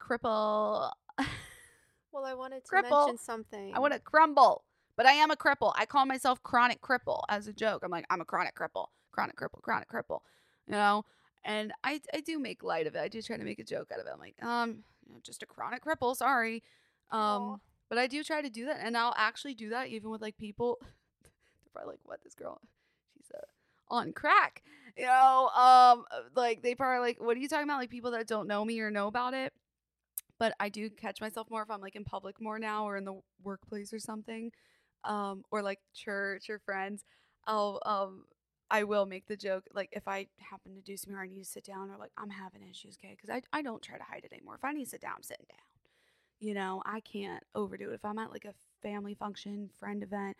cripple. 0.00 0.90
well, 2.12 2.24
I 2.24 2.34
wanted 2.34 2.64
to 2.64 2.70
cripple. 2.70 3.06
mention 3.06 3.18
something. 3.18 3.74
I 3.74 3.78
want 3.78 3.92
to 3.92 4.00
crumble. 4.00 4.64
But 4.96 5.06
I 5.06 5.12
am 5.12 5.30
a 5.30 5.36
cripple. 5.36 5.72
I 5.76 5.86
call 5.86 6.04
myself 6.04 6.42
chronic 6.42 6.82
cripple 6.82 7.22
as 7.28 7.46
a 7.46 7.52
joke. 7.52 7.82
I'm 7.84 7.90
like, 7.90 8.04
I'm 8.10 8.20
a 8.20 8.24
chronic 8.24 8.54
cripple, 8.54 8.88
chronic 9.12 9.36
cripple, 9.36 9.62
chronic 9.62 9.88
cripple, 9.88 10.20
you 10.66 10.72
know? 10.72 11.04
And 11.42 11.72
I 11.82 12.00
I 12.12 12.20
do 12.20 12.38
make 12.38 12.62
light 12.62 12.86
of 12.86 12.94
it. 12.94 13.00
I 13.00 13.08
do 13.08 13.22
try 13.22 13.38
to 13.38 13.44
make 13.44 13.58
a 13.58 13.64
joke 13.64 13.88
out 13.92 14.00
of 14.00 14.06
it. 14.06 14.10
I'm 14.12 14.18
like, 14.18 14.42
um, 14.44 14.84
you 15.06 15.14
know, 15.14 15.20
just 15.22 15.42
a 15.42 15.46
chronic 15.46 15.82
cripple, 15.82 16.14
sorry. 16.14 16.62
Um, 17.10 17.20
Aw. 17.20 17.56
but 17.88 17.96
I 17.96 18.06
do 18.08 18.22
try 18.22 18.42
to 18.42 18.50
do 18.50 18.66
that, 18.66 18.80
and 18.82 18.94
I'll 18.94 19.14
actually 19.16 19.54
do 19.54 19.70
that 19.70 19.88
even 19.88 20.10
with 20.10 20.20
like 20.20 20.36
people. 20.36 20.76
They're 21.22 21.72
probably 21.72 21.92
like, 21.92 22.00
"What? 22.02 22.22
This 22.22 22.34
girl, 22.34 22.60
on 23.90 24.12
crack," 24.12 24.62
you 24.96 25.06
know. 25.06 25.50
Um, 25.54 26.04
uh, 26.10 26.22
like 26.34 26.62
they 26.62 26.74
probably 26.74 27.00
like, 27.00 27.20
"What 27.20 27.36
are 27.36 27.40
you 27.40 27.48
talking 27.48 27.64
about?" 27.64 27.78
Like 27.78 27.90
people 27.90 28.10
that 28.12 28.26
don't 28.26 28.48
know 28.48 28.64
me 28.64 28.80
or 28.80 28.90
know 28.90 29.06
about 29.08 29.34
it. 29.34 29.52
But 30.38 30.54
I 30.58 30.70
do 30.70 30.88
catch 30.90 31.20
myself 31.20 31.50
more 31.50 31.62
if 31.62 31.70
I'm 31.70 31.80
like 31.80 31.96
in 31.96 32.04
public 32.04 32.40
more 32.40 32.58
now, 32.58 32.86
or 32.86 32.96
in 32.96 33.04
the 33.04 33.20
workplace 33.42 33.92
or 33.92 33.98
something, 33.98 34.52
um, 35.04 35.44
or 35.50 35.62
like 35.62 35.80
church 35.94 36.50
or 36.50 36.58
friends. 36.58 37.04
I'll 37.46 37.80
um, 37.86 38.24
I 38.70 38.84
will 38.84 39.06
make 39.06 39.26
the 39.26 39.36
joke 39.36 39.64
like 39.74 39.90
if 39.92 40.08
I 40.08 40.28
happen 40.38 40.74
to 40.76 40.82
do 40.82 40.96
something 40.96 41.16
or 41.16 41.22
I 41.22 41.26
need 41.26 41.44
to 41.44 41.50
sit 41.50 41.64
down 41.64 41.90
or 41.90 41.96
like 41.98 42.12
I'm 42.18 42.30
having 42.30 42.62
issues, 42.68 42.98
okay? 43.02 43.14
Because 43.16 43.30
I 43.30 43.42
I 43.58 43.62
don't 43.62 43.82
try 43.82 43.98
to 43.98 44.04
hide 44.04 44.24
it 44.24 44.32
anymore. 44.32 44.54
If 44.56 44.64
I 44.64 44.72
need 44.72 44.84
to 44.84 44.90
sit 44.90 45.02
down, 45.02 45.14
I'm 45.16 45.22
sitting 45.22 45.46
down 45.48 45.58
you 46.40 46.54
know 46.54 46.82
i 46.84 47.00
can't 47.00 47.44
overdo 47.54 47.90
it 47.90 47.94
if 47.94 48.04
i'm 48.04 48.18
at 48.18 48.32
like 48.32 48.44
a 48.44 48.54
family 48.82 49.14
function 49.14 49.68
friend 49.78 50.02
event 50.02 50.36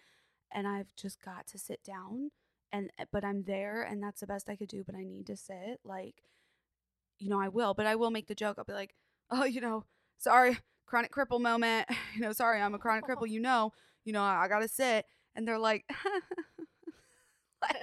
and 0.51 0.67
i've 0.67 0.95
just 0.97 1.23
got 1.23 1.47
to 1.47 1.59
sit 1.59 1.83
down 1.85 2.31
and 2.73 2.91
eh, 2.99 3.05
but 3.13 3.25
i'm 3.25 3.43
there 3.45 3.83
and 3.83 4.03
that's 4.03 4.21
the 4.21 4.27
best 4.27 4.49
i 4.49 4.57
could 4.57 4.69
do 4.69 4.83
but 4.85 4.95
i 4.95 5.05
need 5.05 5.27
to 5.27 5.37
sit 5.37 5.81
like 5.85 6.23
you 7.19 7.29
know 7.29 7.41
i 7.41 7.49
will 7.49 7.75
but 7.75 7.87
i 7.87 7.95
will 7.97 8.11
make 8.11 8.27
the 8.27 8.35
joke 8.35 8.57
i'll 8.59 8.65
be 8.65 8.73
like 8.73 8.95
oh 9.31 9.45
you 9.45 9.61
know 9.61 9.85
sorry 10.19 10.59
chronic 10.87 11.13
cripple 11.13 11.41
moment 11.41 11.89
you 12.15 12.21
know 12.21 12.33
sorry 12.33 12.61
i'm 12.61 12.75
a 12.75 12.79
chronic 12.79 13.05
cripple 13.05 13.29
you 13.31 13.41
know 13.41 13.73
you 14.05 14.13
know 14.13 14.23
i, 14.23 14.45
I 14.45 14.49
gotta 14.49 14.69
sit 14.69 15.07
and 15.35 15.47
they're 15.47 15.59
like 15.59 15.85
like, 17.63 17.77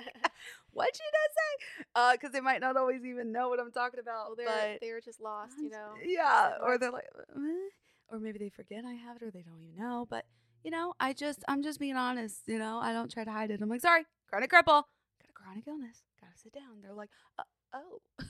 what 0.72 0.96
she 0.96 1.04
does 1.04 1.28
just 1.28 1.36
say 1.36 1.84
uh 1.96 2.12
because 2.14 2.32
they 2.32 2.42
might 2.42 2.62
not 2.62 2.78
always 2.78 3.04
even 3.06 3.32
know 3.32 3.50
what 3.50 3.60
i'm 3.60 3.72
talking 3.72 4.00
about 4.00 4.28
well, 4.28 4.36
they're 4.38 4.78
they're 4.82 5.02
just 5.02 5.22
lost, 5.22 5.54
you 5.62 5.70
know. 5.70 5.94
yeah, 6.06 6.54
or 6.64 6.78
they're 6.78 6.92
like, 6.92 7.08
"Eh," 7.36 7.70
or 8.10 8.20
maybe 8.20 8.40
they 8.40 8.50
forget 8.50 8.84
I 8.86 8.94
have 8.94 9.18
it, 9.18 9.24
or 9.24 9.32
they 9.32 9.42
don't 9.42 9.62
even 9.62 9.78
know. 9.78 10.08
But 10.10 10.26
you 10.64 10.72
know, 10.72 10.94
I 11.00 11.14
just, 11.14 11.44
I'm 11.48 11.64
just 11.64 11.80
being 11.80 11.96
honest. 11.96 12.42
You 12.46 12.60
know, 12.60 12.80
I 12.80 12.94
don't 12.94 13.12
try 13.12 13.24
to 13.24 13.32
hide 13.32 13.52
it. 13.52 13.62
I'm 13.62 13.70
like, 13.70 13.82
sorry, 13.82 14.06
chronic 14.28 14.52
cripple, 14.52 14.84
got 15.20 15.30
a 15.30 15.34
chronic 15.34 15.68
illness, 15.68 16.04
gotta 16.20 16.38
sit 16.38 16.54
down. 16.54 16.82
They're 16.82 16.94
like, 16.94 17.10
uh, 17.40 17.44
oh, 17.74 18.02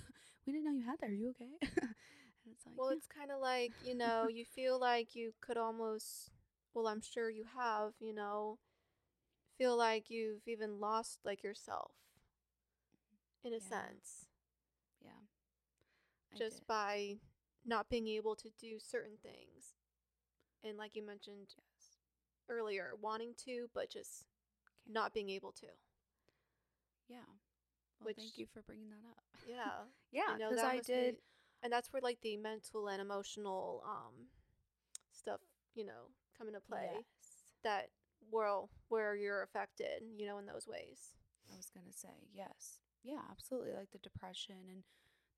we 0.46 0.54
didn't 0.54 0.66
know 0.66 0.72
you 0.72 0.84
had 0.84 1.00
that. 1.02 1.10
Are 1.10 1.14
you 1.14 1.30
okay? 1.32 1.52
and 1.62 2.54
it's 2.54 2.66
like, 2.66 2.76
Well, 2.76 2.90
"Yeah." 2.90 2.96
it's 2.98 3.08
kind 3.08 3.32
of 3.32 3.40
like, 3.42 3.74
you 3.82 3.96
know, 3.96 4.28
you 4.28 4.46
feel 4.46 4.80
like 4.80 5.16
you 5.16 5.34
could 5.42 5.58
almost, 5.58 6.32
well, 6.74 6.88
I'm 6.88 7.02
sure 7.02 7.30
you 7.30 7.46
have, 7.56 7.94
you 8.00 8.14
know, 8.14 8.60
feel 9.58 9.76
like 9.78 10.10
you've 10.10 10.48
even 10.48 10.80
lost 10.80 11.20
like 11.26 11.44
yourself 11.44 11.92
in 13.44 13.54
a 13.54 13.60
Yeah. 13.60 13.62
sense 13.62 14.28
yeah, 15.02 15.12
I 16.34 16.38
just 16.38 16.62
did. 16.62 16.66
by 16.68 17.18
not 17.66 17.90
being 17.90 18.08
able 18.08 18.36
to 18.36 18.50
do 18.60 18.80
certain 18.80 19.18
things. 19.22 19.74
And 20.64 20.78
like 20.78 20.96
you 20.96 21.06
mentioned 21.06 21.56
yes. 21.58 21.98
earlier, 22.50 22.94
wanting 23.02 23.34
to, 23.46 23.70
but 23.74 23.90
just 23.90 24.26
not 24.88 25.14
being 25.14 25.30
able 25.30 25.52
to. 25.54 25.68
Yeah. 27.08 27.18
Well, 28.00 28.08
which- 28.08 28.18
thank 28.18 28.38
you 28.38 28.46
for 28.54 28.62
bringing 28.64 28.90
that 28.90 29.10
up. 29.10 29.24
Yeah. 29.48 29.86
yeah, 30.12 30.36
because 30.38 30.58
that 30.58 30.66
I 30.66 30.76
must 30.78 30.88
be- 30.88 30.94
did. 30.94 31.16
and 31.64 31.72
that's 31.72 31.92
where 31.94 32.02
like 32.02 32.20
the 32.22 32.38
mental 32.38 32.88
and 32.90 33.02
emotional 33.02 33.82
um 33.86 34.28
stuff, 35.12 35.40
you 35.74 35.86
know, 35.86 36.12
come 36.38 36.48
into 36.48 36.60
play. 36.62 36.90
Yes. 36.94 37.04
That 37.64 37.90
well 38.32 38.70
where 38.90 39.16
you're 39.16 39.42
affected, 39.44 40.04
you 40.18 40.26
know, 40.26 40.38
in 40.38 40.46
those 40.46 40.68
ways. 40.68 41.16
I 41.52 41.56
was 41.56 41.70
gonna 41.70 41.94
say 41.94 42.28
yes, 42.34 42.80
yeah, 43.04 43.22
absolutely. 43.32 43.74
Like 43.74 43.92
the 43.92 44.00
depression 44.00 44.56
and 44.70 44.84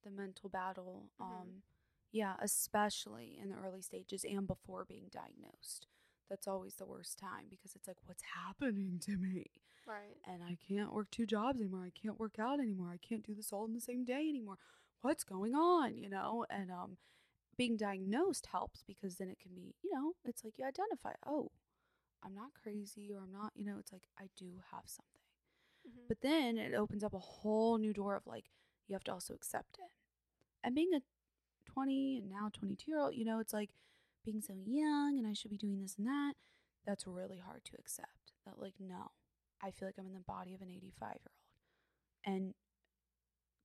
the 0.03 0.09
mental 0.09 0.49
battle. 0.49 1.09
Mhm. 1.19 1.23
Um, 1.25 1.63
yeah, 2.11 2.35
especially 2.41 3.37
in 3.39 3.49
the 3.49 3.57
early 3.57 3.81
stages 3.83 4.23
and 4.25 4.47
before 4.47 4.83
being 4.85 5.09
diagnosed. 5.11 5.85
That's 6.29 6.47
always 6.47 6.75
the 6.75 6.85
worst 6.87 7.19
time 7.19 7.45
because 7.49 7.75
it's 7.75 7.87
like, 7.87 7.97
what's 8.05 8.23
happening 8.35 8.99
to 9.01 9.17
me? 9.17 9.45
Right. 9.89 10.17
And 10.27 10.43
I 10.43 10.57
can't 10.67 10.93
work 10.93 11.07
two 11.11 11.25
jobs 11.25 11.59
anymore. 11.59 11.83
I 11.85 11.99
can't 11.99 12.19
work 12.19 12.37
out 12.39 12.59
anymore. 12.59 12.91
I 12.93 12.97
can't 12.97 13.25
do 13.25 13.33
this 13.33 13.51
all 13.51 13.65
in 13.65 13.73
the 13.73 13.81
same 13.81 14.05
day 14.05 14.27
anymore. 14.29 14.57
What's 15.01 15.23
going 15.23 15.55
on? 15.55 15.97
You 15.97 16.09
know, 16.09 16.45
and 16.49 16.69
um, 16.71 16.97
being 17.57 17.77
diagnosed 17.77 18.47
helps 18.51 18.83
because 18.87 19.15
then 19.17 19.29
it 19.29 19.39
can 19.39 19.53
be, 19.55 19.75
you 19.83 19.91
know, 19.93 20.13
it's 20.25 20.43
like 20.43 20.55
you 20.57 20.65
identify, 20.65 21.13
oh, 21.25 21.51
I'm 22.23 22.35
not 22.35 22.51
crazy 22.61 23.11
or 23.13 23.19
I'm 23.23 23.33
not, 23.33 23.53
you 23.55 23.65
know, 23.65 23.77
it's 23.79 23.93
like 23.93 24.03
I 24.19 24.29
do 24.37 24.47
have 24.71 24.83
something. 24.85 25.21
Mhm. 25.87 26.07
But 26.09 26.21
then 26.21 26.57
it 26.57 26.73
opens 26.75 27.03
up 27.03 27.13
a 27.13 27.19
whole 27.19 27.77
new 27.77 27.93
door 27.93 28.15
of 28.15 28.27
like, 28.27 28.45
you 28.87 28.95
have 28.95 29.03
to 29.05 29.13
also 29.13 29.33
accept 29.33 29.77
it. 29.79 29.91
And 30.63 30.75
being 30.75 30.93
a 30.95 31.01
20 31.65 32.19
and 32.19 32.29
now 32.29 32.49
22 32.53 32.91
year 32.91 32.99
old, 32.99 33.15
you 33.15 33.25
know, 33.25 33.39
it's 33.39 33.53
like 33.53 33.71
being 34.25 34.41
so 34.41 34.53
young 34.65 35.17
and 35.19 35.27
I 35.27 35.33
should 35.33 35.51
be 35.51 35.57
doing 35.57 35.81
this 35.81 35.97
and 35.97 36.07
that. 36.07 36.33
That's 36.85 37.07
really 37.07 37.39
hard 37.39 37.65
to 37.65 37.73
accept. 37.79 38.33
That, 38.45 38.59
like, 38.59 38.75
no, 38.79 39.11
I 39.61 39.71
feel 39.71 39.87
like 39.87 39.95
I'm 39.99 40.07
in 40.07 40.13
the 40.13 40.19
body 40.19 40.53
of 40.53 40.61
an 40.61 40.69
85 40.69 41.07
year 41.07 41.31
old. 41.31 42.35
And 42.35 42.53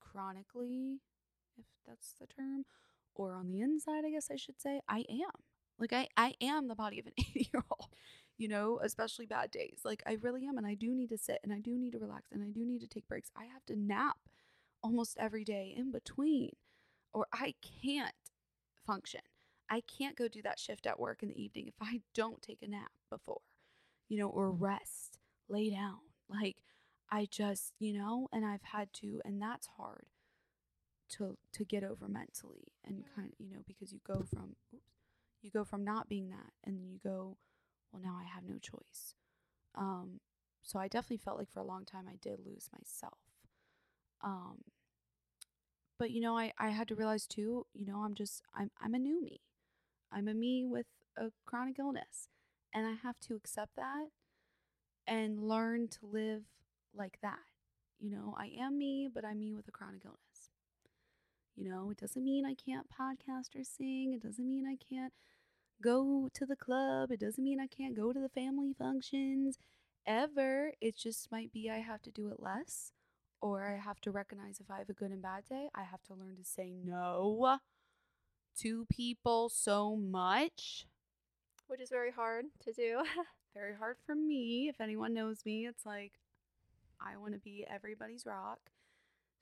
chronically, 0.00 1.00
if 1.56 1.66
that's 1.86 2.14
the 2.20 2.26
term, 2.26 2.64
or 3.14 3.34
on 3.34 3.50
the 3.50 3.60
inside, 3.60 4.04
I 4.04 4.10
guess 4.10 4.28
I 4.30 4.36
should 4.36 4.60
say, 4.60 4.80
I 4.88 5.04
am. 5.08 5.30
Like, 5.78 5.92
I, 5.92 6.08
I 6.16 6.34
am 6.40 6.68
the 6.68 6.74
body 6.74 6.98
of 6.98 7.06
an 7.06 7.12
80 7.18 7.50
year 7.52 7.62
old 7.70 7.88
you 8.36 8.48
know, 8.48 8.80
especially 8.82 9.26
bad 9.26 9.50
days. 9.50 9.80
Like 9.84 10.02
I 10.06 10.18
really 10.20 10.46
am. 10.46 10.58
And 10.58 10.66
I 10.66 10.74
do 10.74 10.94
need 10.94 11.10
to 11.10 11.18
sit 11.18 11.40
and 11.42 11.52
I 11.52 11.60
do 11.60 11.78
need 11.78 11.92
to 11.92 11.98
relax 11.98 12.24
and 12.32 12.42
I 12.42 12.50
do 12.50 12.64
need 12.64 12.80
to 12.80 12.86
take 12.86 13.08
breaks. 13.08 13.30
I 13.36 13.44
have 13.44 13.64
to 13.66 13.76
nap 13.76 14.16
almost 14.82 15.16
every 15.18 15.44
day 15.44 15.72
in 15.76 15.92
between, 15.92 16.50
or 17.12 17.26
I 17.32 17.54
can't 17.82 18.14
function. 18.86 19.20
I 19.70 19.80
can't 19.80 20.16
go 20.16 20.28
do 20.28 20.42
that 20.42 20.58
shift 20.58 20.86
at 20.86 21.00
work 21.00 21.22
in 21.22 21.30
the 21.30 21.42
evening 21.42 21.68
if 21.68 21.74
I 21.80 22.02
don't 22.14 22.42
take 22.42 22.62
a 22.62 22.68
nap 22.68 22.92
before, 23.08 23.40
you 24.08 24.18
know, 24.18 24.28
or 24.28 24.50
rest, 24.50 25.13
lay 25.48 25.70
down. 25.70 25.98
Like 26.28 26.56
I 27.10 27.26
just, 27.30 27.72
you 27.78 27.92
know, 27.92 28.28
and 28.32 28.44
I've 28.44 28.62
had 28.62 28.92
to, 28.94 29.20
and 29.24 29.40
that's 29.40 29.68
hard 29.78 30.06
to 31.10 31.36
to 31.52 31.64
get 31.64 31.84
over 31.84 32.08
mentally 32.08 32.72
and 32.84 33.04
kind 33.14 33.28
of, 33.28 33.34
you 33.38 33.50
know, 33.52 33.62
because 33.66 33.92
you 33.92 34.00
go 34.06 34.24
from 34.28 34.56
oops, 34.74 34.82
you 35.42 35.50
go 35.50 35.64
from 35.64 35.84
not 35.84 36.08
being 36.08 36.28
that 36.30 36.52
and 36.64 36.76
then 36.76 36.88
you 36.90 36.98
go 37.02 37.36
well 37.92 38.02
now 38.02 38.16
i 38.20 38.24
have 38.24 38.44
no 38.44 38.58
choice. 38.58 39.14
Um 39.74 40.20
so 40.62 40.78
i 40.78 40.88
definitely 40.88 41.18
felt 41.18 41.38
like 41.38 41.50
for 41.50 41.60
a 41.60 41.64
long 41.66 41.84
time 41.84 42.06
i 42.08 42.16
did 42.22 42.40
lose 42.44 42.68
myself. 42.72 43.18
Um 44.22 44.64
but 45.98 46.10
you 46.10 46.20
know 46.20 46.36
i 46.36 46.52
i 46.58 46.70
had 46.70 46.88
to 46.88 46.94
realize 46.94 47.26
too 47.26 47.66
you 47.74 47.86
know 47.86 47.98
i'm 48.04 48.14
just 48.14 48.42
i'm 48.54 48.70
i'm 48.80 48.94
a 48.94 48.98
new 48.98 49.20
me. 49.22 49.40
I'm 50.12 50.28
a 50.28 50.34
me 50.34 50.64
with 50.64 50.86
a 51.16 51.30
chronic 51.46 51.78
illness 51.78 52.28
and 52.74 52.86
i 52.86 52.94
have 53.02 53.18
to 53.20 53.34
accept 53.34 53.76
that 53.76 54.08
and 55.06 55.48
learn 55.48 55.88
to 55.88 55.98
live 56.02 56.42
like 56.94 57.18
that 57.22 57.38
you 58.00 58.10
know 58.10 58.34
i 58.38 58.50
am 58.58 58.78
me 58.78 59.08
but 59.12 59.24
i'm 59.24 59.38
me 59.38 59.52
with 59.52 59.68
a 59.68 59.72
chronic 59.72 60.02
illness 60.04 60.50
you 61.56 61.68
know 61.68 61.90
it 61.90 61.96
doesn't 61.96 62.24
mean 62.24 62.44
i 62.44 62.54
can't 62.54 62.86
podcast 62.88 63.58
or 63.58 63.64
sing 63.64 64.12
it 64.14 64.22
doesn't 64.22 64.46
mean 64.46 64.64
i 64.66 64.76
can't 64.76 65.12
go 65.82 66.28
to 66.32 66.46
the 66.46 66.56
club. 66.56 67.10
It 67.10 67.20
doesn't 67.20 67.42
mean 67.42 67.60
I 67.60 67.66
can't 67.66 67.96
go 67.96 68.12
to 68.12 68.20
the 68.20 68.28
family 68.28 68.74
functions 68.76 69.58
ever. 70.06 70.72
It 70.80 70.96
just 70.96 71.30
might 71.30 71.52
be 71.52 71.70
I 71.70 71.78
have 71.78 72.02
to 72.02 72.10
do 72.10 72.28
it 72.28 72.40
less, 72.40 72.92
or 73.40 73.64
I 73.64 73.76
have 73.76 74.00
to 74.02 74.10
recognize 74.10 74.60
if 74.60 74.70
I 74.70 74.78
have 74.78 74.88
a 74.88 74.94
good 74.94 75.10
and 75.10 75.22
bad 75.22 75.44
day. 75.48 75.68
I 75.74 75.82
have 75.82 76.02
to 76.04 76.14
learn 76.14 76.36
to 76.36 76.44
say 76.44 76.72
no 76.72 77.58
to 78.60 78.86
people 78.86 79.48
so 79.48 79.96
much. 79.96 80.86
Which 81.66 81.80
is 81.80 81.90
very 81.90 82.12
hard 82.12 82.46
to 82.64 82.72
do. 82.72 83.02
Very 83.54 83.74
hard 83.74 83.96
for 84.04 84.14
me. 84.14 84.68
If 84.68 84.80
anyone 84.80 85.14
knows 85.14 85.44
me, 85.44 85.66
it's 85.66 85.86
like 85.86 86.12
I 87.00 87.16
want 87.16 87.34
to 87.34 87.38
be 87.38 87.64
everybody's 87.68 88.26
rock. 88.26 88.58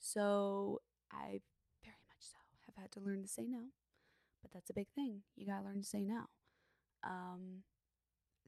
So 0.00 0.82
I 1.10 1.40
very 1.84 1.96
much 2.08 2.20
so 2.20 2.36
have 2.66 2.74
had 2.76 2.92
to 2.92 3.00
learn 3.00 3.22
to 3.22 3.28
say 3.28 3.44
no. 3.48 3.60
But 4.42 4.52
that's 4.52 4.70
a 4.70 4.74
big 4.74 4.88
thing. 4.94 5.22
You 5.36 5.46
got 5.46 5.60
to 5.60 5.64
learn 5.64 5.80
to 5.80 5.88
say 5.88 6.02
no. 6.02 6.24
Um, 7.04 7.62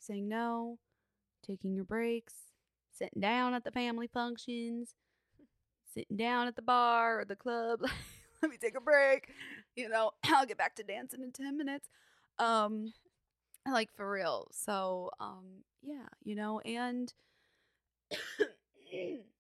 saying 0.00 0.28
no, 0.28 0.78
taking 1.46 1.74
your 1.74 1.84
breaks, 1.84 2.34
sitting 2.92 3.20
down 3.20 3.54
at 3.54 3.64
the 3.64 3.70
family 3.70 4.06
functions, 4.06 4.94
sitting 5.92 6.16
down 6.16 6.46
at 6.46 6.56
the 6.56 6.62
bar 6.62 7.20
or 7.20 7.24
the 7.24 7.36
club. 7.36 7.80
Let 8.42 8.50
me 8.50 8.58
take 8.60 8.76
a 8.76 8.80
break. 8.80 9.28
You 9.76 9.88
know, 9.88 10.10
I'll 10.24 10.46
get 10.46 10.58
back 10.58 10.76
to 10.76 10.82
dancing 10.82 11.22
in 11.22 11.32
10 11.32 11.56
minutes. 11.56 11.88
Um, 12.38 12.92
like 13.72 13.92
for 13.94 14.10
real. 14.10 14.48
So, 14.52 15.10
um, 15.20 15.64
yeah, 15.82 16.08
you 16.22 16.34
know, 16.34 16.60
and 16.60 17.12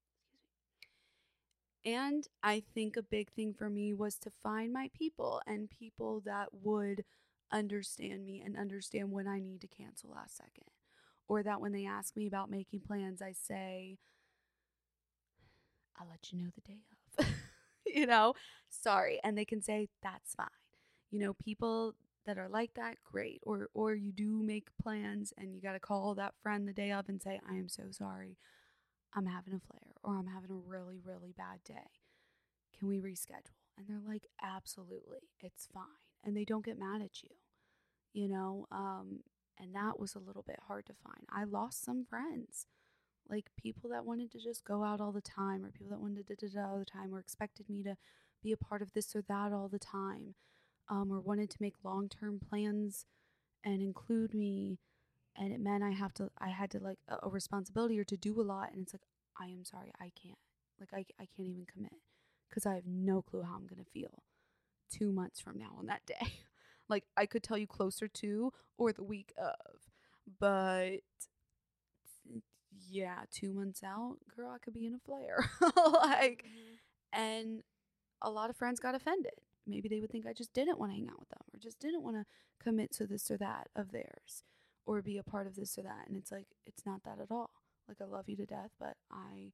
and 1.84 2.26
I 2.42 2.62
think 2.74 2.96
a 2.96 3.02
big 3.02 3.30
thing 3.32 3.52
for 3.54 3.68
me 3.68 3.92
was 3.92 4.16
to 4.20 4.30
find 4.30 4.72
my 4.72 4.90
people 4.94 5.42
and 5.46 5.70
people 5.70 6.20
that 6.24 6.48
would 6.52 7.04
understand 7.52 8.24
me 8.24 8.42
and 8.44 8.56
understand 8.56 9.10
when 9.12 9.28
I 9.28 9.38
need 9.38 9.60
to 9.62 9.68
cancel 9.68 10.10
last 10.10 10.36
second. 10.36 10.70
Or 11.28 11.42
that 11.42 11.60
when 11.60 11.72
they 11.72 11.86
ask 11.86 12.16
me 12.16 12.26
about 12.26 12.50
making 12.50 12.80
plans, 12.80 13.22
I 13.22 13.32
say, 13.32 13.98
I'll 15.98 16.08
let 16.08 16.32
you 16.32 16.38
know 16.38 16.50
the 16.54 16.60
day 16.60 16.80
of. 17.18 17.26
you 17.86 18.06
know, 18.06 18.34
sorry. 18.68 19.20
And 19.22 19.36
they 19.36 19.44
can 19.44 19.62
say, 19.62 19.88
that's 20.02 20.34
fine. 20.34 20.46
You 21.10 21.20
know, 21.20 21.34
people 21.34 21.94
that 22.26 22.38
are 22.38 22.48
like 22.48 22.74
that, 22.74 22.96
great. 23.04 23.40
Or 23.44 23.68
or 23.74 23.94
you 23.94 24.12
do 24.12 24.42
make 24.42 24.68
plans 24.82 25.32
and 25.36 25.54
you 25.54 25.60
gotta 25.60 25.80
call 25.80 26.14
that 26.14 26.34
friend 26.42 26.66
the 26.68 26.72
day 26.72 26.92
of 26.92 27.08
and 27.08 27.20
say, 27.22 27.40
I 27.48 27.54
am 27.54 27.68
so 27.68 27.84
sorry. 27.90 28.38
I'm 29.14 29.26
having 29.26 29.54
a 29.54 29.60
flare 29.60 29.94
or 30.02 30.16
I'm 30.16 30.26
having 30.26 30.50
a 30.50 30.54
really, 30.54 30.98
really 31.04 31.32
bad 31.36 31.62
day. 31.64 31.90
Can 32.78 32.88
we 32.88 32.98
reschedule? 32.98 33.56
And 33.78 33.86
they're 33.88 34.00
like, 34.06 34.26
absolutely, 34.42 35.30
it's 35.40 35.68
fine. 35.72 35.84
And 36.24 36.36
they 36.36 36.44
don't 36.44 36.64
get 36.64 36.78
mad 36.78 37.02
at 37.02 37.22
you, 37.22 37.30
you 38.12 38.28
know? 38.28 38.66
Um, 38.72 39.20
and 39.58 39.74
that 39.74 39.98
was 40.00 40.14
a 40.14 40.20
little 40.20 40.44
bit 40.46 40.58
hard 40.66 40.86
to 40.86 40.94
find. 40.94 41.26
I 41.30 41.44
lost 41.44 41.84
some 41.84 42.04
friends, 42.04 42.66
like 43.28 43.46
people 43.56 43.90
that 43.90 44.04
wanted 44.04 44.30
to 44.32 44.38
just 44.38 44.64
go 44.64 44.82
out 44.84 45.00
all 45.00 45.12
the 45.12 45.20
time, 45.20 45.64
or 45.64 45.70
people 45.70 45.90
that 45.90 46.00
wanted 46.00 46.26
to 46.28 46.48
da 46.48 46.66
all 46.70 46.78
the 46.78 46.84
time, 46.84 47.14
or 47.14 47.20
expected 47.20 47.68
me 47.68 47.82
to 47.84 47.96
be 48.42 48.52
a 48.52 48.56
part 48.56 48.82
of 48.82 48.92
this 48.92 49.14
or 49.14 49.22
that 49.22 49.52
all 49.52 49.68
the 49.68 49.78
time, 49.78 50.34
um, 50.88 51.12
or 51.12 51.20
wanted 51.20 51.50
to 51.50 51.56
make 51.60 51.74
long 51.84 52.08
term 52.08 52.40
plans 52.40 53.06
and 53.64 53.82
include 53.82 54.34
me. 54.34 54.78
And 55.36 55.52
it 55.52 55.60
meant 55.60 55.82
I 55.84 55.92
have 55.92 56.14
to, 56.14 56.30
I 56.38 56.50
had 56.50 56.70
to 56.72 56.80
like 56.80 56.98
a, 57.08 57.18
a 57.24 57.28
responsibility 57.30 57.98
or 57.98 58.04
to 58.04 58.16
do 58.16 58.40
a 58.40 58.42
lot. 58.42 58.70
And 58.72 58.82
it's 58.82 58.94
like, 58.94 59.02
I 59.40 59.46
am 59.46 59.64
sorry, 59.64 59.92
I 60.00 60.12
can't. 60.22 60.38
Like, 60.80 60.90
I, 60.94 61.06
I 61.22 61.26
can't 61.36 61.48
even 61.48 61.66
commit 61.72 61.94
because 62.48 62.66
I 62.66 62.74
have 62.74 62.86
no 62.86 63.22
clue 63.22 63.42
how 63.42 63.54
I'm 63.54 63.66
going 63.66 63.84
to 63.84 63.90
feel 63.92 64.22
two 64.90 65.12
months 65.12 65.40
from 65.40 65.58
now 65.58 65.74
on 65.78 65.86
that 65.86 66.02
day. 66.06 66.32
like, 66.88 67.04
I 67.16 67.26
could 67.26 67.42
tell 67.42 67.58
you 67.58 67.66
closer 67.66 68.08
to 68.08 68.52
or 68.78 68.92
the 68.92 69.04
week 69.04 69.32
of, 69.38 69.54
but 70.40 71.00
yeah, 72.88 73.20
two 73.30 73.52
months 73.52 73.82
out, 73.82 74.16
girl, 74.36 74.50
I 74.50 74.58
could 74.58 74.74
be 74.74 74.86
in 74.86 74.94
a 74.94 74.98
flare. 74.98 75.48
like, 75.76 76.44
Mhm. 76.44 76.78
and 77.12 77.62
a 78.22 78.30
lot 78.30 78.50
of 78.50 78.56
friends 78.56 78.80
got 78.80 78.94
offended. 78.94 79.32
Maybe 79.66 79.88
they 79.88 80.00
would 80.00 80.10
think 80.10 80.26
I 80.26 80.32
just 80.32 80.52
didn't 80.52 80.78
want 80.78 80.92
to 80.92 80.96
hang 80.96 81.08
out 81.08 81.18
with 81.18 81.28
them 81.30 81.42
or 81.52 81.58
just 81.58 81.80
didn't 81.80 82.02
want 82.02 82.16
to 82.16 82.26
commit 82.62 82.92
to 82.92 83.06
this 83.06 83.30
or 83.30 83.36
that 83.38 83.68
of 83.74 83.92
theirs 83.92 84.44
or 84.86 85.00
be 85.02 85.18
a 85.18 85.22
part 85.22 85.46
of 85.46 85.56
this 85.56 85.78
or 85.78 85.82
that. 85.82 86.06
And 86.06 86.16
it's 86.16 86.30
like, 86.30 86.48
it's 86.66 86.84
not 86.84 87.02
that 87.04 87.18
at 87.20 87.30
all. 87.30 87.50
Like, 87.88 87.98
I 88.00 88.04
love 88.04 88.28
you 88.28 88.36
to 88.36 88.46
death, 88.46 88.70
but 88.78 88.96
I 89.10 89.52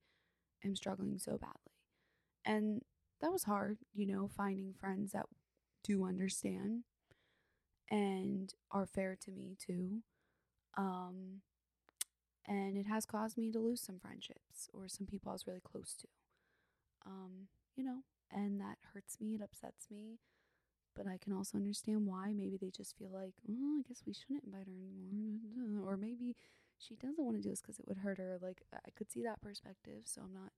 am 0.64 0.74
struggling 0.74 1.18
so 1.18 1.32
badly. 1.32 1.54
And 2.44 2.82
that 3.20 3.32
was 3.32 3.44
hard, 3.44 3.78
you 3.94 4.06
know, 4.06 4.28
finding 4.28 4.72
friends 4.72 5.12
that 5.12 5.26
do 5.84 6.04
understand 6.04 6.84
and 7.90 8.52
are 8.70 8.86
fair 8.86 9.16
to 9.24 9.30
me 9.30 9.56
too. 9.64 10.02
Um, 10.76 11.42
and 12.46 12.76
it 12.76 12.86
has 12.86 13.04
caused 13.04 13.36
me 13.36 13.50
to 13.52 13.58
lose 13.58 13.80
some 13.80 13.98
friendships 13.98 14.68
or 14.72 14.88
some 14.88 15.06
people 15.06 15.30
I 15.30 15.34
was 15.34 15.46
really 15.46 15.60
close 15.60 15.94
to. 16.00 16.06
Um, 17.06 17.48
you 17.76 17.84
know, 17.84 17.98
and 18.32 18.60
that 18.60 18.78
hurts 18.92 19.18
me, 19.20 19.34
it 19.34 19.42
upsets 19.42 19.86
me. 19.90 20.18
But 20.96 21.06
I 21.06 21.18
can 21.18 21.32
also 21.32 21.56
understand 21.56 22.06
why. 22.06 22.32
Maybe 22.32 22.56
they 22.56 22.70
just 22.70 22.96
feel 22.98 23.10
like, 23.12 23.34
oh, 23.48 23.78
I 23.78 23.82
guess 23.88 24.02
we 24.06 24.12
shouldn't 24.12 24.44
invite 24.44 24.66
her 24.66 24.72
anymore. 24.72 25.86
Or 25.86 25.96
maybe 25.96 26.36
she 26.78 26.94
doesn't 26.96 27.24
want 27.24 27.36
to 27.36 27.42
do 27.42 27.50
this 27.50 27.60
because 27.60 27.78
it 27.78 27.86
would 27.88 27.98
hurt 27.98 28.18
her. 28.18 28.38
Like, 28.40 28.62
I 28.74 28.90
could 28.96 29.10
see 29.10 29.22
that 29.22 29.40
perspective. 29.40 30.02
So 30.04 30.22
I'm 30.22 30.34
not, 30.34 30.52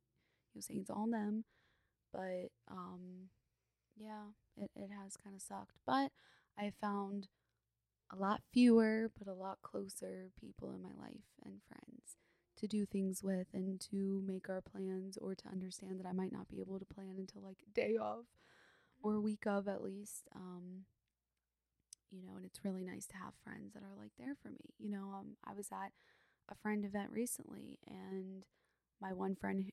you 0.52 0.58
know, 0.58 0.60
saying 0.60 0.80
it's 0.80 0.90
all 0.90 1.06
them. 1.06 1.44
But, 2.12 2.50
um, 2.70 3.28
yeah, 3.96 4.32
it, 4.56 4.70
it 4.74 4.90
has 4.90 5.16
kind 5.16 5.36
of 5.36 5.42
sucked. 5.42 5.76
But 5.86 6.12
I 6.58 6.72
found 6.80 7.28
a 8.12 8.16
lot 8.16 8.42
fewer, 8.52 9.10
but 9.18 9.28
a 9.28 9.34
lot 9.34 9.58
closer 9.62 10.30
people 10.40 10.72
in 10.72 10.82
my 10.82 10.92
life 10.98 11.28
and 11.44 11.60
friends 11.68 12.16
to 12.62 12.68
do 12.68 12.86
things 12.86 13.22
with 13.24 13.48
and 13.52 13.80
to 13.80 14.22
make 14.24 14.48
our 14.48 14.60
plans 14.62 15.18
or 15.20 15.34
to 15.34 15.48
understand 15.48 15.98
that 15.98 16.06
I 16.06 16.12
might 16.12 16.32
not 16.32 16.48
be 16.48 16.60
able 16.60 16.78
to 16.78 16.84
plan 16.84 17.16
until 17.18 17.42
like 17.42 17.58
day 17.74 17.96
of 18.00 18.24
or 19.02 19.20
week 19.20 19.46
of 19.46 19.68
at 19.68 19.82
least. 19.82 20.28
Um, 20.34 20.84
you 22.10 22.22
know, 22.22 22.36
and 22.36 22.44
it's 22.44 22.64
really 22.64 22.84
nice 22.84 23.06
to 23.06 23.16
have 23.16 23.32
friends 23.42 23.72
that 23.74 23.82
are 23.82 23.96
like 23.98 24.12
there 24.18 24.36
for 24.40 24.50
me. 24.50 24.74
You 24.78 24.90
know, 24.90 25.12
um, 25.14 25.36
I 25.44 25.54
was 25.54 25.68
at 25.72 25.92
a 26.50 26.54
friend 26.62 26.84
event 26.84 27.10
recently, 27.10 27.78
and 27.86 28.44
my 29.00 29.12
one 29.12 29.34
friend 29.34 29.70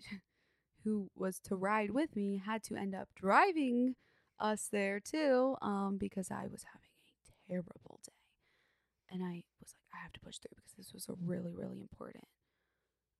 who, 0.84 1.10
was 1.16 1.38
to 1.40 1.56
ride 1.56 1.90
with 1.92 2.16
me 2.16 2.42
had 2.44 2.62
to 2.64 2.76
end 2.76 2.94
up 2.94 3.08
driving 3.14 3.94
us 4.40 4.68
there 4.70 5.00
too, 5.00 5.56
um, 5.62 5.96
because 5.98 6.30
I 6.30 6.46
was 6.50 6.64
having 6.72 6.90
a 7.28 7.52
terrible 7.52 8.00
day, 8.04 8.12
and 9.10 9.22
I 9.24 9.44
I 9.98 10.02
have 10.02 10.12
to 10.12 10.20
push 10.20 10.38
through 10.38 10.54
because 10.54 10.78
this 10.78 10.94
was 10.94 11.08
a 11.08 11.18
really, 11.18 11.52
really 11.52 11.80
important 11.80 12.30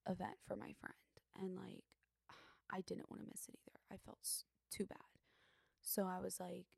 event 0.07 0.39
for 0.47 0.55
my 0.55 0.73
friend, 0.79 1.03
and 1.35 1.57
like, 1.57 1.83
I 2.71 2.83
didn't 2.87 3.11
want 3.11 3.23
to 3.23 3.29
miss 3.29 3.49
it 3.49 3.59
either. 3.59 3.81
I 3.91 3.97
felt 4.05 4.23
too 4.71 4.87
bad, 4.87 5.11
so 5.83 6.07
I 6.07 6.21
was 6.21 6.39
like, 6.39 6.71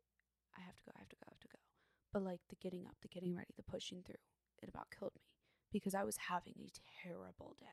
I 0.56 0.64
have 0.64 0.76
to 0.76 0.82
go, 0.86 0.92
I 0.96 1.00
have 1.00 1.08
to 1.10 1.16
go, 1.16 1.28
I 1.28 1.32
have 1.36 1.44
to 1.44 1.48
go. 1.48 1.60
But 2.12 2.24
like 2.24 2.40
the 2.48 2.56
getting 2.56 2.86
up, 2.86 2.96
the 3.02 3.08
getting 3.08 3.36
ready, 3.36 3.52
the 3.56 3.62
pushing 3.62 4.02
through, 4.02 4.24
it 4.62 4.68
about 4.68 4.88
killed 4.96 5.12
me 5.14 5.22
because 5.72 5.94
I 5.94 6.04
was 6.04 6.16
having 6.28 6.54
a 6.58 6.70
terrible 7.04 7.54
day. 7.60 7.66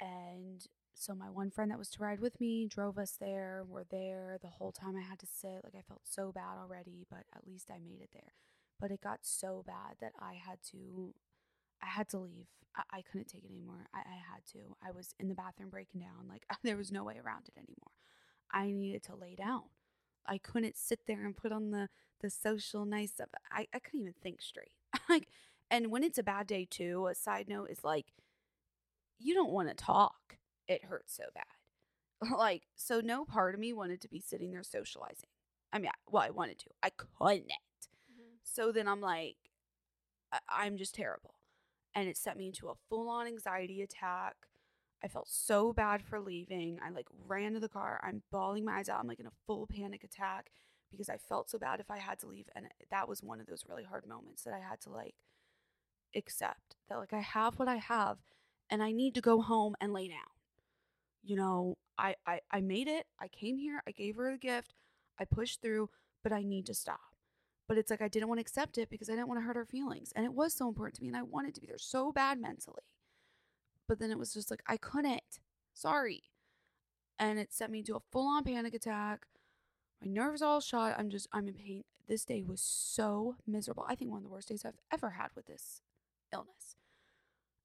And 0.00 0.66
so 0.94 1.14
my 1.14 1.30
one 1.30 1.50
friend 1.50 1.70
that 1.70 1.78
was 1.78 1.90
to 1.90 2.02
ride 2.02 2.20
with 2.20 2.40
me 2.40 2.66
drove 2.66 2.98
us 2.98 3.16
there. 3.18 3.64
We're 3.66 3.84
there 3.84 4.38
the 4.40 4.48
whole 4.48 4.72
time 4.72 4.96
I 4.96 5.02
had 5.02 5.18
to 5.20 5.26
sit. 5.26 5.62
Like 5.64 5.74
I 5.76 5.82
felt 5.86 6.02
so 6.04 6.32
bad 6.32 6.58
already, 6.60 7.06
but 7.08 7.24
at 7.34 7.46
least 7.46 7.70
I 7.70 7.78
made 7.78 8.00
it 8.02 8.10
there. 8.12 8.34
But 8.80 8.90
it 8.90 9.00
got 9.00 9.20
so 9.22 9.64
bad 9.66 9.96
that 10.00 10.12
I 10.20 10.34
had 10.34 10.58
to 10.70 11.14
I 11.82 11.86
had 11.86 12.08
to 12.10 12.18
leave. 12.18 12.46
I, 12.76 12.98
I 12.98 13.02
couldn't 13.02 13.28
take 13.28 13.44
it 13.44 13.50
anymore. 13.50 13.86
I, 13.94 13.98
I 14.00 14.16
had 14.32 14.44
to. 14.52 14.76
I 14.86 14.90
was 14.90 15.14
in 15.18 15.28
the 15.28 15.34
bathroom 15.34 15.70
breaking 15.70 16.00
down. 16.00 16.28
Like 16.28 16.44
there 16.62 16.76
was 16.76 16.92
no 16.92 17.04
way 17.04 17.18
around 17.24 17.48
it 17.48 17.58
anymore. 17.58 17.92
I 18.52 18.72
needed 18.72 19.02
to 19.04 19.16
lay 19.16 19.34
down. 19.34 19.64
I 20.26 20.38
couldn't 20.38 20.76
sit 20.76 21.00
there 21.06 21.24
and 21.24 21.36
put 21.36 21.52
on 21.52 21.70
the 21.70 21.88
the 22.20 22.30
social 22.30 22.84
nice 22.84 23.12
stuff. 23.12 23.28
I, 23.50 23.66
I 23.72 23.78
couldn't 23.78 24.00
even 24.00 24.14
think 24.22 24.42
straight. 24.42 24.72
like 25.08 25.28
and 25.70 25.90
when 25.90 26.04
it's 26.04 26.18
a 26.18 26.22
bad 26.22 26.46
day 26.46 26.66
too, 26.68 27.06
a 27.08 27.14
side 27.14 27.48
note 27.48 27.70
is 27.70 27.84
like 27.84 28.06
you 29.18 29.34
don't 29.34 29.52
want 29.52 29.68
to 29.68 29.74
talk. 29.74 30.36
It 30.66 30.84
hurts 30.84 31.14
so 31.16 31.24
bad. 31.34 32.30
like 32.38 32.64
so 32.76 33.00
no 33.00 33.24
part 33.24 33.54
of 33.54 33.60
me 33.60 33.72
wanted 33.72 34.00
to 34.02 34.08
be 34.08 34.20
sitting 34.20 34.50
there 34.50 34.62
socializing. 34.62 35.30
I 35.72 35.78
mean, 35.78 35.90
well, 36.10 36.22
I 36.22 36.30
wanted 36.30 36.58
to. 36.60 36.66
I 36.82 36.90
couldn't. 36.90 37.52
So 38.58 38.72
then 38.72 38.88
I'm 38.88 39.00
like 39.00 39.36
I, 40.32 40.40
I'm 40.50 40.76
just 40.78 40.92
terrible. 40.92 41.34
And 41.94 42.08
it 42.08 42.16
set 42.16 42.36
me 42.36 42.46
into 42.46 42.68
a 42.68 42.74
full 42.88 43.08
on 43.08 43.28
anxiety 43.28 43.82
attack. 43.82 44.34
I 45.02 45.06
felt 45.06 45.28
so 45.28 45.72
bad 45.72 46.02
for 46.02 46.18
leaving. 46.18 46.80
I 46.84 46.90
like 46.90 47.06
ran 47.28 47.54
to 47.54 47.60
the 47.60 47.68
car. 47.68 48.00
I'm 48.02 48.24
bawling 48.32 48.64
my 48.64 48.78
eyes 48.78 48.88
out. 48.88 48.98
I'm 48.98 49.06
like 49.06 49.20
in 49.20 49.26
a 49.28 49.32
full 49.46 49.68
panic 49.68 50.02
attack 50.02 50.50
because 50.90 51.08
I 51.08 51.18
felt 51.18 51.48
so 51.48 51.56
bad 51.56 51.78
if 51.78 51.88
I 51.88 51.98
had 51.98 52.18
to 52.18 52.26
leave. 52.26 52.46
And 52.56 52.66
that 52.90 53.08
was 53.08 53.22
one 53.22 53.38
of 53.38 53.46
those 53.46 53.62
really 53.68 53.84
hard 53.84 54.08
moments 54.08 54.42
that 54.42 54.54
I 54.54 54.58
had 54.58 54.80
to 54.80 54.90
like 54.90 55.14
accept 56.16 56.74
that 56.88 56.98
like 56.98 57.12
I 57.12 57.20
have 57.20 57.60
what 57.60 57.68
I 57.68 57.76
have 57.76 58.18
and 58.68 58.82
I 58.82 58.90
need 58.90 59.14
to 59.14 59.20
go 59.20 59.40
home 59.40 59.76
and 59.80 59.92
lay 59.92 60.08
down. 60.08 60.34
You 61.22 61.36
know, 61.36 61.78
I, 61.96 62.16
I, 62.26 62.40
I 62.50 62.60
made 62.60 62.88
it. 62.88 63.06
I 63.20 63.28
came 63.28 63.56
here. 63.56 63.84
I 63.86 63.92
gave 63.92 64.16
her 64.16 64.32
the 64.32 64.38
gift. 64.38 64.74
I 65.16 65.26
pushed 65.26 65.62
through, 65.62 65.90
but 66.24 66.32
I 66.32 66.42
need 66.42 66.66
to 66.66 66.74
stop. 66.74 67.07
But 67.68 67.76
it's 67.76 67.90
like 67.90 68.00
I 68.00 68.08
didn't 68.08 68.28
want 68.28 68.38
to 68.38 68.42
accept 68.42 68.78
it 68.78 68.88
because 68.88 69.10
I 69.10 69.12
didn't 69.12 69.28
want 69.28 69.40
to 69.40 69.44
hurt 69.44 69.56
her 69.56 69.66
feelings. 69.66 70.12
And 70.16 70.24
it 70.24 70.32
was 70.32 70.54
so 70.54 70.68
important 70.68 70.96
to 70.96 71.02
me 71.02 71.08
and 71.08 71.16
I 71.16 71.22
wanted 71.22 71.54
to 71.54 71.60
be 71.60 71.66
there 71.66 71.78
so 71.78 72.10
bad 72.10 72.40
mentally. 72.40 72.82
But 73.86 73.98
then 73.98 74.10
it 74.10 74.18
was 74.18 74.32
just 74.32 74.50
like 74.50 74.62
I 74.66 74.78
couldn't. 74.78 75.40
Sorry. 75.74 76.22
And 77.18 77.38
it 77.38 77.52
sent 77.52 77.70
me 77.70 77.80
into 77.80 77.96
a 77.96 78.02
full 78.10 78.26
on 78.26 78.44
panic 78.44 78.74
attack. 78.74 79.26
My 80.02 80.10
nerves 80.10 80.40
all 80.40 80.60
shot. 80.60 80.94
I'm 80.98 81.10
just 81.10 81.28
I'm 81.32 81.46
in 81.48 81.54
pain. 81.54 81.84
This 82.08 82.24
day 82.24 82.42
was 82.42 82.62
so 82.62 83.36
miserable. 83.46 83.84
I 83.86 83.94
think 83.94 84.10
one 84.10 84.18
of 84.18 84.24
the 84.24 84.30
worst 84.30 84.48
days 84.48 84.64
I've 84.64 84.80
ever 84.90 85.10
had 85.10 85.28
with 85.36 85.46
this 85.46 85.82
illness. 86.32 86.76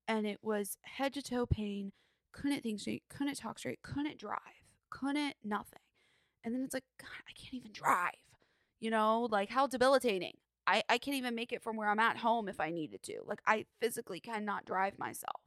And 0.06 0.28
it 0.28 0.40
was 0.42 0.78
head 0.82 1.14
to 1.14 1.22
toe 1.22 1.46
pain, 1.46 1.94
couldn't 2.34 2.62
think 2.62 2.82
straight, 2.82 3.04
couldn't 3.10 3.36
talk 3.36 3.58
straight, 3.58 3.82
couldn't 3.82 4.18
drive, 4.18 4.68
couldn't 4.90 5.36
nothing. 5.46 5.80
And 6.44 6.54
then 6.54 6.64
it's 6.64 6.74
like, 6.74 6.84
God, 7.00 7.08
I 7.26 7.32
can't 7.32 7.54
even 7.54 7.72
drive. 7.72 8.12
You 8.84 8.92
know, 8.92 9.30
like 9.32 9.50
how 9.50 9.66
debilitating. 9.66 10.34
I, 10.68 10.84
I 10.90 10.98
can't 10.98 11.16
even 11.16 11.36
make 11.36 11.54
it 11.54 11.64
from 11.64 11.78
where 11.78 11.88
I'm 11.88 12.00
at 12.00 12.18
home 12.18 12.50
if 12.50 12.60
I 12.60 12.70
needed 12.70 13.02
to. 13.04 13.22
Like 13.26 13.42
I 13.48 13.64
physically 13.80 14.20
cannot 14.20 14.66
drive 14.66 15.00
myself. 15.00 15.40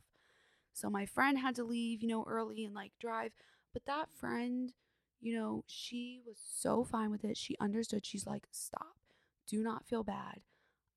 So 0.72 0.88
my 0.88 1.04
friend 1.04 1.36
had 1.36 1.54
to 1.56 1.64
leave, 1.64 2.00
you 2.00 2.08
know, 2.08 2.24
early 2.26 2.64
and 2.64 2.74
like 2.74 2.92
drive. 2.98 3.32
But 3.74 3.84
that 3.84 4.08
friend, 4.10 4.72
you 5.20 5.34
know, 5.34 5.64
she 5.66 6.22
was 6.26 6.38
so 6.42 6.82
fine 6.82 7.10
with 7.10 7.24
it. 7.24 7.36
She 7.36 7.58
understood. 7.60 8.06
She's 8.06 8.26
like, 8.26 8.46
stop. 8.52 8.96
Do 9.46 9.62
not 9.62 9.84
feel 9.84 10.02
bad. 10.02 10.40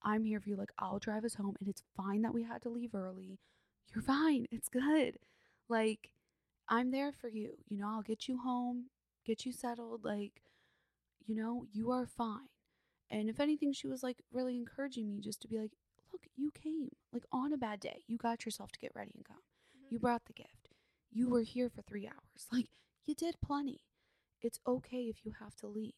I'm 0.02 0.24
here 0.24 0.40
for 0.40 0.48
you. 0.48 0.56
Like, 0.56 0.72
I'll 0.78 0.98
drive 0.98 1.26
us 1.26 1.34
home. 1.34 1.56
And 1.60 1.68
it's 1.68 1.82
fine 1.94 2.22
that 2.22 2.32
we 2.32 2.44
had 2.44 2.62
to 2.62 2.70
leave 2.70 2.94
early. 2.94 3.38
You're 3.94 4.02
fine. 4.02 4.46
It's 4.50 4.70
good. 4.70 5.18
Like, 5.68 6.08
I'm 6.70 6.90
there 6.90 7.12
for 7.12 7.28
you. 7.28 7.58
You 7.68 7.76
know, 7.76 7.88
I'll 7.88 8.02
get 8.02 8.28
you 8.28 8.38
home, 8.38 8.86
get 9.26 9.44
you 9.44 9.52
settled. 9.52 10.06
Like, 10.06 10.40
you 11.30 11.36
know, 11.36 11.64
you 11.72 11.92
are 11.92 12.06
fine. 12.06 12.48
And 13.08 13.30
if 13.30 13.38
anything, 13.38 13.72
she 13.72 13.86
was 13.86 14.02
like 14.02 14.16
really 14.32 14.56
encouraging 14.56 15.08
me 15.08 15.20
just 15.20 15.40
to 15.42 15.48
be 15.48 15.58
like, 15.58 15.70
look, 16.12 16.22
you 16.36 16.50
came 16.50 16.88
like 17.12 17.22
on 17.30 17.52
a 17.52 17.56
bad 17.56 17.78
day. 17.78 18.02
You 18.08 18.16
got 18.16 18.44
yourself 18.44 18.72
to 18.72 18.80
get 18.80 18.90
ready 18.96 19.12
and 19.14 19.24
come. 19.24 19.42
You 19.88 19.98
Mhm. 19.98 20.02
brought 20.02 20.24
the 20.24 20.32
gift. 20.32 20.70
You 21.12 21.28
were 21.28 21.42
here 21.42 21.70
for 21.70 21.82
three 21.82 22.08
hours. 22.08 22.48
Like, 22.50 22.68
you 23.04 23.14
did 23.14 23.40
plenty. 23.40 23.84
It's 24.42 24.58
okay 24.66 25.08
if 25.08 25.24
you 25.24 25.32
have 25.38 25.54
to 25.56 25.68
leave 25.68 25.94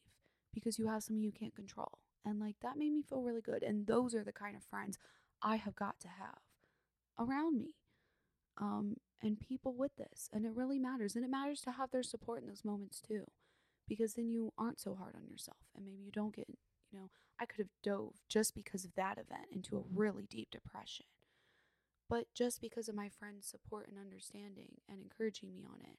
because 0.52 0.78
you 0.78 0.86
have 0.88 1.02
something 1.02 1.22
you 1.22 1.32
can't 1.32 1.54
control. 1.54 1.98
And 2.24 2.38
like 2.38 2.60
that 2.60 2.76
made 2.76 2.92
me 2.92 3.02
feel 3.02 3.22
really 3.22 3.40
good. 3.40 3.62
And 3.62 3.86
those 3.86 4.14
are 4.14 4.24
the 4.24 4.32
kind 4.34 4.54
of 4.54 4.62
friends 4.64 4.98
I 5.40 5.56
have 5.56 5.74
got 5.74 5.98
to 6.00 6.08
have 6.08 6.40
around 7.18 7.58
me. 7.58 7.74
Um, 8.58 8.98
and 9.22 9.40
people 9.40 9.72
with 9.72 9.96
this. 9.96 10.28
And 10.30 10.44
it 10.44 10.52
really 10.54 10.78
matters. 10.78 11.16
And 11.16 11.24
it 11.24 11.30
matters 11.30 11.62
to 11.62 11.72
have 11.72 11.90
their 11.90 12.02
support 12.02 12.42
in 12.42 12.48
those 12.48 12.64
moments 12.66 13.00
too. 13.00 13.30
Because 13.92 14.14
then 14.14 14.30
you 14.30 14.54
aren't 14.56 14.80
so 14.80 14.94
hard 14.94 15.14
on 15.14 15.28
yourself. 15.28 15.58
And 15.76 15.84
maybe 15.84 16.02
you 16.02 16.10
don't 16.10 16.34
get, 16.34 16.46
you 16.48 16.98
know, 16.98 17.10
I 17.38 17.44
could 17.44 17.58
have 17.58 17.82
dove 17.82 18.14
just 18.26 18.54
because 18.54 18.86
of 18.86 18.94
that 18.94 19.18
event 19.18 19.52
into 19.52 19.76
a 19.76 19.80
mm-hmm. 19.80 19.98
really 19.98 20.26
deep 20.30 20.50
depression. 20.50 21.04
But 22.08 22.32
just 22.32 22.62
because 22.62 22.88
of 22.88 22.94
my 22.94 23.10
friend's 23.10 23.46
support 23.46 23.88
and 23.88 23.98
understanding 23.98 24.80
and 24.88 24.98
encouraging 24.98 25.52
me 25.52 25.66
on 25.70 25.80
it, 25.82 25.98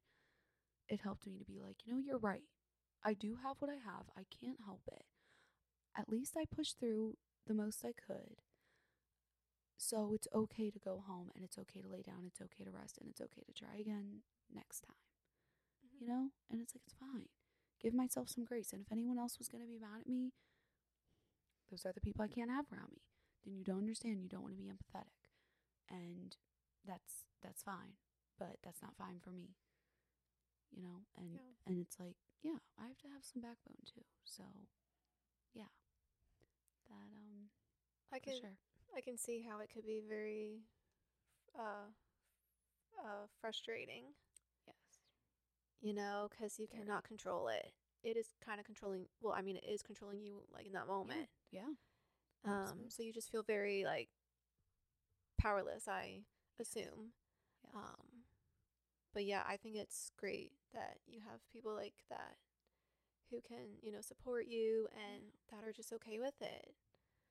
it 0.91 1.02
helped 1.02 1.28
me 1.28 1.38
to 1.38 1.46
be 1.46 1.60
like, 1.64 1.86
you 1.86 1.94
know, 1.94 2.00
you're 2.04 2.18
right. 2.18 2.50
I 3.04 3.14
do 3.14 3.38
have 3.44 3.58
what 3.60 3.70
I 3.70 3.76
have. 3.76 4.10
I 4.18 4.24
can't 4.41 4.66
help 4.66 4.82
it. 4.91 5.06
At 5.96 6.10
least 6.10 6.34
I 6.36 6.46
pushed 6.46 6.80
through 6.80 7.18
the 7.46 7.54
most 7.54 7.86
I 7.86 7.91
could. 7.94 8.41
So 9.78 10.14
it's 10.16 10.28
okay 10.34 10.72
to 10.72 10.80
go 10.80 11.04
home 11.06 11.30
and 11.36 11.44
it's 11.44 11.60
okay 11.60 11.80
to 11.80 11.88
lay 11.88 12.02
down. 12.02 12.26
It's 12.26 12.41
okay 12.41 12.64
to 12.64 12.72
rest 12.72 12.98
and 13.00 13.08
it's 13.08 13.22
okay 13.22 13.44
to 13.46 13.54
try 13.54 13.78
again 13.80 14.22
next 14.52 14.82
time. 14.82 14.96
You 16.00 16.08
mm-hmm. 16.08 16.16
know? 16.16 16.30
And 16.50 16.60
it's 16.60 16.74
like, 16.74 16.82
it's 16.88 16.96
fine. 17.00 17.30
Give 17.84 17.93
myself 17.93 18.29
some 18.29 18.45
grace. 18.45 18.73
And 18.73 18.81
if 18.81 18.91
anyone 18.91 19.19
else 19.19 19.38
was 19.38 19.49
going 19.49 19.61
to 19.63 19.67
be 19.69 19.79
mad 19.79 20.01
at 20.01 20.07
me, 20.09 20.31
those 21.69 21.86
are 21.86 21.93
the 21.93 22.01
people 22.01 22.23
I 22.23 22.27
can't 22.27 22.51
have 22.51 22.65
around 22.71 22.91
me. 22.93 23.01
Then 23.45 23.55
you 23.55 23.63
don't 23.63 23.79
understand. 23.79 24.21
You 24.23 24.29
don't 24.29 24.41
want 24.43 24.53
to 24.55 24.61
be 24.63 24.69
empathetic. 24.71 25.29
And 25.89 26.36
that's 26.86 27.25
that's 27.41 27.63
fine. 27.63 27.95
But 28.39 28.57
that's 28.63 28.81
not 28.81 28.95
fine 28.97 29.19
for 29.21 29.31
me. 29.31 29.55
You 30.71 30.81
know? 30.84 31.05
And 31.17 31.39
Yeah. 31.39 31.41
and 31.67 31.79
it's 31.79 31.99
like, 31.99 32.17
yeah, 32.41 32.59
I 32.77 32.88
have 32.88 32.97
to 32.99 33.07
have 33.09 33.23
some 33.23 33.41
backbone 33.41 33.84
too. 33.86 34.03
So 34.25 34.43
yeah. 35.53 35.69
That 36.89 36.93
um 36.93 37.49
I 38.11 38.19
can 38.19 38.34
sure. 38.39 38.57
I 38.95 39.01
can 39.01 39.17
see 39.17 39.41
how 39.47 39.59
it 39.59 39.69
could 39.73 39.86
be 39.86 40.01
very 40.07 40.61
uh 41.57 41.89
uh 42.99 43.27
frustrating. 43.41 44.13
You 45.84 45.93
know, 45.93 46.29
cuz 46.39 46.59
you 46.59 46.67
cannot 46.67 47.03
control 47.03 47.49
it. 47.49 47.73
It 48.03 48.17
is 48.17 48.34
kind 48.41 48.59
of 48.59 48.65
controlling 48.65 49.07
well, 49.21 49.34
I 49.34 49.41
mean 49.43 49.57
it 49.57 49.65
is 49.65 49.84
controlling 49.84 50.21
you 50.21 50.43
like 50.53 50.65
in 50.67 50.73
that 50.73 50.88
moment. 50.88 51.29
Yeah. 51.51 51.75
Um 52.45 52.55
absolutely. 52.61 52.89
so 52.89 53.03
you 53.03 53.13
just 53.13 53.31
feel 53.31 53.43
very 53.43 53.86
like 53.86 54.09
powerless, 55.38 55.88
I 55.88 56.25
assume. 56.59 57.13
Yes. 57.63 57.73
Um 57.75 58.25
but 59.13 59.25
yeah, 59.25 59.43
I 59.47 59.57
think 59.57 59.75
it's 59.75 60.11
great 60.17 60.53
that 60.73 60.97
you 61.07 61.21
have 61.21 61.47
people 61.51 61.73
like 61.75 62.03
that 62.09 62.38
who 63.31 63.41
can, 63.41 63.77
you 63.81 63.91
know, 63.91 64.01
support 64.01 64.47
you 64.47 64.88
and 64.93 65.23
that 65.51 65.67
are 65.67 65.73
just 65.73 65.93
okay 65.93 66.19
with 66.19 66.41
it. 66.41 66.75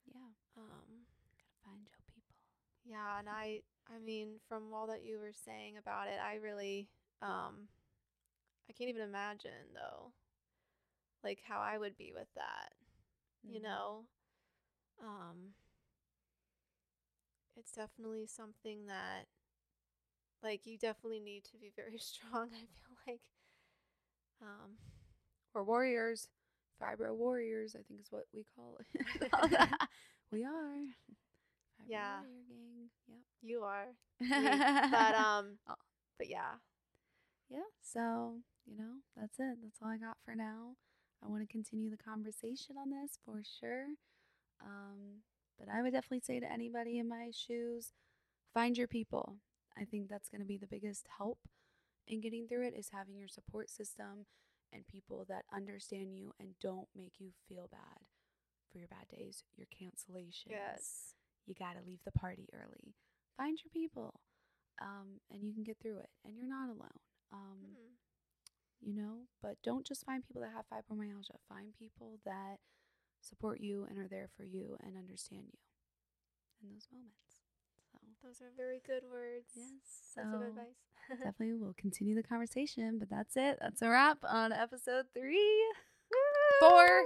yeah. 0.05 0.31
Um 0.57 1.05
Gotta 1.37 1.53
find 1.63 1.87
your 1.87 1.99
people. 2.07 2.35
Yeah, 2.85 3.19
and 3.19 3.29
I 3.29 3.61
I 3.87 3.99
mean 3.99 4.39
from 4.47 4.73
all 4.73 4.87
that 4.87 5.03
you 5.03 5.19
were 5.19 5.33
saying 5.33 5.77
about 5.77 6.07
it, 6.07 6.19
I 6.23 6.35
really 6.35 6.89
um 7.21 7.69
I 8.69 8.73
can't 8.73 8.89
even 8.89 9.01
imagine 9.03 9.73
though 9.73 10.13
like 11.23 11.39
how 11.47 11.59
I 11.59 11.77
would 11.77 11.97
be 11.97 12.11
with 12.13 12.27
that, 12.35 12.73
you 13.47 13.59
Mhm. 13.59 13.61
know. 13.61 14.05
Um 15.01 15.53
it's 17.55 17.71
definitely 17.71 18.25
something 18.27 18.85
that 18.87 19.27
like 20.43 20.65
you 20.65 20.77
definitely 20.77 21.19
need 21.19 21.43
to 21.45 21.57
be 21.57 21.71
very 21.75 21.97
strong, 21.99 22.49
I 22.53 22.59
feel 22.67 22.97
like. 23.07 23.21
Um 24.41 24.77
We're 25.53 25.63
warriors. 25.63 26.29
Fibro 26.81 27.15
warriors, 27.15 27.75
I 27.75 27.83
think 27.83 28.01
is 28.01 28.11
what 28.11 28.25
we 28.33 28.45
call 28.55 28.77
it. 29.21 29.31
we 30.31 30.43
are. 30.43 30.85
Fibro 31.77 31.87
Yeah. 31.87 32.19
Warrior 32.19 32.43
gang. 33.07 33.23
you 33.41 33.63
are. 33.63 33.87
But 34.91 35.15
um 35.15 35.57
Oh. 35.67 35.75
but 36.17 36.27
yeah. 36.29 36.55
yeah, 37.49 37.67
so, 37.81 38.39
you 38.65 38.77
know, 38.77 39.01
that's 39.17 39.39
it. 39.39 39.57
That's 39.61 39.79
all 39.81 39.89
I 39.89 39.97
got 39.97 40.17
for 40.25 40.35
now. 40.35 40.75
I 41.23 41.27
want 41.27 41.41
to 41.41 41.51
continue 41.51 41.89
the 41.89 41.97
conversation 41.97 42.75
on 42.77 42.89
this 42.89 43.19
for 43.25 43.41
sure. 43.59 43.85
Um, 44.61 45.21
but 45.59 45.67
I 45.69 45.81
would 45.81 45.93
definitely 45.93 46.21
say 46.21 46.39
to 46.39 46.51
anybody 46.51 46.99
in 46.99 47.07
my 47.07 47.31
shoes, 47.33 47.93
find 48.53 48.77
your 48.77 48.87
people. 48.87 49.37
I 49.77 49.85
think 49.85 50.09
that's 50.09 50.29
going 50.29 50.41
to 50.41 50.47
be 50.47 50.57
the 50.57 50.67
biggest 50.67 51.07
help 51.17 51.39
in 52.07 52.19
getting 52.21 52.47
through 52.47 52.67
it 52.67 52.73
is 52.77 52.89
having 52.91 53.17
your 53.17 53.27
support 53.27 53.69
system 53.69 54.25
and 54.71 54.87
people 54.87 55.25
that 55.29 55.45
understand 55.55 56.13
you 56.13 56.33
and 56.39 56.49
don't 56.61 56.87
make 56.95 57.13
you 57.19 57.29
feel 57.47 57.69
bad 57.71 58.01
for 58.71 58.79
your 58.79 58.87
bad 58.87 59.07
days, 59.09 59.43
your 59.55 59.67
cancellations. 59.67 60.49
Yes. 60.49 61.13
You 61.45 61.53
got 61.53 61.73
to 61.73 61.85
leave 61.85 61.99
the 62.05 62.11
party 62.11 62.47
early. 62.53 62.95
Find 63.37 63.57
your 63.63 63.71
people. 63.71 64.19
Um, 64.81 65.21
and 65.31 65.43
you 65.43 65.53
can 65.53 65.63
get 65.63 65.77
through 65.81 65.99
it 65.99 66.09
and 66.25 66.35
you're 66.35 66.47
not 66.47 66.67
alone. 66.67 66.99
Um, 67.31 67.59
Mm-mm. 67.61 67.93
You 68.81 68.93
know, 68.95 69.27
but 69.41 69.55
don't 69.63 69.85
just 69.85 70.05
find 70.05 70.23
people 70.25 70.41
that 70.41 70.51
have 70.55 70.65
fibromyalgia. 70.67 71.37
Find 71.49 71.73
people 71.77 72.19
that 72.25 72.57
support 73.21 73.59
you 73.61 73.85
and 73.89 73.97
are 73.99 74.07
there 74.07 74.29
for 74.35 74.43
you 74.43 74.77
and 74.83 74.97
understand 74.97 75.43
you 75.51 75.59
in 76.61 76.69
those 76.73 76.87
moments. 76.91 77.13
So, 77.91 77.99
Those 78.23 78.41
are 78.41 78.51
very 78.57 78.81
good 78.85 79.03
words. 79.09 79.51
yes. 79.55 79.67
So 80.13 80.21
That's 80.21 80.31
good 80.31 80.41
so 80.41 80.47
advice. 80.47 80.75
definitely 81.23 81.53
we'll 81.53 81.75
continue 81.77 82.15
the 82.15 82.23
conversation, 82.23 82.97
but 82.99 83.09
that's 83.09 83.35
it. 83.37 83.57
That's 83.61 83.81
a 83.81 83.89
wrap 83.89 84.17
on 84.27 84.51
episode 84.51 85.05
three, 85.13 85.63
four, 86.59 87.03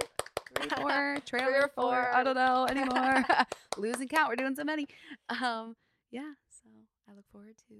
three, 0.56 0.68
four, 0.76 1.18
trailer 1.26 1.62
or 1.64 1.68
four. 1.74 2.14
I 2.14 2.22
don't 2.22 2.34
know 2.36 2.66
anymore. 2.70 3.24
Losing 3.76 4.08
count. 4.08 4.28
We're 4.28 4.36
doing 4.36 4.54
so 4.56 4.64
many. 4.64 4.86
Um, 5.28 5.76
yeah. 6.10 6.32
So 6.50 6.68
I 7.08 7.14
look 7.14 7.24
forward 7.32 7.54
to 7.68 7.74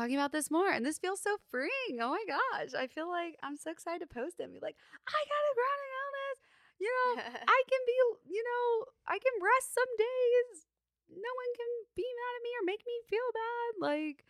talking 0.00 0.16
about 0.16 0.32
this 0.32 0.50
more. 0.50 0.70
And 0.72 0.84
this 0.84 0.98
feels 0.98 1.20
so 1.20 1.36
freeing. 1.50 2.00
Oh 2.00 2.10
my 2.10 2.24
gosh. 2.26 2.72
I 2.72 2.86
feel 2.86 3.08
like 3.08 3.36
I'm 3.42 3.56
so 3.56 3.70
excited 3.70 4.00
to 4.00 4.08
post 4.08 4.40
it 4.40 4.44
and 4.44 4.52
be 4.52 4.60
like, 4.64 4.76
I 5.06 5.20
got 5.28 5.48
a 5.50 5.52
chronic 5.60 5.90
illness. 6.00 6.38
You 6.80 6.88
know, 6.88 7.10
I 7.56 7.60
can 7.68 7.82
be, 7.84 7.96
you 8.32 8.42
know, 8.42 8.86
I 9.06 9.18
can 9.20 9.34
rest 9.44 9.74
some 9.76 9.92
days. 9.98 10.64
No 11.12 11.16
one 11.36 11.50
can 11.56 11.70
be 11.96 12.06
mad 12.06 12.32
at 12.38 12.42
me 12.44 12.50
or 12.56 12.64
make 12.64 12.82
me 12.86 12.96
feel 13.08 13.28
bad. 13.34 13.70
Like, 13.84 14.24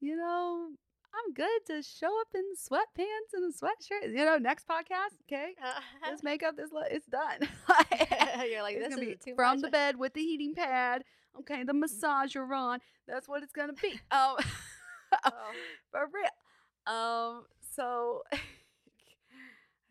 you 0.00 0.16
know, 0.16 0.68
I'm 1.14 1.32
good 1.32 1.60
to 1.68 1.82
show 1.82 2.20
up 2.20 2.28
in 2.34 2.42
sweatpants 2.58 3.32
and 3.32 3.44
a 3.48 3.54
sweatshirt. 3.56 4.10
You 4.12 4.24
know, 4.24 4.36
next 4.36 4.66
podcast, 4.66 5.16
okay? 5.26 5.54
This 6.10 6.22
makeup, 6.22 6.56
this 6.56 6.72
lo- 6.72 6.82
it's 6.90 7.06
done. 7.06 7.48
You're 8.50 8.62
like, 8.62 8.78
this 8.78 8.88
gonna 8.94 9.02
is 9.02 9.08
be 9.08 9.30
too 9.30 9.34
from 9.36 9.60
much. 9.60 9.62
the 9.62 9.70
bed 9.70 9.96
with 9.96 10.12
the 10.14 10.22
heating 10.22 10.54
pad. 10.54 11.04
Okay, 11.40 11.64
the 11.64 11.72
massager 11.72 12.48
on. 12.56 12.80
That's 13.08 13.28
what 13.28 13.42
it's 13.42 13.52
gonna 13.52 13.72
be. 13.74 13.98
Um, 14.10 14.36
Oh. 15.24 15.52
for 15.90 16.08
real. 16.12 16.30
Um, 16.86 17.44
so 17.74 18.22
I 18.32 18.38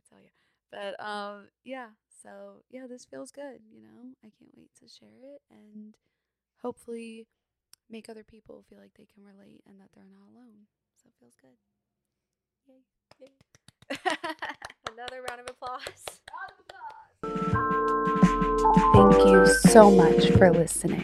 tell 0.09 0.19
you, 0.19 0.29
but 0.71 1.03
um, 1.03 1.47
yeah. 1.63 1.87
So 2.21 2.63
yeah, 2.69 2.87
this 2.87 3.05
feels 3.05 3.31
good. 3.31 3.59
You 3.71 3.81
know, 3.81 4.13
I 4.23 4.31
can't 4.39 4.55
wait 4.55 4.71
to 4.79 4.87
share 4.87 5.33
it 5.35 5.41
and 5.51 5.95
hopefully 6.61 7.27
make 7.89 8.09
other 8.09 8.23
people 8.23 8.63
feel 8.69 8.79
like 8.79 8.93
they 8.97 9.07
can 9.13 9.23
relate 9.23 9.61
and 9.67 9.79
that 9.79 9.89
they're 9.93 10.05
not 10.09 10.31
alone. 10.33 10.67
So 11.01 11.09
it 11.09 11.15
feels 11.19 11.35
good. 11.35 11.57
Yay! 12.67 13.31
Another 14.91 15.21
round 15.27 15.41
of 15.41 15.49
applause. 15.49 16.21
Thank 18.93 19.25
you 19.25 19.45
so 19.69 19.91
much 19.91 20.29
for 20.31 20.51
listening. 20.51 21.03